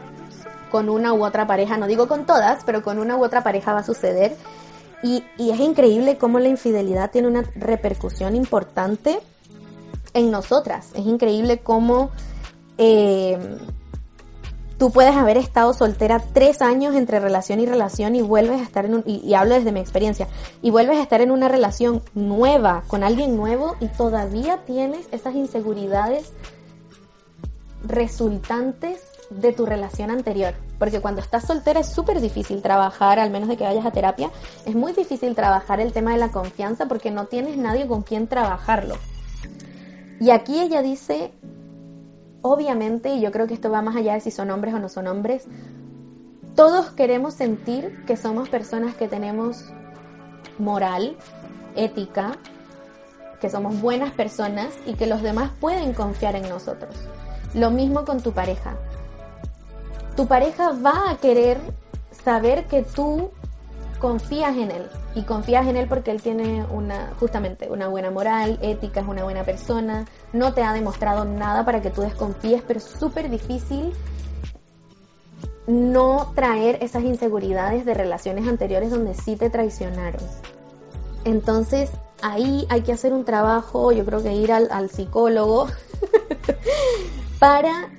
con 0.71 0.89
una 0.89 1.13
u 1.13 1.25
otra 1.25 1.47
pareja, 1.47 1.77
no 1.77 1.87
digo 1.87 2.09
con 2.09 2.27
todas, 2.27 2.63
pero 2.65 2.83
con 2.83 2.99
una 2.99 3.17
u 3.17 3.25
otra 3.25 3.43
pareja 3.43 3.73
va 3.73 3.81
a 3.81 3.85
suceder. 3.85 4.37
Y, 5.03 5.25
es 5.39 5.61
increíble 5.61 6.19
cómo 6.19 6.41
la 6.41 6.49
infidelidad 6.49 7.11
tiene 7.11 7.29
una 7.29 7.45
repercusión 7.55 8.35
importante 8.35 9.21
en 10.13 10.31
nosotras. 10.31 10.91
Es 10.95 11.07
increíble 11.07 11.59
cómo 11.59 12.11
eh, 12.79 13.39
tú 14.79 14.91
puedes 14.93 15.15
haber 15.17 15.37
estado 15.37 15.75
soltera 15.75 16.23
tres 16.33 16.63
años 16.63 16.95
entre 16.95 17.21
relación 17.21 17.61
y 17.61 17.67
relación 17.67 18.15
y 18.15 18.23
vuelves 18.23 18.61
a 18.61 18.65
estar 18.65 18.85
en 18.85 18.95
un, 18.95 19.03
y, 19.05 19.35
hablo 19.35 19.57
desde 19.57 19.73
mi 19.73 19.81
experiencia, 19.81 20.29
y 20.63 20.71
vuelves 20.71 20.99
a 20.99 21.03
estar 21.03 21.21
en 21.21 21.31
una 21.31 21.49
relación 21.49 22.03
nueva 22.15 22.85
con 22.87 23.03
alguien 23.03 23.37
nuevo 23.37 23.77
y 23.81 23.89
todavía 23.89 24.59
tienes 24.65 25.09
esas 25.11 25.35
inseguridades 25.35 26.33
resultantes 27.85 29.03
de 29.31 29.53
tu 29.53 29.67
relación 29.67 30.11
anterior. 30.11 30.55
Porque 30.79 31.01
cuando 31.01 31.21
estás 31.21 31.45
soltera 31.45 31.81
es 31.81 31.89
súper 31.89 32.21
difícil 32.21 32.63
trabajar, 32.63 33.19
al 33.19 33.31
menos 33.31 33.49
de 33.49 33.57
que 33.57 33.65
vayas 33.65 33.85
a 33.85 33.91
terapia, 33.91 34.31
es 34.65 34.75
muy 34.75 34.93
difícil 34.93 35.35
trabajar 35.35 35.81
el 35.81 35.93
tema 35.93 36.13
de 36.13 36.19
la 36.19 36.31
confianza 36.31 36.87
porque 36.87 37.11
no 37.11 37.27
tienes 37.27 37.57
nadie 37.57 37.87
con 37.87 38.03
quien 38.03 38.29
trabajarlo. 38.29 38.95
Y 40.21 40.31
aquí 40.31 40.61
ella 40.61 40.83
dice, 40.83 41.33
obviamente, 42.43 43.11
y 43.11 43.21
yo 43.21 43.31
creo 43.31 43.47
que 43.47 43.55
esto 43.55 43.71
va 43.71 43.83
más 43.83 43.97
allá 43.97 44.15
de 44.15 44.21
si 44.21 44.31
son 44.31 44.51
hombres 44.51 44.75
o 44.75 44.79
no 44.79 44.89
son 44.89 45.07
hombres, 45.07 45.47
todos 46.55 46.91
queremos 46.91 47.35
sentir 47.35 48.05
que 48.07 48.17
somos 48.17 48.49
personas 48.49 48.95
que 48.95 49.09
tenemos 49.09 49.73
moral, 50.59 51.17
ética, 51.77 52.33
que 53.41 53.49
somos 53.49 53.81
buenas 53.81 54.13
personas 54.13 54.75
y 54.85 54.95
que 54.95 55.07
los 55.07 55.23
demás 55.23 55.53
pueden 55.61 55.93
confiar 55.95 56.35
en 56.35 56.49
nosotros. 56.49 56.97
Lo 57.55 57.71
mismo 57.71 58.05
con 58.05 58.21
tu 58.21 58.33
pareja. 58.33 58.77
Tu 60.17 60.27
pareja 60.27 60.73
va 60.73 61.11
a 61.11 61.17
querer 61.17 61.59
saber 62.11 62.67
que 62.67 62.83
tú 62.83 63.31
confías 63.99 64.57
en 64.57 64.71
él 64.71 64.87
y 65.15 65.23
confías 65.23 65.67
en 65.67 65.77
él 65.77 65.87
porque 65.89 66.11
él 66.11 66.23
tiene 66.23 66.65
una 66.71 67.13
justamente 67.19 67.69
una 67.71 67.89
buena 67.89 68.11
moral, 68.11 68.59
ética, 68.63 69.01
es 69.01 69.09
una 69.09 69.25
buena 69.25 69.45
persona, 69.45 70.07
no 70.33 70.55
te 70.55 70.63
ha 70.63 70.73
demostrado 70.73 71.25
nada 71.25 71.65
para 71.65 71.83
que 71.83 71.91
tú 71.91 72.03
desconfíes, 72.03 72.63
pero 72.67 72.79
es 72.79 72.85
súper 72.85 73.31
difícil 73.31 73.93
no 75.67 76.33
traer 76.35 76.79
esas 76.83 77.05
inseguridades 77.05 77.85
de 77.85 77.95
relaciones 77.95 78.49
anteriores 78.49 78.91
donde 78.91 79.15
sí 79.15 79.37
te 79.37 79.51
traicionaron. 79.51 80.23
Entonces, 81.25 81.91
ahí 82.23 82.67
hay 82.71 82.81
que 82.81 82.93
hacer 82.93 83.13
un 83.13 83.25
trabajo, 83.25 83.93
yo 83.93 84.05
creo 84.05 84.23
que 84.23 84.33
ir 84.33 84.51
al, 84.51 84.91
psicólogo 84.91 85.67
para 87.39 87.91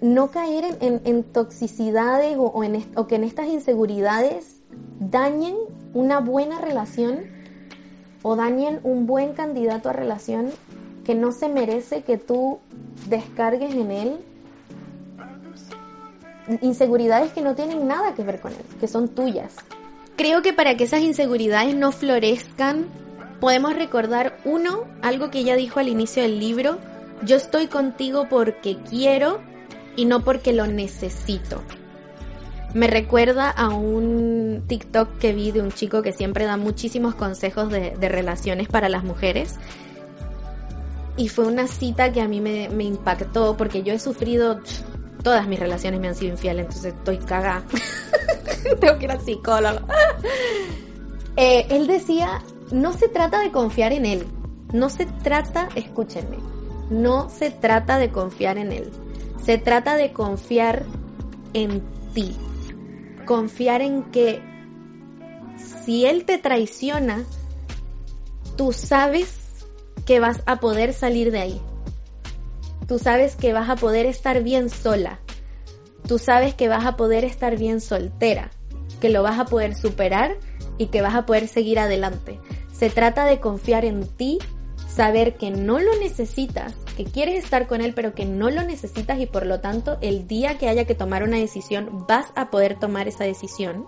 no 0.00 0.30
caer 0.30 0.78
en, 0.80 1.24
toxicidades 1.24 2.36
o, 2.38 2.52
o 2.94 3.06
que 3.06 3.14
en 3.16 3.24
estas 3.24 3.48
inseguridades 3.48 4.53
dañen 5.00 5.56
una 5.92 6.20
buena 6.20 6.60
relación 6.60 7.20
o 8.22 8.36
dañen 8.36 8.80
un 8.82 9.06
buen 9.06 9.34
candidato 9.34 9.90
a 9.90 9.92
relación 9.92 10.50
que 11.04 11.14
no 11.14 11.32
se 11.32 11.48
merece 11.48 12.02
que 12.02 12.16
tú 12.16 12.58
descargues 13.08 13.74
en 13.74 13.90
él 13.90 14.18
inseguridades 16.60 17.32
que 17.32 17.40
no 17.40 17.54
tienen 17.54 17.86
nada 17.86 18.14
que 18.14 18.22
ver 18.22 18.40
con 18.40 18.52
él, 18.52 18.58
que 18.80 18.88
son 18.88 19.08
tuyas. 19.08 19.54
Creo 20.16 20.42
que 20.42 20.52
para 20.52 20.76
que 20.76 20.84
esas 20.84 21.00
inseguridades 21.00 21.74
no 21.74 21.90
florezcan, 21.90 22.86
podemos 23.40 23.74
recordar 23.74 24.38
uno, 24.44 24.84
algo 25.02 25.30
que 25.30 25.40
ella 25.40 25.56
dijo 25.56 25.80
al 25.80 25.88
inicio 25.88 26.22
del 26.22 26.38
libro, 26.38 26.78
yo 27.22 27.36
estoy 27.36 27.66
contigo 27.66 28.26
porque 28.28 28.76
quiero 28.88 29.40
y 29.96 30.04
no 30.04 30.22
porque 30.22 30.52
lo 30.52 30.66
necesito. 30.66 31.62
Me 32.74 32.88
recuerda 32.88 33.50
a 33.50 33.68
un 33.68 34.64
TikTok 34.66 35.18
que 35.18 35.32
vi 35.32 35.52
de 35.52 35.62
un 35.62 35.70
chico 35.70 36.02
que 36.02 36.12
siempre 36.12 36.44
da 36.44 36.56
muchísimos 36.56 37.14
consejos 37.14 37.70
de, 37.70 37.94
relaciones 38.08 38.66
para 38.66 38.88
las 38.88 39.04
mujeres. 39.04 39.54
Y 41.16 41.28
fue 41.28 41.46
una 41.46 41.68
cita 41.68 42.10
que 42.10 42.20
a 42.20 42.26
mí 42.26 42.40
me, 42.40 42.64
impactó 42.82 43.56
porque 43.56 43.84
yo 43.84 43.92
he 43.92 44.00
sufrido, 44.00 44.60
todas 45.22 45.46
mis 45.46 45.60
relaciones 45.60 46.00
me 46.00 46.08
han 46.08 46.16
sido 46.16 46.32
infieles, 46.32 46.66
entonces 46.66 46.94
estoy 46.94 47.18
cagada. 47.18 47.62
Tengo 48.80 48.98
que 48.98 49.04
ir 49.04 49.10
al 49.12 49.20
psicólogo. 49.20 49.86
Eh, 51.36 51.66
él 51.70 51.86
decía, 51.86 52.42
no 52.72 52.92
se 52.92 53.08
trata 53.08 53.38
de 53.38 53.52
confiar 53.52 53.92
en 53.92 54.04
él, 54.04 54.26
no 54.72 54.88
se 54.88 55.06
trata, 55.06 55.68
escúchenme, 55.76 56.38
no 56.90 57.30
se 57.30 57.52
trata 57.52 57.98
de 57.98 58.10
confiar 58.10 58.58
en 58.58 58.72
él, 58.72 58.90
se 59.44 59.58
trata 59.58 59.96
de 59.96 60.12
confiar 60.12 60.84
en 61.52 61.80
ti 62.14 62.36
confiar 63.24 63.82
en 63.82 64.04
que 64.10 64.42
si 65.84 66.06
Él 66.06 66.24
te 66.24 66.38
traiciona, 66.38 67.24
tú 68.56 68.72
sabes 68.72 69.64
que 70.06 70.20
vas 70.20 70.42
a 70.46 70.60
poder 70.60 70.92
salir 70.92 71.30
de 71.30 71.40
ahí. 71.40 71.60
Tú 72.86 72.98
sabes 72.98 73.36
que 73.36 73.52
vas 73.52 73.68
a 73.70 73.76
poder 73.76 74.06
estar 74.06 74.42
bien 74.42 74.68
sola. 74.68 75.20
Tú 76.06 76.18
sabes 76.18 76.54
que 76.54 76.68
vas 76.68 76.84
a 76.84 76.96
poder 76.96 77.24
estar 77.24 77.56
bien 77.56 77.80
soltera, 77.80 78.50
que 79.00 79.08
lo 79.08 79.22
vas 79.22 79.38
a 79.38 79.46
poder 79.46 79.74
superar 79.74 80.36
y 80.76 80.86
que 80.86 81.00
vas 81.00 81.14
a 81.14 81.24
poder 81.24 81.48
seguir 81.48 81.78
adelante. 81.78 82.38
Se 82.72 82.90
trata 82.90 83.24
de 83.24 83.40
confiar 83.40 83.84
en 83.84 84.06
ti, 84.06 84.38
saber 84.94 85.36
que 85.36 85.50
no 85.50 85.80
lo 85.80 85.96
necesitas 85.98 86.74
que 86.96 87.04
quieres 87.04 87.42
estar 87.42 87.66
con 87.66 87.80
él 87.80 87.94
pero 87.94 88.14
que 88.14 88.24
no 88.24 88.50
lo 88.50 88.62
necesitas 88.62 89.18
y 89.18 89.26
por 89.26 89.44
lo 89.44 89.60
tanto 89.60 89.98
el 90.00 90.28
día 90.28 90.56
que 90.56 90.68
haya 90.68 90.84
que 90.84 90.94
tomar 90.94 91.24
una 91.24 91.36
decisión 91.36 92.06
vas 92.06 92.32
a 92.36 92.50
poder 92.50 92.78
tomar 92.78 93.08
esa 93.08 93.24
decisión. 93.24 93.86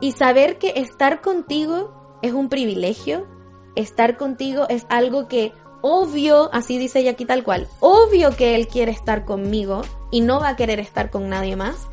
Y 0.00 0.12
saber 0.12 0.58
que 0.58 0.74
estar 0.76 1.20
contigo 1.20 2.18
es 2.22 2.32
un 2.32 2.48
privilegio, 2.48 3.26
estar 3.74 4.16
contigo 4.16 4.66
es 4.68 4.86
algo 4.88 5.26
que 5.26 5.52
obvio, 5.82 6.48
así 6.52 6.78
dice 6.78 7.00
ella 7.00 7.12
aquí 7.12 7.24
tal 7.24 7.42
cual, 7.42 7.68
obvio 7.80 8.36
que 8.36 8.54
él 8.54 8.68
quiere 8.68 8.92
estar 8.92 9.24
conmigo 9.24 9.82
y 10.10 10.20
no 10.20 10.40
va 10.40 10.50
a 10.50 10.56
querer 10.56 10.78
estar 10.78 11.10
con 11.10 11.28
nadie 11.28 11.56
más. 11.56 11.88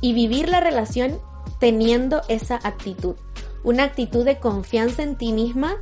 Y 0.00 0.12
vivir 0.14 0.48
la 0.48 0.60
relación 0.60 1.20
teniendo 1.58 2.22
esa 2.28 2.56
actitud, 2.62 3.14
una 3.62 3.84
actitud 3.84 4.24
de 4.24 4.38
confianza 4.38 5.02
en 5.02 5.16
ti 5.16 5.32
misma 5.32 5.76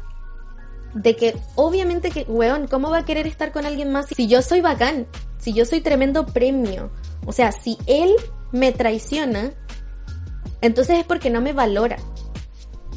de 0.95 1.17
que 1.17 1.37
obviamente 1.57 2.11
que, 2.11 2.23
weón, 2.29 2.67
¿cómo 2.69 2.91
va 2.91 2.99
a 2.99 3.05
querer 3.05 3.27
estar 3.27 3.53
con 3.53 3.67
alguien 3.67 3.91
más 3.93 4.07
si 4.07 4.29
yo 4.29 4.43
soy 4.43 4.61
bacán? 4.61 5.07
Si 5.39 5.53
yo 5.53 5.65
soy 5.65 5.81
tremendo 5.81 6.27
premio. 6.27 6.91
O 7.27 7.33
sea, 7.33 7.53
si 7.53 7.77
él 7.87 8.11
me 8.53 8.73
traiciona, 8.73 9.53
entonces 10.61 10.99
es 10.99 11.05
porque 11.05 11.31
no 11.31 11.41
me 11.41 11.53
valora. 11.53 11.97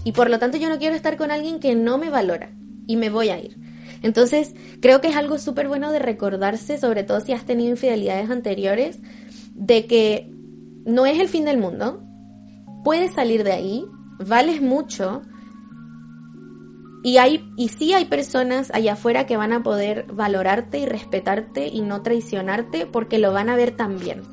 Y 0.04 0.12
por 0.12 0.30
lo 0.30 0.40
tanto 0.40 0.58
yo 0.58 0.70
no 0.70 0.78
quiero 0.78 0.96
estar 0.96 1.18
con 1.18 1.32
alguien 1.32 1.60
que 1.60 1.76
no 1.76 1.98
me 1.98 2.10
valora. 2.10 2.52
Y 2.86 2.96
me 2.96 3.10
voy 3.10 3.30
a 3.30 3.40
ir. 3.40 3.58
Entonces, 4.04 4.54
creo 4.80 5.02
que 5.02 5.08
es 5.08 5.16
algo 5.16 5.40
súper 5.40 5.68
bueno 5.68 5.92
de 5.92 6.00
recordarse, 6.00 6.78
sobre 6.78 7.04
todo 7.04 7.20
si 7.20 7.34
has 7.34 7.46
tenido 7.46 7.72
infidelidades 7.72 8.30
anteriores, 8.30 9.00
de 9.54 9.88
que 9.88 10.32
no 10.86 11.06
es 11.06 11.20
el 11.20 11.28
fin 11.28 11.46
del 11.46 11.58
mundo. 11.58 12.04
Puedes 12.84 13.14
salir 13.14 13.44
de 13.44 13.54
ahí, 13.54 13.86
vales 14.20 14.62
mucho, 14.62 15.24
y, 17.08 17.20
hay, 17.20 17.50
y 17.56 17.70
sí 17.70 17.94
hay 17.94 18.04
personas 18.04 18.70
allá 18.74 18.92
afuera 18.92 19.26
que 19.26 19.38
van 19.38 19.54
a 19.54 19.64
poder 19.64 20.04
valorarte 20.12 20.80
y 20.80 20.86
respetarte 20.86 21.68
y 21.68 21.80
no 21.80 22.02
traicionarte 22.02 22.86
porque 22.86 23.18
lo 23.18 23.32
van 23.32 23.48
a 23.48 23.56
ver 23.56 23.72
también. 23.72 24.24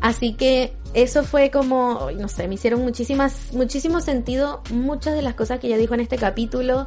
Así 0.00 0.34
que 0.34 0.72
eso 0.94 1.24
fue 1.24 1.50
como, 1.50 2.10
no 2.16 2.28
sé, 2.28 2.46
me 2.46 2.54
hicieron 2.54 2.82
muchísimas, 2.82 3.52
muchísimo 3.54 4.00
sentido 4.00 4.62
muchas 4.70 5.16
de 5.16 5.22
las 5.22 5.34
cosas 5.34 5.58
que 5.58 5.66
ella 5.66 5.78
dijo 5.78 5.94
en 5.94 6.00
este 6.00 6.16
capítulo. 6.16 6.86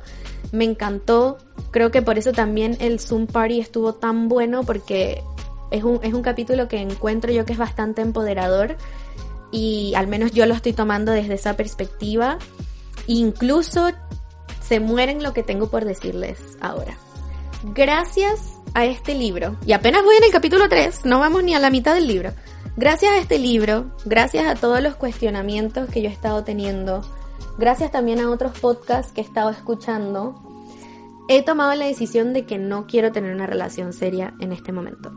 Me 0.53 0.63
encantó. 0.63 1.37
Creo 1.71 1.91
que 1.91 2.01
por 2.01 2.17
eso 2.17 2.31
también 2.31 2.77
el 2.79 3.01
Zoom 3.01 3.27
Party 3.27 3.59
estuvo 3.59 3.95
tan 3.95 4.29
bueno 4.29 4.63
porque 4.63 5.21
es 5.71 5.83
un, 5.83 5.99
es 6.01 6.13
un 6.13 6.21
capítulo 6.21 6.69
que 6.69 6.77
encuentro 6.77 7.33
yo 7.33 7.43
que 7.43 7.51
es 7.51 7.59
bastante 7.59 8.01
empoderador 8.01 8.77
y 9.51 9.91
al 9.97 10.07
menos 10.07 10.31
yo 10.31 10.45
lo 10.45 10.53
estoy 10.53 10.71
tomando 10.71 11.11
desde 11.11 11.33
esa 11.33 11.57
perspectiva. 11.57 12.37
Incluso 13.07 13.89
se 14.71 14.79
mueren 14.79 15.21
lo 15.21 15.33
que 15.33 15.43
tengo 15.43 15.69
por 15.69 15.83
decirles 15.83 16.39
ahora. 16.61 16.97
Gracias 17.75 18.53
a 18.73 18.85
este 18.85 19.13
libro, 19.13 19.57
y 19.65 19.73
apenas 19.73 20.01
voy 20.01 20.15
en 20.15 20.23
el 20.23 20.31
capítulo 20.31 20.69
3, 20.69 21.03
no 21.03 21.19
vamos 21.19 21.43
ni 21.43 21.53
a 21.53 21.59
la 21.59 21.69
mitad 21.69 21.93
del 21.93 22.07
libro. 22.07 22.31
Gracias 22.77 23.11
a 23.11 23.17
este 23.17 23.37
libro, 23.37 23.91
gracias 24.05 24.47
a 24.47 24.55
todos 24.55 24.81
los 24.81 24.95
cuestionamientos 24.95 25.89
que 25.89 26.01
yo 26.01 26.07
he 26.07 26.13
estado 26.13 26.45
teniendo, 26.45 27.01
gracias 27.57 27.91
también 27.91 28.21
a 28.21 28.29
otros 28.29 28.57
podcasts 28.59 29.11
que 29.11 29.19
he 29.19 29.23
estado 29.25 29.49
escuchando, 29.49 30.41
he 31.27 31.43
tomado 31.43 31.75
la 31.75 31.87
decisión 31.87 32.31
de 32.31 32.45
que 32.45 32.57
no 32.57 32.87
quiero 32.87 33.11
tener 33.11 33.35
una 33.35 33.47
relación 33.47 33.91
seria 33.91 34.35
en 34.39 34.53
este 34.53 34.71
momento. 34.71 35.11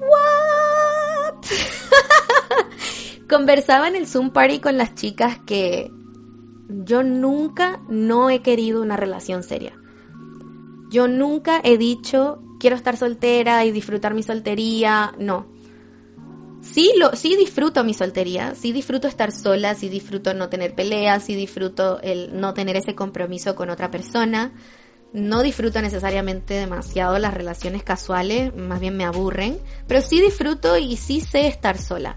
¿What? 0.00 1.44
Conversaba 3.30 3.86
en 3.86 3.94
el 3.94 4.08
Zoom 4.08 4.30
Party 4.30 4.58
con 4.58 4.76
las 4.76 4.96
chicas 4.96 5.38
que 5.46 5.92
yo 6.68 7.02
nunca 7.02 7.80
no 7.88 8.30
he 8.30 8.40
querido 8.42 8.82
una 8.82 8.96
relación 8.96 9.42
seria. 9.42 9.72
Yo 10.90 11.08
nunca 11.08 11.60
he 11.64 11.78
dicho 11.78 12.42
quiero 12.62 12.76
estar 12.76 12.96
soltera 12.96 13.64
y 13.64 13.72
disfrutar 13.72 14.14
mi 14.14 14.22
soltería, 14.22 15.12
no. 15.18 15.46
sí, 16.60 16.92
lo, 16.96 17.16
sí 17.16 17.34
disfruto 17.34 17.82
mi 17.82 17.92
soltería, 17.92 18.54
sí 18.54 18.70
disfruto 18.70 19.08
estar 19.08 19.32
sola, 19.32 19.74
sí 19.74 19.88
disfruto 19.88 20.32
no 20.32 20.48
tener 20.48 20.76
peleas, 20.76 21.24
sí 21.24 21.34
disfruto 21.34 22.00
el 22.02 22.40
no 22.40 22.54
tener 22.54 22.76
ese 22.76 22.94
compromiso 22.94 23.56
con 23.56 23.68
otra 23.68 23.90
persona. 23.90 24.52
No 25.12 25.42
disfruto 25.42 25.82
necesariamente 25.82 26.54
demasiado 26.54 27.18
las 27.18 27.34
relaciones 27.34 27.82
casuales, 27.82 28.54
más 28.54 28.78
bien 28.78 28.96
me 28.96 29.04
aburren, 29.04 29.58
pero 29.88 30.00
sí 30.00 30.20
disfruto 30.20 30.78
y 30.78 30.96
sí 30.96 31.20
sé 31.20 31.48
estar 31.48 31.76
sola. 31.78 32.14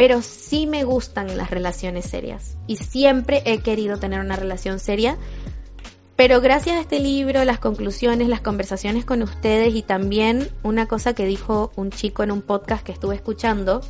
Pero 0.00 0.22
sí 0.22 0.66
me 0.66 0.82
gustan 0.82 1.36
las 1.36 1.50
relaciones 1.50 2.06
serias 2.06 2.56
y 2.66 2.76
siempre 2.76 3.42
he 3.44 3.58
querido 3.58 3.98
tener 3.98 4.20
una 4.20 4.34
relación 4.34 4.78
seria 4.78 5.18
pero 6.16 6.40
gracias 6.40 6.76
a 6.76 6.80
este 6.80 7.00
libro, 7.00 7.44
las 7.44 7.58
conclusiones, 7.58 8.28
las 8.28 8.40
conversaciones 8.40 9.04
con 9.04 9.22
ustedes 9.22 9.74
y 9.74 9.82
también 9.82 10.50
una 10.62 10.88
cosa 10.88 11.14
que 11.14 11.26
dijo 11.26 11.70
un 11.76 11.90
chico 11.90 12.22
en 12.22 12.30
un 12.30 12.40
podcast 12.40 12.82
que 12.82 12.92
estuve 12.92 13.14
escuchando, 13.14 13.82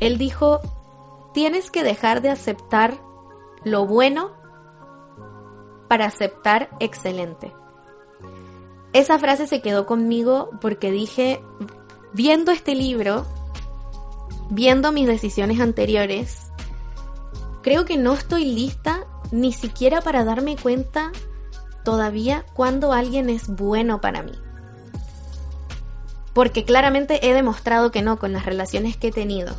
él 0.00 0.18
dijo, 0.18 0.60
tienes 1.32 1.70
que 1.70 1.82
dejar 1.82 2.20
de 2.20 2.28
aceptar 2.28 2.98
lo 3.64 3.86
bueno 3.86 4.32
para 5.88 6.04
aceptar 6.04 6.68
excelente. 6.80 7.50
Esa 8.92 9.18
frase 9.18 9.46
se 9.46 9.62
quedó 9.62 9.86
conmigo 9.86 10.50
porque 10.60 10.90
dije, 10.90 11.42
viendo 12.12 12.52
este 12.52 12.74
libro, 12.74 13.26
viendo 14.52 14.92
mis 14.92 15.06
decisiones 15.06 15.60
anteriores, 15.60 16.52
creo 17.62 17.86
que 17.86 17.96
no 17.96 18.12
estoy 18.12 18.44
lista 18.44 19.06
ni 19.30 19.52
siquiera 19.52 20.02
para 20.02 20.24
darme 20.24 20.56
cuenta 20.56 21.10
todavía 21.84 22.44
cuando 22.52 22.92
alguien 22.92 23.30
es 23.30 23.48
bueno 23.48 24.02
para 24.02 24.22
mí. 24.22 24.32
Porque 26.34 26.64
claramente 26.64 27.26
he 27.26 27.32
demostrado 27.32 27.90
que 27.90 28.02
no 28.02 28.18
con 28.18 28.34
las 28.34 28.44
relaciones 28.44 28.96
que 28.98 29.08
he 29.08 29.12
tenido. 29.12 29.54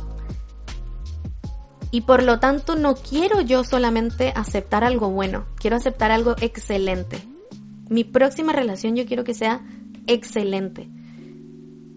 Y 1.90 2.02
por 2.02 2.22
lo 2.22 2.38
tanto 2.38 2.76
no 2.76 2.94
quiero 2.94 3.40
yo 3.40 3.64
solamente 3.64 4.32
aceptar 4.36 4.84
algo 4.84 5.10
bueno, 5.10 5.46
quiero 5.56 5.76
aceptar 5.76 6.12
algo 6.12 6.36
excelente. 6.40 7.18
Mi 7.88 8.04
próxima 8.04 8.52
relación 8.52 8.94
yo 8.94 9.06
quiero 9.06 9.24
que 9.24 9.34
sea 9.34 9.60
excelente 10.06 10.88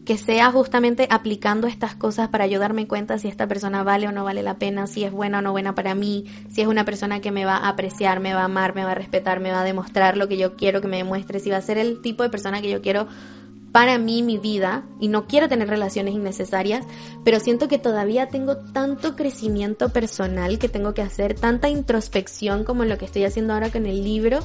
que 0.07 0.17
sea 0.17 0.49
justamente 0.53 1.05
aplicando 1.11 1.67
estas 1.67 1.93
cosas 1.93 2.29
para 2.29 2.47
yo 2.47 2.61
darme 2.61 2.87
cuenta 2.87 3.19
si 3.19 3.27
esta 3.27 3.45
persona 3.45 3.83
vale 3.83 4.07
o 4.07 4.13
no 4.13 4.23
vale 4.23 4.41
la 4.41 4.57
pena, 4.57 4.87
si 4.87 5.03
es 5.03 5.11
buena 5.11 5.39
o 5.39 5.41
no 5.41 5.51
buena 5.51 5.75
para 5.75 5.95
mí, 5.95 6.23
si 6.49 6.61
es 6.61 6.67
una 6.67 6.85
persona 6.85 7.19
que 7.19 7.29
me 7.29 7.43
va 7.43 7.57
a 7.57 7.67
apreciar, 7.67 8.21
me 8.21 8.33
va 8.33 8.43
a 8.43 8.45
amar, 8.45 8.73
me 8.73 8.85
va 8.85 8.91
a 8.91 8.95
respetar, 8.95 9.41
me 9.41 9.51
va 9.51 9.59
a 9.59 9.65
demostrar 9.65 10.15
lo 10.15 10.29
que 10.29 10.37
yo 10.37 10.55
quiero 10.55 10.79
que 10.79 10.87
me 10.87 10.95
demuestre, 10.95 11.41
si 11.41 11.49
va 11.49 11.57
a 11.57 11.61
ser 11.61 11.77
el 11.77 12.01
tipo 12.01 12.23
de 12.23 12.29
persona 12.29 12.61
que 12.61 12.69
yo 12.69 12.81
quiero 12.81 13.05
para 13.73 13.97
mí 13.97 14.23
mi 14.23 14.37
vida 14.37 14.85
y 14.97 15.09
no 15.09 15.27
quiero 15.27 15.49
tener 15.49 15.67
relaciones 15.67 16.13
innecesarias, 16.13 16.85
pero 17.25 17.41
siento 17.41 17.67
que 17.67 17.77
todavía 17.77 18.29
tengo 18.29 18.55
tanto 18.55 19.17
crecimiento 19.17 19.89
personal 19.89 20.57
que 20.57 20.69
tengo 20.69 20.93
que 20.93 21.01
hacer, 21.01 21.33
tanta 21.33 21.67
introspección 21.67 22.63
como 22.63 22.85
lo 22.85 22.97
que 22.97 23.03
estoy 23.03 23.25
haciendo 23.25 23.53
ahora 23.53 23.73
con 23.73 23.85
el 23.85 24.05
libro, 24.05 24.39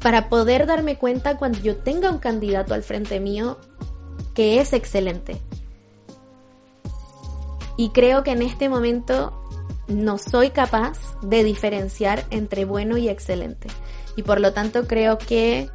para 0.00 0.28
poder 0.28 0.66
darme 0.66 0.98
cuenta 0.98 1.38
cuando 1.38 1.60
yo 1.60 1.76
tenga 1.76 2.10
un 2.10 2.18
candidato 2.18 2.74
al 2.74 2.82
frente 2.82 3.20
mío, 3.20 3.56
que 4.34 4.60
es 4.60 4.72
excelente. 4.72 5.40
Y 7.76 7.90
creo 7.90 8.22
que 8.22 8.32
en 8.32 8.42
este 8.42 8.68
momento 8.68 9.32
no 9.88 10.18
soy 10.18 10.50
capaz 10.50 10.98
de 11.22 11.44
diferenciar 11.44 12.24
entre 12.30 12.64
bueno 12.64 12.96
y 12.96 13.08
excelente. 13.08 13.68
Y 14.16 14.22
por 14.22 14.40
lo 14.40 14.52
tanto 14.52 14.86
creo 14.86 15.18
que 15.18 15.70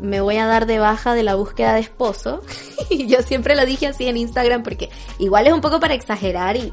me 0.00 0.20
voy 0.20 0.36
a 0.36 0.46
dar 0.46 0.66
de 0.66 0.78
baja 0.78 1.14
de 1.14 1.22
la 1.22 1.34
búsqueda 1.34 1.74
de 1.74 1.80
esposo. 1.80 2.42
y 2.90 3.06
yo 3.06 3.22
siempre 3.22 3.54
lo 3.54 3.66
dije 3.66 3.86
así 3.86 4.08
en 4.08 4.16
Instagram 4.16 4.62
porque 4.62 4.90
igual 5.18 5.46
es 5.46 5.52
un 5.52 5.60
poco 5.60 5.80
para 5.80 5.94
exagerar 5.94 6.56
y, 6.56 6.72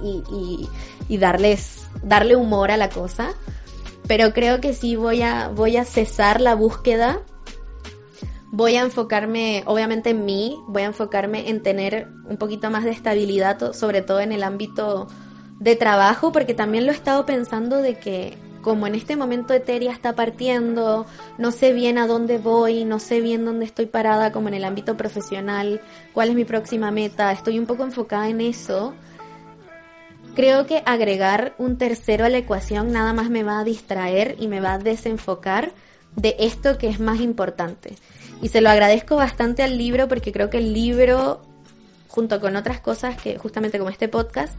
y, 1.07 1.17
darles, 1.17 1.87
darle 2.03 2.35
humor 2.35 2.71
a 2.71 2.77
la 2.77 2.89
cosa. 2.89 3.33
Pero 4.07 4.33
creo 4.33 4.59
que 4.59 4.73
sí 4.73 4.95
voy 4.95 5.21
a, 5.21 5.49
voy 5.49 5.77
a 5.77 5.85
cesar 5.85 6.41
la 6.41 6.55
búsqueda 6.55 7.21
voy 8.51 8.75
a 8.75 8.81
enfocarme 8.81 9.63
obviamente 9.65 10.11
en 10.11 10.25
mí, 10.25 10.59
voy 10.67 10.83
a 10.83 10.87
enfocarme 10.87 11.49
en 11.49 11.61
tener 11.61 12.07
un 12.27 12.37
poquito 12.37 12.69
más 12.69 12.83
de 12.83 12.91
estabilidad, 12.91 13.73
sobre 13.73 14.01
todo 14.01 14.19
en 14.19 14.31
el 14.31 14.43
ámbito 14.43 15.07
de 15.59 15.75
trabajo, 15.75 16.31
porque 16.31 16.53
también 16.53 16.85
lo 16.85 16.91
he 16.91 16.95
estado 16.95 17.25
pensando 17.25 17.77
de 17.77 17.99
que 17.99 18.37
como 18.61 18.87
en 18.87 18.95
este 18.95 19.15
momento 19.15 19.53
Eteria 19.53 19.91
está 19.91 20.15
partiendo, 20.15 21.05
no 21.37 21.51
sé 21.51 21.73
bien 21.73 21.97
a 21.97 22.07
dónde 22.07 22.37
voy, 22.37 22.85
no 22.85 22.99
sé 22.99 23.21
bien 23.21 23.45
dónde 23.45 23.65
estoy 23.65 23.85
parada 23.85 24.31
como 24.31 24.49
en 24.49 24.53
el 24.55 24.65
ámbito 24.65 24.97
profesional, 24.97 25.81
cuál 26.13 26.29
es 26.29 26.35
mi 26.35 26.45
próxima 26.45 26.91
meta, 26.91 27.31
estoy 27.31 27.57
un 27.57 27.65
poco 27.65 27.83
enfocada 27.83 28.27
en 28.27 28.41
eso. 28.41 28.93
Creo 30.35 30.65
que 30.65 30.83
agregar 30.85 31.53
un 31.57 31.77
tercero 31.77 32.25
a 32.25 32.29
la 32.29 32.37
ecuación 32.37 32.91
nada 32.91 33.13
más 33.13 33.29
me 33.29 33.43
va 33.43 33.59
a 33.59 33.63
distraer 33.63 34.35
y 34.39 34.47
me 34.47 34.61
va 34.61 34.73
a 34.73 34.77
desenfocar 34.77 35.71
de 36.15 36.35
esto 36.39 36.77
que 36.77 36.89
es 36.89 36.99
más 36.99 37.19
importante. 37.19 37.95
Y 38.41 38.49
se 38.49 38.61
lo 38.61 38.69
agradezco 38.69 39.15
bastante 39.15 39.63
al 39.63 39.77
libro 39.77 40.07
porque 40.07 40.31
creo 40.31 40.49
que 40.49 40.59
el 40.59 40.73
libro, 40.73 41.41
junto 42.07 42.39
con 42.39 42.55
otras 42.55 42.79
cosas 42.79 43.21
que 43.21 43.37
justamente 43.37 43.77
como 43.77 43.89
este 43.89 44.07
podcast, 44.07 44.57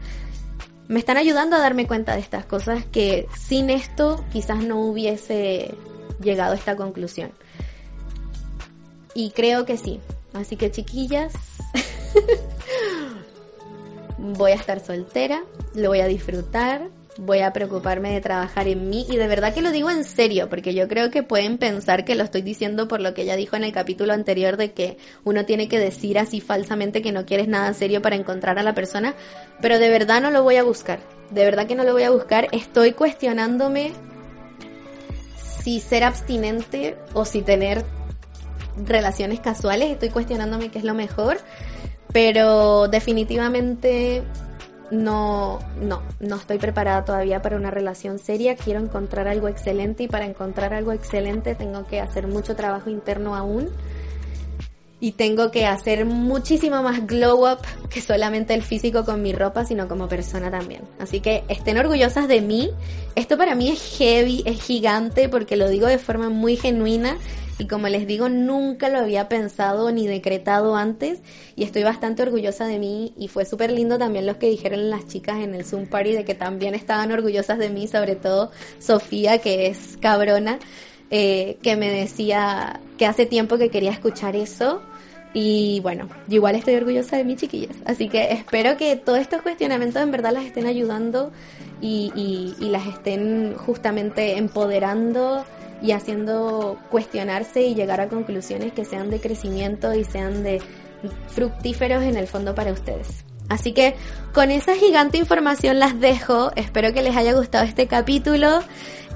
me 0.87 0.99
están 0.99 1.17
ayudando 1.17 1.55
a 1.55 1.59
darme 1.59 1.87
cuenta 1.87 2.13
de 2.13 2.19
estas 2.19 2.45
cosas 2.45 2.85
que 2.85 3.27
sin 3.37 3.69
esto 3.69 4.23
quizás 4.31 4.63
no 4.63 4.81
hubiese 4.81 5.73
llegado 6.21 6.53
a 6.53 6.55
esta 6.55 6.75
conclusión. 6.75 7.31
Y 9.13 9.31
creo 9.31 9.65
que 9.65 9.77
sí. 9.77 9.99
Así 10.33 10.55
que 10.55 10.71
chiquillas, 10.71 11.33
voy 14.17 14.51
a 14.51 14.55
estar 14.55 14.79
soltera, 14.79 15.43
lo 15.73 15.89
voy 15.89 15.99
a 15.99 16.07
disfrutar, 16.07 16.89
voy 17.17 17.39
a 17.39 17.53
preocuparme 17.53 18.13
de 18.13 18.21
trabajar 18.21 18.67
en 18.67 18.89
mí. 18.89 19.05
Y 19.09 19.17
de 19.17 19.27
verdad 19.27 19.53
que 19.53 19.61
lo 19.61 19.71
digo 19.71 19.89
en 19.89 20.03
serio 20.03 20.49
porque 20.49 20.73
yo 20.73 20.87
creo 20.87 21.11
que 21.11 21.23
pueden 21.23 21.57
pensar 21.57 22.05
que 22.05 22.15
lo 22.15 22.23
estoy 22.23 22.41
diciendo 22.41 22.87
por 22.87 23.01
lo 23.01 23.13
que 23.13 23.23
ella 23.23 23.35
dijo 23.35 23.55
en 23.55 23.63
el 23.63 23.71
capítulo 23.71 24.13
anterior 24.13 24.57
de 24.57 24.71
que 24.71 24.97
uno 25.23 25.45
tiene 25.45 25.67
que 25.67 25.79
decir 25.79 26.17
así 26.17 26.41
falsamente 26.41 27.01
que 27.01 27.11
no 27.11 27.25
quieres 27.25 27.47
nada 27.47 27.73
serio 27.73 28.01
para 28.01 28.15
encontrar 28.15 28.59
a 28.59 28.63
la 28.63 28.73
persona, 28.73 29.15
pero 29.61 29.79
de 29.79 29.89
verdad 29.89 30.21
no 30.21 30.31
lo 30.31 30.43
voy 30.43 30.55
a 30.55 30.63
buscar, 30.63 30.99
de 31.29 31.43
verdad 31.43 31.67
que 31.67 31.75
no 31.75 31.83
lo 31.83 31.93
voy 31.93 32.03
a 32.03 32.11
buscar, 32.11 32.47
estoy 32.51 32.93
cuestionándome 32.93 33.91
si 35.63 35.79
ser 35.79 36.03
abstinente 36.03 36.97
o 37.13 37.25
si 37.25 37.41
tener 37.41 37.83
relaciones 38.85 39.39
casuales, 39.39 39.91
estoy 39.91 40.09
cuestionándome 40.09 40.69
qué 40.69 40.79
es 40.79 40.85
lo 40.85 40.93
mejor, 40.93 41.37
pero 42.11 42.87
definitivamente 42.87 44.23
no, 44.91 45.59
no, 45.81 46.01
no 46.19 46.35
estoy 46.35 46.57
preparada 46.57 47.05
todavía 47.05 47.41
para 47.41 47.55
una 47.55 47.71
relación 47.71 48.19
seria, 48.19 48.55
quiero 48.55 48.79
encontrar 48.79 49.27
algo 49.27 49.47
excelente 49.47 50.03
y 50.03 50.07
para 50.07 50.25
encontrar 50.25 50.73
algo 50.73 50.91
excelente 50.91 51.55
tengo 51.55 51.85
que 51.85 51.99
hacer 51.99 52.27
mucho 52.27 52.55
trabajo 52.55 52.89
interno 52.89 53.35
aún 53.35 53.69
y 54.99 55.13
tengo 55.13 55.49
que 55.49 55.65
hacer 55.65 56.05
muchísimo 56.05 56.83
más 56.83 57.07
glow 57.07 57.51
up 57.51 57.59
que 57.89 58.01
solamente 58.01 58.53
el 58.53 58.61
físico 58.61 59.03
con 59.03 59.21
mi 59.23 59.33
ropa, 59.33 59.65
sino 59.65 59.87
como 59.87 60.07
persona 60.07 60.51
también. 60.51 60.83
Así 60.99 61.21
que 61.21 61.43
estén 61.47 61.79
orgullosas 61.79 62.27
de 62.27 62.39
mí. 62.41 62.69
Esto 63.15 63.35
para 63.35 63.55
mí 63.55 63.69
es 63.69 63.97
heavy, 63.97 64.43
es 64.45 64.61
gigante 64.61 65.27
porque 65.27 65.57
lo 65.57 65.69
digo 65.69 65.87
de 65.87 65.97
forma 65.97 66.29
muy 66.29 66.55
genuina 66.55 67.17
y 67.57 67.67
como 67.67 67.87
les 67.87 68.07
digo, 68.07 68.29
nunca 68.29 68.89
lo 68.89 68.99
había 68.99 69.29
pensado 69.29 69.91
ni 69.91 70.07
decretado 70.07 70.75
antes 70.75 71.19
y 71.55 71.63
estoy 71.63 71.83
bastante 71.83 72.23
orgullosa 72.23 72.65
de 72.65 72.79
mí 72.79 73.13
y 73.17 73.27
fue 73.27 73.45
súper 73.45 73.71
lindo 73.71 73.97
también 73.97 74.25
los 74.25 74.37
que 74.37 74.49
dijeron 74.49 74.89
las 74.89 75.07
chicas 75.07 75.39
en 75.39 75.53
el 75.53 75.65
Zoom 75.65 75.85
Party 75.87 76.13
de 76.13 76.25
que 76.25 76.35
también 76.35 76.75
estaban 76.75 77.11
orgullosas 77.11 77.59
de 77.59 77.69
mí, 77.69 77.87
sobre 77.87 78.15
todo 78.15 78.51
Sofía, 78.79 79.39
que 79.39 79.67
es 79.67 79.97
cabrona, 80.01 80.59
eh, 81.09 81.57
que 81.61 81.75
me 81.75 81.91
decía 81.91 82.79
que 82.97 83.05
hace 83.05 83.25
tiempo 83.25 83.57
que 83.57 83.69
quería 83.69 83.91
escuchar 83.91 84.35
eso. 84.35 84.81
Y 85.33 85.79
bueno, 85.79 86.09
igual 86.27 86.55
estoy 86.55 86.75
orgullosa 86.75 87.15
de 87.15 87.23
mí, 87.23 87.37
chiquillas. 87.37 87.77
Así 87.85 88.09
que 88.09 88.33
espero 88.33 88.75
que 88.75 88.97
todos 88.97 89.19
estos 89.19 89.41
cuestionamientos 89.41 90.01
en 90.01 90.11
verdad 90.11 90.33
las 90.33 90.43
estén 90.43 90.65
ayudando 90.65 91.31
y 91.79 92.53
las 92.59 92.85
estén 92.85 93.55
justamente 93.55 94.37
empoderando 94.37 95.45
y 95.81 95.91
haciendo 95.91 96.79
cuestionarse 96.89 97.61
y 97.63 97.75
llegar 97.75 98.01
a 98.01 98.07
conclusiones 98.07 98.73
que 98.73 98.85
sean 98.85 99.09
de 99.09 99.19
crecimiento 99.19 99.93
y 99.93 100.03
sean 100.03 100.43
de 100.43 100.61
fructíferos 101.27 102.03
en 102.03 102.15
el 102.15 102.27
fondo 102.27 102.53
para 102.53 102.71
ustedes. 102.71 103.25
Así 103.49 103.73
que 103.73 103.95
con 104.33 104.49
esa 104.49 104.75
gigante 104.75 105.17
información 105.17 105.77
las 105.77 105.99
dejo. 105.99 106.51
Espero 106.55 106.93
que 106.93 107.01
les 107.01 107.17
haya 107.17 107.33
gustado 107.33 107.65
este 107.65 107.85
capítulo. 107.85 108.61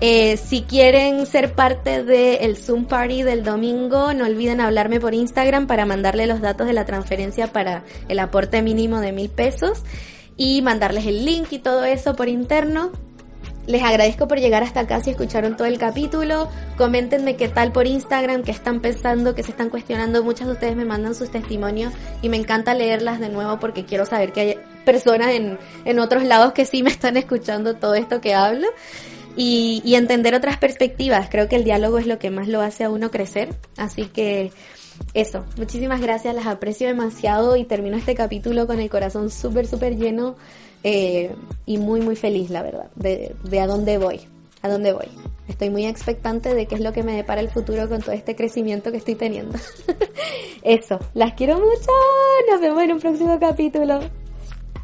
Eh, 0.02 0.36
si 0.36 0.64
quieren 0.64 1.26
ser 1.26 1.54
parte 1.54 2.04
del 2.04 2.58
Zoom 2.58 2.86
Party 2.86 3.24
del 3.24 3.46
domingo, 3.46 4.14
no 4.14 4.26
olviden 4.26 4.60
hablarme 4.60 5.00
por 5.00 5.14
Instagram 5.14 5.68
para 5.68 5.86
mandarle 5.86 6.28
los 6.28 6.42
datos 6.42 6.68
de 6.68 6.74
la 6.74 6.84
transferencia 6.84 7.48
para 7.48 7.86
el 8.10 8.20
aporte 8.20 8.62
mínimo 8.62 9.00
de 9.00 9.14
mil 9.14 9.30
pesos 9.30 9.84
y 10.36 10.62
mandarles 10.62 11.06
el 11.06 11.24
link 11.24 11.48
y 11.52 11.60
todo 11.60 11.86
eso 11.86 12.14
por 12.18 12.28
interno. 12.28 12.92
Les 13.68 13.84
agradezco 13.84 14.28
por 14.28 14.40
llegar 14.40 14.64
hasta 14.64 14.82
acá 14.82 15.02
si 15.02 15.12
escucharon 15.12 15.58
todo 15.58 15.68
el 15.68 15.78
capítulo. 15.78 16.50
Coméntenme 16.78 17.36
qué 17.36 17.48
tal 17.48 17.72
por 17.72 17.88
Instagram, 17.88 18.44
qué 18.44 18.52
están 18.52 18.80
pensando, 18.80 19.36
qué 19.36 19.44
se 19.44 19.52
están 19.52 19.70
cuestionando. 19.70 20.24
Muchas 20.24 20.48
de 20.48 20.54
ustedes 20.54 20.76
me 20.76 20.86
mandan 20.86 21.16
sus 21.16 21.32
testimonios 21.32 21.94
y 22.22 22.30
me 22.30 22.38
encanta 22.38 22.74
leerlas 22.74 23.20
de 23.20 23.30
nuevo 23.30 23.60
porque 23.60 23.86
quiero 23.86 24.06
saber 24.06 24.32
que 24.32 24.42
hay 24.42 24.58
personas 24.86 25.30
en, 25.30 25.58
en 25.86 26.00
otros 26.00 26.24
lados 26.24 26.54
que 26.54 26.66
sí 26.66 26.84
me 26.84 26.90
están 26.90 27.18
escuchando 27.18 27.76
todo 27.76 27.96
esto 27.96 28.22
que 28.22 28.34
hablo. 28.34 28.68
Y, 29.38 29.82
y 29.84 29.96
entender 29.96 30.34
otras 30.34 30.58
perspectivas. 30.58 31.28
Creo 31.30 31.50
que 31.50 31.58
el 31.58 31.66
diálogo 31.66 31.98
es 31.98 32.08
lo 32.08 32.20
que 32.20 32.30
más 32.30 32.48
lo 32.48 32.62
hace 32.62 32.86
a 32.86 32.90
uno 32.90 33.12
crecer. 33.12 33.54
Así 33.76 34.06
que 34.06 34.54
eso, 35.14 35.46
muchísimas 35.58 36.02
gracias, 36.02 36.36
las 36.36 36.46
aprecio 36.46 36.88
demasiado 36.88 37.56
y 37.56 37.64
termino 37.64 37.98
este 37.98 38.16
capítulo 38.16 38.68
con 38.68 38.80
el 38.80 38.90
corazón 38.90 39.30
súper, 39.30 39.68
súper 39.68 39.98
lleno 39.98 40.36
eh, 40.88 41.36
y 41.66 41.80
muy, 41.80 42.00
muy 42.00 42.16
feliz, 42.16 42.52
la 42.52 42.62
verdad, 42.62 42.92
de, 42.96 43.36
de 43.44 43.60
a 43.60 43.66
dónde 43.66 43.98
voy, 43.98 44.20
a 44.62 44.70
dónde 44.70 44.94
voy. 44.94 45.08
Estoy 45.48 45.72
muy 45.72 45.88
expectante 45.88 46.54
de 46.54 46.68
qué 46.68 46.76
es 46.76 46.82
lo 46.82 46.94
que 46.94 47.02
me 47.02 47.16
depara 47.16 47.42
el 47.42 47.50
futuro 47.50 47.90
con 47.90 48.02
todo 48.02 48.12
este 48.12 48.36
crecimiento 48.36 48.92
que 48.92 48.98
estoy 48.98 49.16
teniendo. 49.16 49.58
Eso, 50.62 51.00
las 51.16 51.34
quiero 51.34 51.56
mucho. 51.56 51.92
Nos 52.52 52.62
vemos 52.62 52.84
en 52.84 52.92
un 52.94 53.00
próximo 53.00 53.40
capítulo. 53.40 54.00